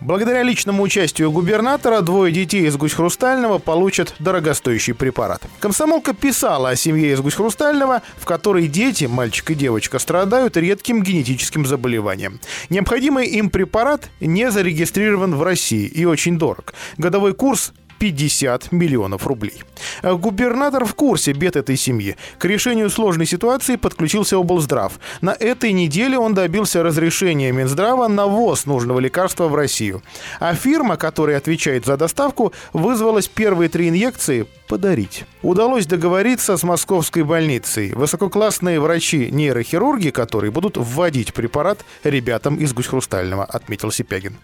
Благодаря 0.00 0.42
личному 0.42 0.82
участию 0.82 1.30
губернатора 1.30 2.00
двое 2.00 2.32
детей 2.32 2.66
из 2.66 2.76
Гусь 2.78 2.94
Хрустального 2.94 3.58
получат 3.58 4.14
дорогостоящий 4.18 4.94
препарат. 4.94 5.42
Комсомолка 5.58 6.14
писала 6.14 6.70
о 6.70 6.76
семье 6.76 7.12
из 7.12 7.20
Гусь 7.20 7.34
Хрустального, 7.34 8.00
в 8.16 8.24
которой 8.24 8.66
дети, 8.66 9.04
мальчик 9.04 9.50
и 9.50 9.54
девочка, 9.54 9.98
страдают 9.98 10.56
редким 10.56 11.02
генетическим 11.02 11.66
заболеванием. 11.66 12.40
Необходимый 12.70 13.26
им 13.26 13.50
препарат 13.50 14.08
не 14.20 14.50
зарегистрирован 14.50 15.34
в 15.34 15.42
России 15.42 15.86
и 15.86 16.06
очень 16.06 16.38
дорог. 16.38 16.72
Годовой 16.96 17.34
курс 17.34 17.74
50 18.00 18.72
миллионов 18.72 19.26
рублей. 19.26 19.62
Губернатор 20.02 20.86
в 20.86 20.94
курсе 20.94 21.32
бед 21.32 21.54
этой 21.56 21.76
семьи. 21.76 22.16
К 22.38 22.46
решению 22.46 22.88
сложной 22.88 23.26
ситуации 23.26 23.76
подключился 23.76 24.38
облздрав. 24.38 24.94
На 25.20 25.36
этой 25.38 25.72
неделе 25.72 26.18
он 26.18 26.32
добился 26.34 26.82
разрешения 26.82 27.52
Минздрава 27.52 28.08
на 28.08 28.26
ввоз 28.26 28.64
нужного 28.64 29.00
лекарства 29.00 29.48
в 29.48 29.54
Россию. 29.54 30.02
А 30.40 30.54
фирма, 30.54 30.96
которая 30.96 31.36
отвечает 31.36 31.84
за 31.84 31.98
доставку, 31.98 32.54
вызвалась 32.72 33.28
первые 33.28 33.68
три 33.68 33.90
инъекции 33.90 34.46
подарить. 34.66 35.24
Удалось 35.42 35.86
договориться 35.86 36.56
с 36.56 36.62
московской 36.62 37.22
больницей. 37.22 37.92
Высококлассные 37.92 38.80
врачи-нейрохирурги, 38.80 40.08
которые 40.08 40.50
будут 40.50 40.78
вводить 40.78 41.34
препарат 41.34 41.84
ребятам 42.02 42.56
из 42.56 42.72
Гусь-Хрустального, 42.72 43.44
отметил 43.44 43.90
Сипягин. 43.90 44.36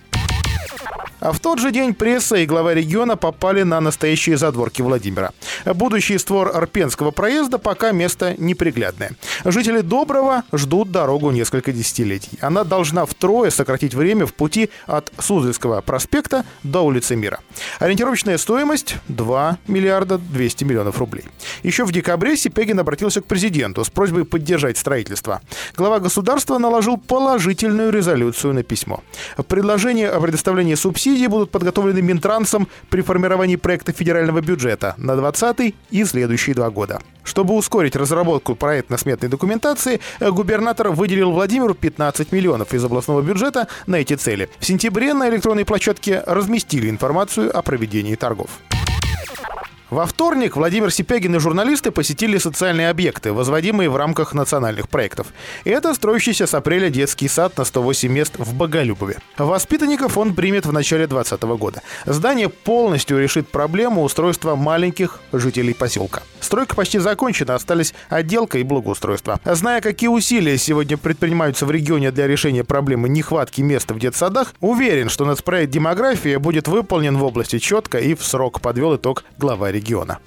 А 1.18 1.32
в 1.32 1.40
тот 1.40 1.58
же 1.58 1.70
день 1.70 1.94
пресса 1.94 2.36
и 2.36 2.46
глава 2.46 2.74
региона 2.74 3.16
попали 3.16 3.62
на 3.62 3.80
настоящие 3.80 4.36
задворки 4.36 4.82
Владимира. 4.82 5.32
Будущий 5.64 6.18
створ 6.18 6.54
Арпенского 6.54 7.10
проезда 7.10 7.58
пока 7.58 7.92
место 7.92 8.34
неприглядное. 8.36 9.12
Жители 9.44 9.80
Доброго 9.80 10.42
ждут 10.52 10.90
дорогу 10.90 11.30
несколько 11.30 11.72
десятилетий. 11.72 12.38
Она 12.40 12.64
должна 12.64 13.06
втрое 13.06 13.50
сократить 13.50 13.94
время 13.94 14.26
в 14.26 14.34
пути 14.34 14.68
от 14.86 15.10
Суздальского 15.18 15.80
проспекта 15.80 16.44
до 16.62 16.82
улицы 16.82 17.16
Мира. 17.16 17.40
Ориентировочная 17.78 18.36
стоимость 18.36 18.96
2 19.08 19.58
миллиарда 19.68 20.18
200 20.18 20.64
миллионов 20.64 20.98
рублей. 20.98 21.24
Еще 21.62 21.84
в 21.84 21.92
декабре 21.92 22.36
Сипегин 22.36 22.78
обратился 22.78 23.22
к 23.22 23.26
президенту 23.26 23.84
с 23.84 23.88
просьбой 23.88 24.26
поддержать 24.26 24.76
строительство. 24.76 25.40
Глава 25.76 25.98
государства 25.98 26.58
наложил 26.58 26.98
положительную 26.98 27.90
резолюцию 27.90 28.52
на 28.52 28.62
письмо. 28.62 29.02
Предложение 29.48 30.10
о 30.10 30.20
предоставлении 30.20 30.74
субсидий 30.74 31.05
Субсидии 31.06 31.28
будут 31.28 31.52
подготовлены 31.52 32.02
Минтрансом 32.02 32.66
при 32.90 33.00
формировании 33.00 33.54
проекта 33.54 33.92
федерального 33.92 34.40
бюджета 34.40 34.96
на 34.98 35.14
2020 35.14 35.74
и 35.92 36.04
следующие 36.04 36.56
два 36.56 36.68
года. 36.70 37.00
Чтобы 37.22 37.54
ускорить 37.54 37.94
разработку 37.94 38.56
проектно-сметной 38.56 39.28
документации, 39.28 40.00
губернатор 40.18 40.88
выделил 40.88 41.30
Владимиру 41.30 41.74
15 41.74 42.32
миллионов 42.32 42.74
из 42.74 42.84
областного 42.84 43.22
бюджета 43.22 43.68
на 43.86 43.96
эти 43.96 44.14
цели. 44.14 44.48
В 44.58 44.66
сентябре 44.66 45.14
на 45.14 45.28
электронной 45.28 45.64
площадке 45.64 46.24
разместили 46.26 46.90
информацию 46.90 47.56
о 47.56 47.62
проведении 47.62 48.16
торгов. 48.16 48.50
Во 49.88 50.04
вторник 50.04 50.56
Владимир 50.56 50.90
Сипягин 50.90 51.36
и 51.36 51.38
журналисты 51.38 51.92
посетили 51.92 52.38
социальные 52.38 52.90
объекты, 52.90 53.32
возводимые 53.32 53.88
в 53.88 53.94
рамках 53.94 54.34
национальных 54.34 54.88
проектов. 54.88 55.28
Это 55.64 55.94
строящийся 55.94 56.48
с 56.48 56.54
апреля 56.54 56.90
детский 56.90 57.28
сад 57.28 57.56
на 57.56 57.64
108 57.64 58.10
мест 58.10 58.34
в 58.36 58.52
Боголюбове. 58.52 59.18
Воспитанников 59.38 60.18
он 60.18 60.34
примет 60.34 60.66
в 60.66 60.72
начале 60.72 61.06
2020 61.06 61.42
года. 61.60 61.82
Здание 62.04 62.48
полностью 62.48 63.22
решит 63.22 63.48
проблему 63.48 64.02
устройства 64.02 64.56
маленьких 64.56 65.20
жителей 65.32 65.72
поселка. 65.72 66.22
Стройка 66.40 66.74
почти 66.74 66.98
закончена, 66.98 67.54
остались 67.54 67.94
отделка 68.08 68.58
и 68.58 68.64
благоустройство. 68.64 69.38
Зная, 69.44 69.80
какие 69.80 70.08
усилия 70.08 70.58
сегодня 70.58 70.96
предпринимаются 70.96 71.64
в 71.64 71.70
регионе 71.70 72.10
для 72.10 72.26
решения 72.26 72.64
проблемы 72.64 73.08
нехватки 73.08 73.60
места 73.60 73.94
в 73.94 74.00
детсадах, 74.00 74.52
уверен, 74.60 75.10
что 75.10 75.24
нацпроект 75.24 75.70
«Демография» 75.70 76.40
будет 76.40 76.66
выполнен 76.66 77.16
в 77.16 77.22
области 77.22 77.60
четко 77.60 77.98
и 77.98 78.16
в 78.16 78.24
срок, 78.24 78.60
подвел 78.60 78.96
итог 78.96 79.22
глава 79.38 79.75
региона. 79.76 80.18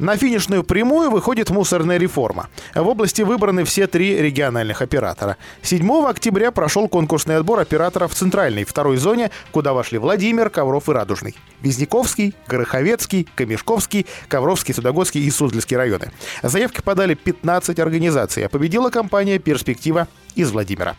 На 0.00 0.16
финишную 0.16 0.64
прямую 0.64 1.10
выходит 1.10 1.50
мусорная 1.50 1.98
реформа. 1.98 2.48
В 2.74 2.88
области 2.88 3.22
выбраны 3.22 3.62
все 3.64 3.86
три 3.86 4.16
региональных 4.16 4.82
оператора. 4.82 5.36
7 5.62 5.88
октября 6.06 6.50
прошел 6.50 6.88
конкурсный 6.88 7.36
отбор 7.36 7.60
операторов 7.60 8.12
в 8.12 8.14
центральной 8.16 8.64
второй 8.64 8.96
зоне, 8.96 9.30
куда 9.52 9.72
вошли 9.72 9.98
Владимир, 9.98 10.50
Ковров 10.50 10.88
и 10.88 10.92
Радужный. 10.92 11.36
Визняковский, 11.60 12.34
Гороховецкий, 12.48 13.28
Камешковский, 13.36 14.06
Ковровский, 14.26 14.74
Судогодский 14.74 15.24
и 15.24 15.30
Суздальский 15.30 15.76
районы. 15.76 16.10
Заявки 16.42 16.80
подали 16.82 17.14
15 17.14 17.78
организаций, 17.78 18.46
а 18.46 18.48
победила 18.48 18.90
компания 18.90 19.38
«Перспектива» 19.38 20.08
из 20.34 20.50
Владимира. 20.50 20.96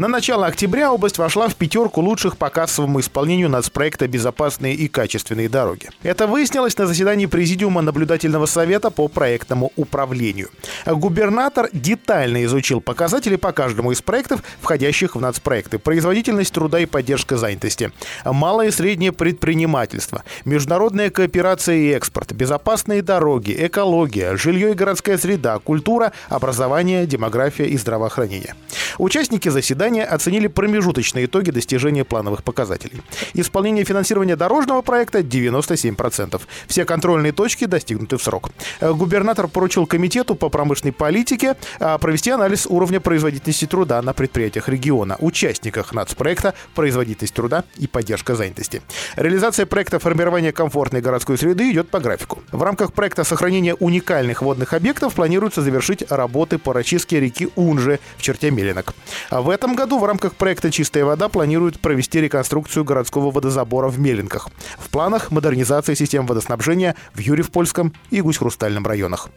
На 0.00 0.08
начало 0.08 0.46
октября 0.46 0.94
область 0.94 1.18
вошла 1.18 1.46
в 1.46 1.56
пятерку 1.56 2.00
лучших 2.00 2.38
по 2.38 2.48
кассовому 2.48 3.00
исполнению 3.00 3.50
нацпроекта 3.50 4.08
«Безопасные 4.08 4.74
и 4.74 4.88
качественные 4.88 5.50
дороги». 5.50 5.90
Это 6.02 6.26
выяснилось 6.26 6.78
на 6.78 6.86
заседании 6.86 7.26
Президиума 7.26 7.82
наблюдательного 7.82 8.46
совета 8.46 8.90
по 8.90 9.08
проектному 9.08 9.72
управлению. 9.76 10.48
Губернатор 10.86 11.68
детально 11.74 12.46
изучил 12.46 12.80
показатели 12.80 13.36
по 13.36 13.52
каждому 13.52 13.92
из 13.92 14.00
проектов, 14.00 14.42
входящих 14.62 15.16
в 15.16 15.20
нацпроекты. 15.20 15.78
Производительность 15.78 16.54
труда 16.54 16.80
и 16.80 16.86
поддержка 16.86 17.36
занятости, 17.36 17.92
малое 18.24 18.68
и 18.68 18.70
среднее 18.70 19.12
предпринимательство, 19.12 20.24
международная 20.46 21.10
кооперация 21.10 21.76
и 21.76 21.90
экспорт, 21.90 22.32
безопасные 22.32 23.02
дороги, 23.02 23.54
экология, 23.66 24.34
жилье 24.38 24.70
и 24.70 24.74
городская 24.74 25.18
среда, 25.18 25.58
культура, 25.58 26.12
образование, 26.30 27.04
демография 27.04 27.66
и 27.66 27.76
здравоохранение. 27.76 28.54
Участники 28.96 29.50
заседания 29.50 29.89
Ранее 29.90 30.04
оценили 30.04 30.46
промежуточные 30.46 31.24
итоги 31.24 31.50
достижения 31.50 32.04
плановых 32.04 32.44
показателей. 32.44 33.02
Исполнение 33.34 33.84
финансирования 33.84 34.36
дорожного 34.36 34.82
проекта 34.82 35.18
97%. 35.18 36.40
Все 36.68 36.84
контрольные 36.84 37.32
точки 37.32 37.64
достигнуты 37.64 38.16
в 38.16 38.22
срок. 38.22 38.50
Э, 38.78 38.92
Губернатор 38.92 39.48
поручил 39.48 39.86
комитету 39.86 40.36
по 40.36 40.48
промышленной 40.48 40.92
политике 40.92 41.56
а, 41.80 41.98
провести 41.98 42.30
анализ 42.30 42.66
уровня 42.68 43.00
производительности 43.00 43.66
труда 43.66 44.00
на 44.00 44.12
предприятиях 44.12 44.68
региона, 44.68 45.16
участниках 45.18 45.92
нацпроекта 45.92 46.54
«Производительность 46.76 47.34
труда 47.34 47.64
и 47.76 47.88
поддержка 47.88 48.36
занятости». 48.36 48.82
Реализация 49.16 49.66
проекта 49.66 49.98
формирования 49.98 50.52
комфортной 50.52 51.00
городской 51.00 51.36
среды 51.36 51.68
идет 51.72 51.88
по 51.88 51.98
графику. 51.98 52.44
В 52.52 52.62
рамках 52.62 52.92
проекта 52.92 53.24
сохранения 53.24 53.74
уникальных 53.74 54.42
водных 54.42 54.72
объектов 54.72 55.14
планируется 55.14 55.62
завершить 55.62 56.08
работы 56.12 56.58
по 56.58 56.72
расчистке 56.72 57.18
реки 57.18 57.48
Унжи 57.56 57.98
в 58.18 58.22
черте 58.22 58.52
Меленок. 58.52 58.94
А 59.30 59.42
в 59.42 59.50
этом 59.50 59.69
году 59.74 59.98
в 59.98 60.04
рамках 60.04 60.34
проекта 60.34 60.70
«Чистая 60.70 61.04
вода» 61.04 61.28
планируют 61.28 61.80
провести 61.80 62.20
реконструкцию 62.20 62.84
городского 62.84 63.30
водозабора 63.30 63.88
в 63.88 63.98
Меленках. 63.98 64.48
В 64.78 64.88
планах 64.88 65.30
модернизация 65.30 65.94
систем 65.94 66.26
водоснабжения 66.26 66.96
в 67.14 67.18
Юрьев-Польском 67.18 67.92
и 68.10 68.20
Гусь-Хрустальном 68.20 68.86
районах. 68.86 69.28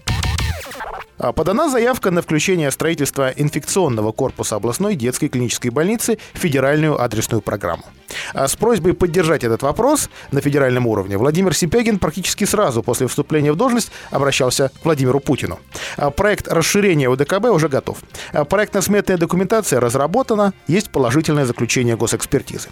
А, 1.17 1.31
Подана 1.31 1.69
заявка 1.69 2.11
на 2.11 2.21
включение 2.21 2.71
строительства 2.71 3.29
инфекционного 3.29 4.11
корпуса 4.11 4.55
областной 4.55 4.95
детской 4.95 5.27
клинической 5.27 5.71
больницы 5.71 6.17
в 6.33 6.37
федеральную 6.39 7.01
адресную 7.01 7.41
программу. 7.41 7.83
А 8.33 8.47
С 8.47 8.55
просьбой 8.55 8.93
поддержать 8.93 9.43
этот 9.43 9.63
вопрос 9.63 10.09
на 10.31 10.41
федеральном 10.41 10.87
уровне 10.87 11.17
Владимир 11.17 11.55
Сипягин 11.55 11.99
практически 11.99 12.45
сразу 12.45 12.83
после 12.83 13.07
вступления 13.07 13.51
в 13.51 13.55
должность 13.55 13.91
обращался 14.11 14.69
к 14.69 14.85
Владимиру 14.85 15.19
Путину. 15.19 15.59
А 15.97 16.09
Проект 16.11 16.47
расширения 16.47 17.09
УДКБ 17.09 17.45
уже 17.45 17.69
готов. 17.69 17.99
Проектно-сметная 18.49 19.17
документация 19.17 19.79
разработана, 19.79 20.53
есть 20.67 20.89
положительное 20.89 21.45
заключение 21.45 21.95
госэкспертизы. 21.95 22.69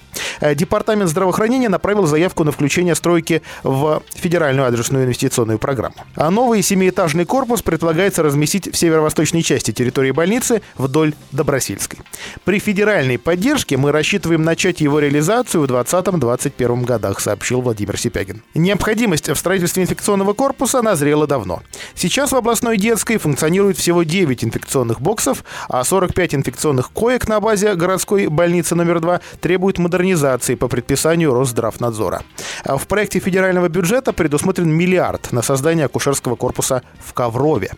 Департамент 0.55 1.09
здравоохранения 1.09 1.69
направил 1.69 2.05
заявку 2.05 2.43
на 2.43 2.51
включение 2.51 2.95
стройки 2.95 3.41
в 3.63 4.03
федеральную 4.13 4.67
адресную 4.67 5.05
инвестиционную 5.05 5.59
программу. 5.59 5.95
А 6.15 6.29
новый 6.29 6.61
семиэтажный 6.61 7.25
корпус 7.25 7.61
предполагается 7.61 8.23
разместить 8.23 8.40
в 8.45 8.75
северо-восточной 8.75 9.43
части 9.43 9.71
территории 9.71 10.11
больницы 10.11 10.61
вдоль 10.77 11.13
Добросильской. 11.31 11.99
При 12.43 12.59
федеральной 12.59 13.17
поддержке 13.17 13.77
мы 13.77 13.91
рассчитываем 13.91 14.43
начать 14.43 14.81
его 14.81 14.99
реализацию 14.99 15.61
в 15.61 15.65
2020-2021 15.71 16.85
годах, 16.85 17.19
сообщил 17.19 17.61
Владимир 17.61 17.97
Сипягин. 17.97 18.43
Необходимость 18.53 19.29
в 19.29 19.35
строительстве 19.35 19.83
инфекционного 19.83 20.33
корпуса 20.33 20.81
назрела 20.81 21.27
давно. 21.27 21.61
Сейчас 21.95 22.31
в 22.31 22.35
областной 22.35 22.77
детской 22.77 23.17
функционирует 23.17 23.77
всего 23.77 24.03
9 24.03 24.43
инфекционных 24.43 25.01
боксов, 25.01 25.43
а 25.69 25.83
45 25.83 26.35
инфекционных 26.35 26.91
коек 26.91 27.27
на 27.27 27.39
базе 27.39 27.75
городской 27.75 28.27
больницы 28.27 28.75
номер 28.75 28.99
2 28.99 29.21
требуют 29.39 29.77
модернизации 29.77 30.55
по 30.55 30.67
предписанию 30.67 31.33
Росздравнадзора. 31.33 32.23
В 32.65 32.87
проекте 32.87 33.19
федерального 33.19 33.69
бюджета 33.69 34.13
предусмотрен 34.13 34.69
миллиард 34.69 35.31
на 35.31 35.41
создание 35.41 35.85
акушерского 35.85 36.35
корпуса 36.35 36.83
в 36.99 37.13
Коврове. 37.13 37.71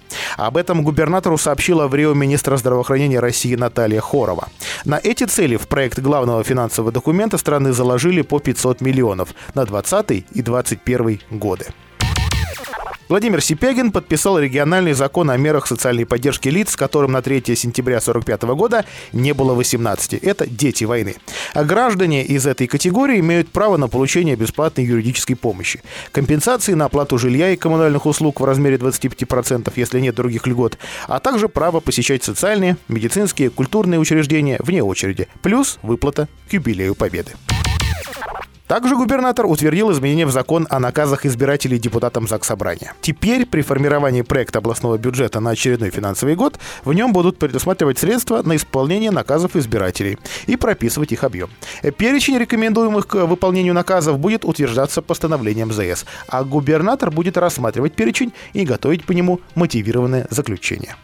Об 0.43 0.57
этом 0.57 0.83
губернатору 0.83 1.37
сообщила 1.37 1.87
в 1.87 1.95
Рио 1.95 2.13
министра 2.13 2.57
здравоохранения 2.57 3.21
России 3.21 3.55
Наталья 3.55 4.01
Хорова. 4.01 4.49
На 4.83 4.99
эти 5.01 5.23
цели 5.23 5.55
в 5.55 5.69
проект 5.69 5.99
главного 5.99 6.43
финансового 6.43 6.91
документа 6.91 7.37
страны 7.37 7.71
заложили 7.71 8.23
по 8.23 8.39
500 8.39 8.81
миллионов 8.81 9.29
на 9.55 9.65
2020 9.65 10.11
и 10.11 10.41
2021 10.41 11.21
годы. 11.31 11.67
Владимир 13.09 13.41
Сипягин 13.41 13.91
подписал 13.91 14.39
региональный 14.39 14.93
закон 14.93 15.29
о 15.29 15.37
мерах 15.37 15.67
социальной 15.67 16.05
поддержки 16.05 16.47
лиц, 16.47 16.75
которым 16.75 17.11
на 17.11 17.21
3 17.21 17.55
сентября 17.55 17.97
1945 17.97 18.43
года 18.55 18.85
не 19.11 19.33
было 19.33 19.53
18. 19.53 20.13
Это 20.13 20.47
дети 20.47 20.85
войны. 20.85 21.15
А 21.53 21.63
граждане 21.65 22.23
из 22.23 22.47
этой 22.47 22.67
категории 22.67 23.19
имеют 23.19 23.49
право 23.49 23.77
на 23.77 23.89
получение 23.89 24.35
бесплатной 24.35 24.85
юридической 24.85 25.35
помощи, 25.35 25.81
компенсации 26.11 26.73
на 26.73 26.85
оплату 26.85 27.17
жилья 27.17 27.51
и 27.51 27.57
коммунальных 27.57 28.05
услуг 28.05 28.39
в 28.39 28.45
размере 28.45 28.77
25%, 28.77 29.71
если 29.75 29.99
нет 29.99 30.15
других 30.15 30.47
льгот, 30.47 30.77
а 31.07 31.19
также 31.19 31.49
право 31.49 31.81
посещать 31.81 32.23
социальные, 32.23 32.77
медицинские, 32.87 33.49
культурные 33.49 33.99
учреждения 33.99 34.57
вне 34.59 34.81
очереди, 34.81 35.27
плюс 35.41 35.77
выплата 35.83 36.27
к 36.49 36.53
юбилею 36.53 36.95
Победы. 36.95 37.33
Также 38.67 38.95
губернатор 38.95 39.45
утвердил 39.45 39.91
изменения 39.91 40.25
в 40.25 40.31
закон 40.31 40.67
о 40.69 40.79
наказах 40.79 41.25
избирателей 41.25 41.79
депутатам 41.79 42.27
ЗАГС 42.27 42.47
Собрания. 42.47 42.93
Теперь 43.01 43.45
при 43.45 43.61
формировании 43.61 44.21
проекта 44.21 44.59
областного 44.59 44.97
бюджета 44.97 45.39
на 45.41 45.51
очередной 45.51 45.89
финансовый 45.89 46.35
год 46.35 46.59
в 46.85 46.93
нем 46.93 47.11
будут 47.11 47.37
предусматривать 47.37 47.99
средства 47.99 48.41
на 48.41 48.55
исполнение 48.55 49.11
наказов 49.11 49.55
избирателей 49.55 50.17
и 50.47 50.55
прописывать 50.55 51.11
их 51.11 51.23
объем. 51.23 51.49
Перечень 51.97 52.37
рекомендуемых 52.37 53.05
к 53.05 53.25
выполнению 53.25 53.73
наказов 53.73 54.17
будет 54.17 54.45
утверждаться 54.45 55.01
постановлением 55.01 55.71
ЗС, 55.71 56.05
а 56.27 56.43
губернатор 56.43 57.11
будет 57.11 57.37
рассматривать 57.37 57.93
перечень 57.93 58.33
и 58.53 58.63
готовить 58.63 59.05
по 59.05 59.11
нему 59.11 59.41
мотивированное 59.55 60.27
заключение. 60.29 60.95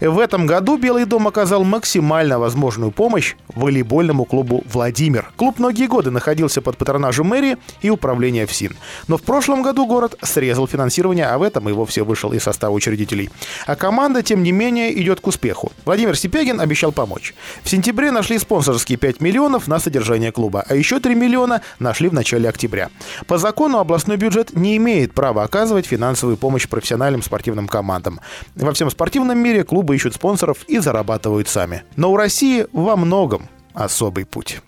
В 0.00 0.18
этом 0.18 0.44
году 0.44 0.76
Белый 0.76 1.06
дом 1.06 1.26
оказал 1.26 1.64
максимально 1.64 2.38
возможную 2.38 2.90
помощь 2.90 3.34
волейбольному 3.54 4.26
клубу 4.26 4.62
«Владимир». 4.70 5.32
Клуб 5.36 5.58
многие 5.58 5.86
годы 5.86 6.10
находился 6.10 6.60
под 6.60 6.76
патронажем 6.76 7.28
мэрии 7.28 7.56
и 7.80 7.88
управления 7.88 8.44
ФСИН. 8.44 8.76
Но 9.08 9.16
в 9.16 9.22
прошлом 9.22 9.62
году 9.62 9.86
город 9.86 10.18
срезал 10.20 10.66
финансирование, 10.66 11.24
а 11.24 11.38
в 11.38 11.42
этом 11.42 11.70
и 11.70 11.72
вовсе 11.72 12.02
вышел 12.02 12.34
из 12.34 12.42
состава 12.42 12.74
учредителей. 12.74 13.30
А 13.66 13.74
команда, 13.74 14.22
тем 14.22 14.42
не 14.42 14.52
менее, 14.52 15.00
идет 15.00 15.20
к 15.20 15.26
успеху. 15.28 15.72
Владимир 15.86 16.14
Сипягин 16.14 16.60
обещал 16.60 16.92
помочь. 16.92 17.34
В 17.62 17.70
сентябре 17.70 18.10
нашли 18.10 18.38
спонсорские 18.38 18.98
5 18.98 19.22
миллионов 19.22 19.66
на 19.66 19.78
содержание 19.78 20.30
клуба, 20.30 20.62
а 20.68 20.74
еще 20.74 21.00
3 21.00 21.14
миллиона 21.14 21.62
нашли 21.78 22.10
в 22.10 22.12
начале 22.12 22.50
октября. 22.50 22.90
По 23.26 23.38
закону 23.38 23.78
областной 23.78 24.18
бюджет 24.18 24.54
не 24.54 24.76
имеет 24.76 25.14
права 25.14 25.42
оказывать 25.42 25.86
финансовую 25.86 26.36
помощь 26.36 26.68
профессиональным 26.68 27.22
спортивным 27.22 27.66
командам. 27.66 28.20
Во 28.56 28.74
всем 28.74 28.90
спортивном 28.90 29.38
мире 29.38 29.64
клуб 29.64 29.85
клубы 29.86 29.94
ищут 29.94 30.14
спонсоров 30.14 30.64
и 30.66 30.80
зарабатывают 30.80 31.48
сами. 31.48 31.84
Но 31.94 32.10
у 32.10 32.16
России 32.16 32.66
во 32.72 32.96
многом 32.96 33.48
особый 33.72 34.24
путь. 34.24 34.60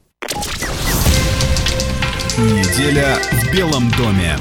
Неделя 2.37 3.17
в 3.33 3.53
Белом 3.53 3.91
доме. 3.91 4.37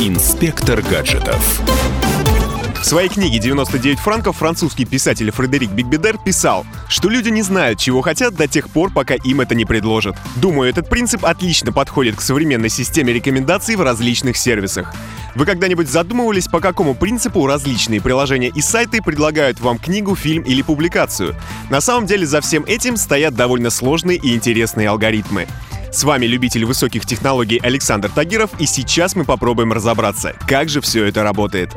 Инспектор 0.00 0.80
гаджетов. 0.80 1.60
В 2.82 2.84
своей 2.84 3.08
книге 3.08 3.38
«99 3.38 3.94
франков» 3.94 4.38
французский 4.38 4.84
писатель 4.84 5.30
Фредерик 5.30 5.70
Бигбедер 5.70 6.18
писал, 6.18 6.66
что 6.88 7.08
люди 7.08 7.28
не 7.28 7.42
знают, 7.42 7.78
чего 7.78 8.02
хотят 8.02 8.34
до 8.34 8.48
тех 8.48 8.68
пор, 8.68 8.92
пока 8.92 9.14
им 9.14 9.40
это 9.40 9.54
не 9.54 9.64
предложат. 9.64 10.16
Думаю, 10.34 10.68
этот 10.68 10.90
принцип 10.90 11.24
отлично 11.24 11.72
подходит 11.72 12.16
к 12.16 12.20
современной 12.20 12.68
системе 12.68 13.12
рекомендаций 13.12 13.76
в 13.76 13.82
различных 13.82 14.36
сервисах. 14.36 14.92
Вы 15.36 15.46
когда-нибудь 15.46 15.88
задумывались, 15.88 16.48
по 16.48 16.58
какому 16.58 16.96
принципу 16.96 17.46
различные 17.46 18.00
приложения 18.00 18.48
и 18.48 18.60
сайты 18.60 19.00
предлагают 19.00 19.60
вам 19.60 19.78
книгу, 19.78 20.16
фильм 20.16 20.42
или 20.42 20.60
публикацию? 20.62 21.36
На 21.70 21.80
самом 21.80 22.06
деле 22.06 22.26
за 22.26 22.40
всем 22.40 22.64
этим 22.64 22.96
стоят 22.96 23.36
довольно 23.36 23.70
сложные 23.70 24.18
и 24.18 24.34
интересные 24.34 24.88
алгоритмы. 24.88 25.46
С 25.92 26.04
вами 26.04 26.24
любитель 26.24 26.64
высоких 26.64 27.04
технологий 27.04 27.60
Александр 27.62 28.08
Тагиров, 28.08 28.58
и 28.58 28.64
сейчас 28.64 29.14
мы 29.14 29.24
попробуем 29.24 29.74
разобраться, 29.74 30.34
как 30.48 30.70
же 30.70 30.80
все 30.80 31.04
это 31.04 31.22
работает. 31.22 31.70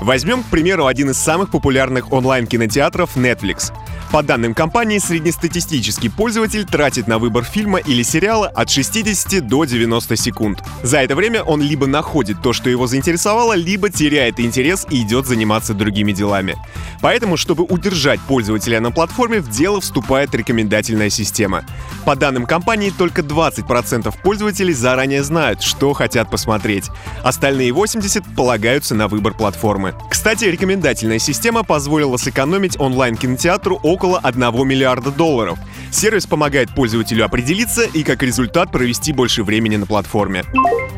Возьмем, 0.00 0.42
к 0.42 0.46
примеру, 0.46 0.86
один 0.86 1.10
из 1.10 1.18
самых 1.18 1.50
популярных 1.50 2.12
онлайн-кинотеатров 2.12 3.16
Netflix. 3.16 3.72
По 4.10 4.22
данным 4.22 4.52
компании, 4.52 4.98
среднестатистический 4.98 6.08
пользователь 6.10 6.66
тратит 6.66 7.06
на 7.06 7.18
выбор 7.18 7.44
фильма 7.44 7.78
или 7.78 8.02
сериала 8.02 8.48
от 8.48 8.68
60 8.68 9.46
до 9.46 9.64
90 9.64 10.16
секунд. 10.16 10.62
За 10.82 10.98
это 10.98 11.14
время 11.14 11.42
он 11.42 11.62
либо 11.62 11.86
находит 11.86 12.42
то, 12.42 12.52
что 12.52 12.68
его 12.68 12.86
заинтересовало, 12.86 13.54
либо 13.54 13.90
теряет 13.90 14.40
интерес 14.40 14.86
и 14.90 15.02
идет 15.02 15.26
заниматься 15.26 15.72
другими 15.72 16.12
делами. 16.12 16.56
Поэтому, 17.00 17.36
чтобы 17.36 17.64
удержать 17.64 18.20
пользователя 18.20 18.80
на 18.80 18.90
платформе, 18.90 19.40
в 19.40 19.48
дело 19.48 19.80
вступает 19.80 20.34
рекомендательная 20.34 21.08
система. 21.08 21.64
По 22.04 22.14
данным 22.14 22.44
компании, 22.44 22.90
только 22.90 23.22
20% 23.48 24.14
пользователей 24.22 24.72
заранее 24.72 25.22
знают, 25.22 25.62
что 25.62 25.92
хотят 25.92 26.30
посмотреть. 26.30 26.90
Остальные 27.22 27.70
80% 27.70 28.34
полагаются 28.36 28.94
на 28.94 29.08
выбор 29.08 29.34
платформы. 29.34 29.94
Кстати, 30.10 30.44
рекомендательная 30.44 31.18
система 31.18 31.64
позволила 31.64 32.16
сэкономить 32.16 32.78
онлайн-кинотеатру 32.78 33.80
около 33.82 34.18
1 34.18 34.40
миллиарда 34.66 35.10
долларов. 35.10 35.58
Сервис 35.90 36.26
помогает 36.26 36.74
пользователю 36.74 37.24
определиться 37.24 37.82
и 37.82 38.02
как 38.02 38.22
результат 38.22 38.70
провести 38.70 39.12
больше 39.12 39.42
времени 39.42 39.76
на 39.76 39.86
платформе. 39.86 40.44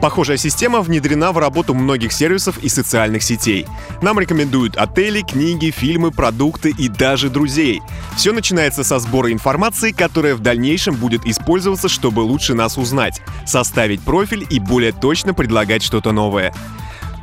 Похожая 0.04 0.36
система 0.36 0.82
внедрена 0.82 1.32
в 1.32 1.38
работу 1.38 1.72
многих 1.72 2.12
сервисов 2.12 2.58
и 2.58 2.68
социальных 2.68 3.22
сетей. 3.22 3.66
Нам 4.02 4.20
рекомендуют 4.20 4.76
отели, 4.76 5.22
книги, 5.22 5.70
фильмы, 5.70 6.10
продукты 6.10 6.74
и 6.76 6.88
даже 6.88 7.30
друзей. 7.30 7.80
Все 8.14 8.32
начинается 8.32 8.84
со 8.84 8.98
сбора 8.98 9.32
информации, 9.32 9.92
которая 9.92 10.34
в 10.34 10.40
дальнейшем 10.40 10.96
будет 10.96 11.24
использоваться, 11.24 11.88
чтобы 11.88 12.20
лучше 12.20 12.52
нас 12.52 12.76
узнать, 12.76 13.22
составить 13.46 14.02
профиль 14.02 14.46
и 14.50 14.60
более 14.60 14.92
точно 14.92 15.32
предлагать 15.32 15.82
что-то 15.82 16.12
новое. 16.12 16.52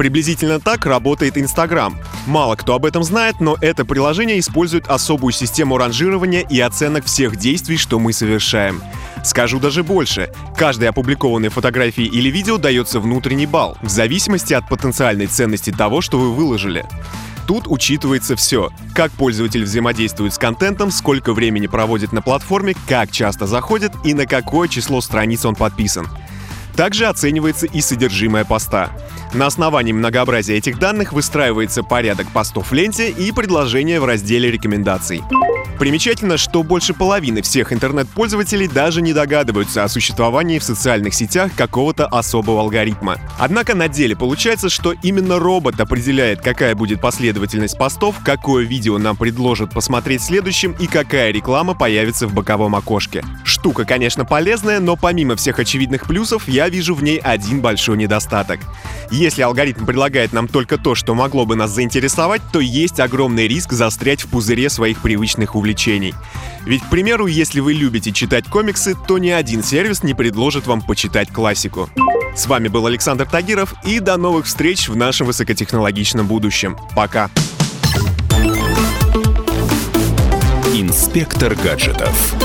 Приблизительно 0.01 0.59
так 0.59 0.87
работает 0.87 1.37
Инстаграм. 1.37 1.95
Мало 2.25 2.55
кто 2.55 2.73
об 2.73 2.87
этом 2.87 3.03
знает, 3.03 3.39
но 3.39 3.55
это 3.61 3.85
приложение 3.85 4.39
использует 4.39 4.87
особую 4.87 5.31
систему 5.31 5.77
ранжирования 5.77 6.41
и 6.41 6.59
оценок 6.59 7.05
всех 7.05 7.35
действий, 7.35 7.77
что 7.77 7.99
мы 7.99 8.11
совершаем. 8.11 8.81
Скажу 9.23 9.59
даже 9.59 9.83
больше. 9.83 10.31
Каждой 10.57 10.89
опубликованной 10.89 11.49
фотографии 11.49 12.05
или 12.05 12.29
видео 12.31 12.57
дается 12.57 12.99
внутренний 12.99 13.45
балл, 13.45 13.77
в 13.83 13.89
зависимости 13.89 14.55
от 14.55 14.67
потенциальной 14.67 15.27
ценности 15.27 15.69
того, 15.69 16.01
что 16.01 16.17
вы 16.17 16.33
выложили. 16.33 16.83
Тут 17.45 17.65
учитывается 17.67 18.35
все. 18.35 18.71
Как 18.95 19.11
пользователь 19.11 19.65
взаимодействует 19.65 20.33
с 20.33 20.39
контентом, 20.39 20.89
сколько 20.89 21.31
времени 21.31 21.67
проводит 21.67 22.11
на 22.11 22.23
платформе, 22.23 22.73
как 22.87 23.11
часто 23.11 23.45
заходит 23.45 23.91
и 24.03 24.15
на 24.15 24.25
какое 24.25 24.67
число 24.67 24.99
страниц 24.99 25.45
он 25.45 25.53
подписан. 25.53 26.07
Также 26.75 27.05
оценивается 27.05 27.67
и 27.67 27.81
содержимое 27.81 28.45
поста. 28.45 28.91
На 29.33 29.45
основании 29.45 29.93
многообразия 29.93 30.55
этих 30.55 30.77
данных 30.79 31.13
выстраивается 31.13 31.83
порядок 31.83 32.31
постов 32.31 32.71
в 32.71 32.73
ленте 32.73 33.09
и 33.09 33.31
предложения 33.31 33.99
в 33.99 34.05
разделе 34.05 34.51
рекомендаций. 34.51 35.21
Примечательно, 35.81 36.37
что 36.37 36.61
больше 36.61 36.93
половины 36.93 37.41
всех 37.41 37.73
интернет-пользователей 37.73 38.67
даже 38.67 39.01
не 39.01 39.13
догадываются 39.13 39.83
о 39.83 39.87
существовании 39.87 40.59
в 40.59 40.63
социальных 40.63 41.15
сетях 41.15 41.51
какого-то 41.57 42.05
особого 42.05 42.61
алгоритма. 42.61 43.17
Однако 43.39 43.73
на 43.73 43.87
деле 43.87 44.15
получается, 44.15 44.69
что 44.69 44.93
именно 45.01 45.39
робот 45.39 45.79
определяет, 45.79 46.41
какая 46.41 46.75
будет 46.75 47.01
последовательность 47.01 47.79
постов, 47.79 48.17
какое 48.23 48.63
видео 48.63 48.99
нам 48.99 49.17
предложат 49.17 49.73
посмотреть 49.73 50.21
следующим 50.21 50.73
и 50.73 50.85
какая 50.85 51.31
реклама 51.31 51.73
появится 51.73 52.27
в 52.27 52.33
боковом 52.35 52.75
окошке. 52.75 53.23
Штука, 53.43 53.83
конечно, 53.83 54.23
полезная, 54.23 54.79
но 54.79 54.95
помимо 54.95 55.35
всех 55.35 55.57
очевидных 55.57 56.05
плюсов, 56.05 56.47
я 56.61 56.69
вижу 56.69 56.93
в 56.93 57.01
ней 57.01 57.17
один 57.17 57.59
большой 57.59 57.97
недостаток. 57.97 58.59
Если 59.09 59.41
алгоритм 59.41 59.87
предлагает 59.87 60.31
нам 60.31 60.47
только 60.47 60.77
то, 60.77 60.93
что 60.93 61.15
могло 61.15 61.47
бы 61.47 61.55
нас 61.55 61.71
заинтересовать, 61.71 62.43
то 62.53 62.59
есть 62.59 62.99
огромный 62.99 63.47
риск 63.47 63.71
застрять 63.71 64.21
в 64.21 64.27
пузыре 64.27 64.69
своих 64.69 65.01
привычных 65.01 65.55
увлечений. 65.55 66.13
Ведь, 66.63 66.83
к 66.83 66.89
примеру, 66.91 67.25
если 67.25 67.61
вы 67.61 67.73
любите 67.73 68.11
читать 68.11 68.45
комиксы, 68.45 68.95
то 69.07 69.17
ни 69.17 69.29
один 69.29 69.63
сервис 69.63 70.03
не 70.03 70.13
предложит 70.13 70.67
вам 70.67 70.83
почитать 70.83 71.33
классику. 71.33 71.89
С 72.35 72.45
вами 72.45 72.67
был 72.67 72.85
Александр 72.85 73.25
Тагиров, 73.25 73.73
и 73.83 73.99
до 73.99 74.17
новых 74.17 74.45
встреч 74.45 74.87
в 74.87 74.95
нашем 74.95 75.25
высокотехнологичном 75.25 76.27
будущем. 76.27 76.77
Пока! 76.95 77.31
Инспектор 80.75 81.55
гаджетов. 81.55 82.35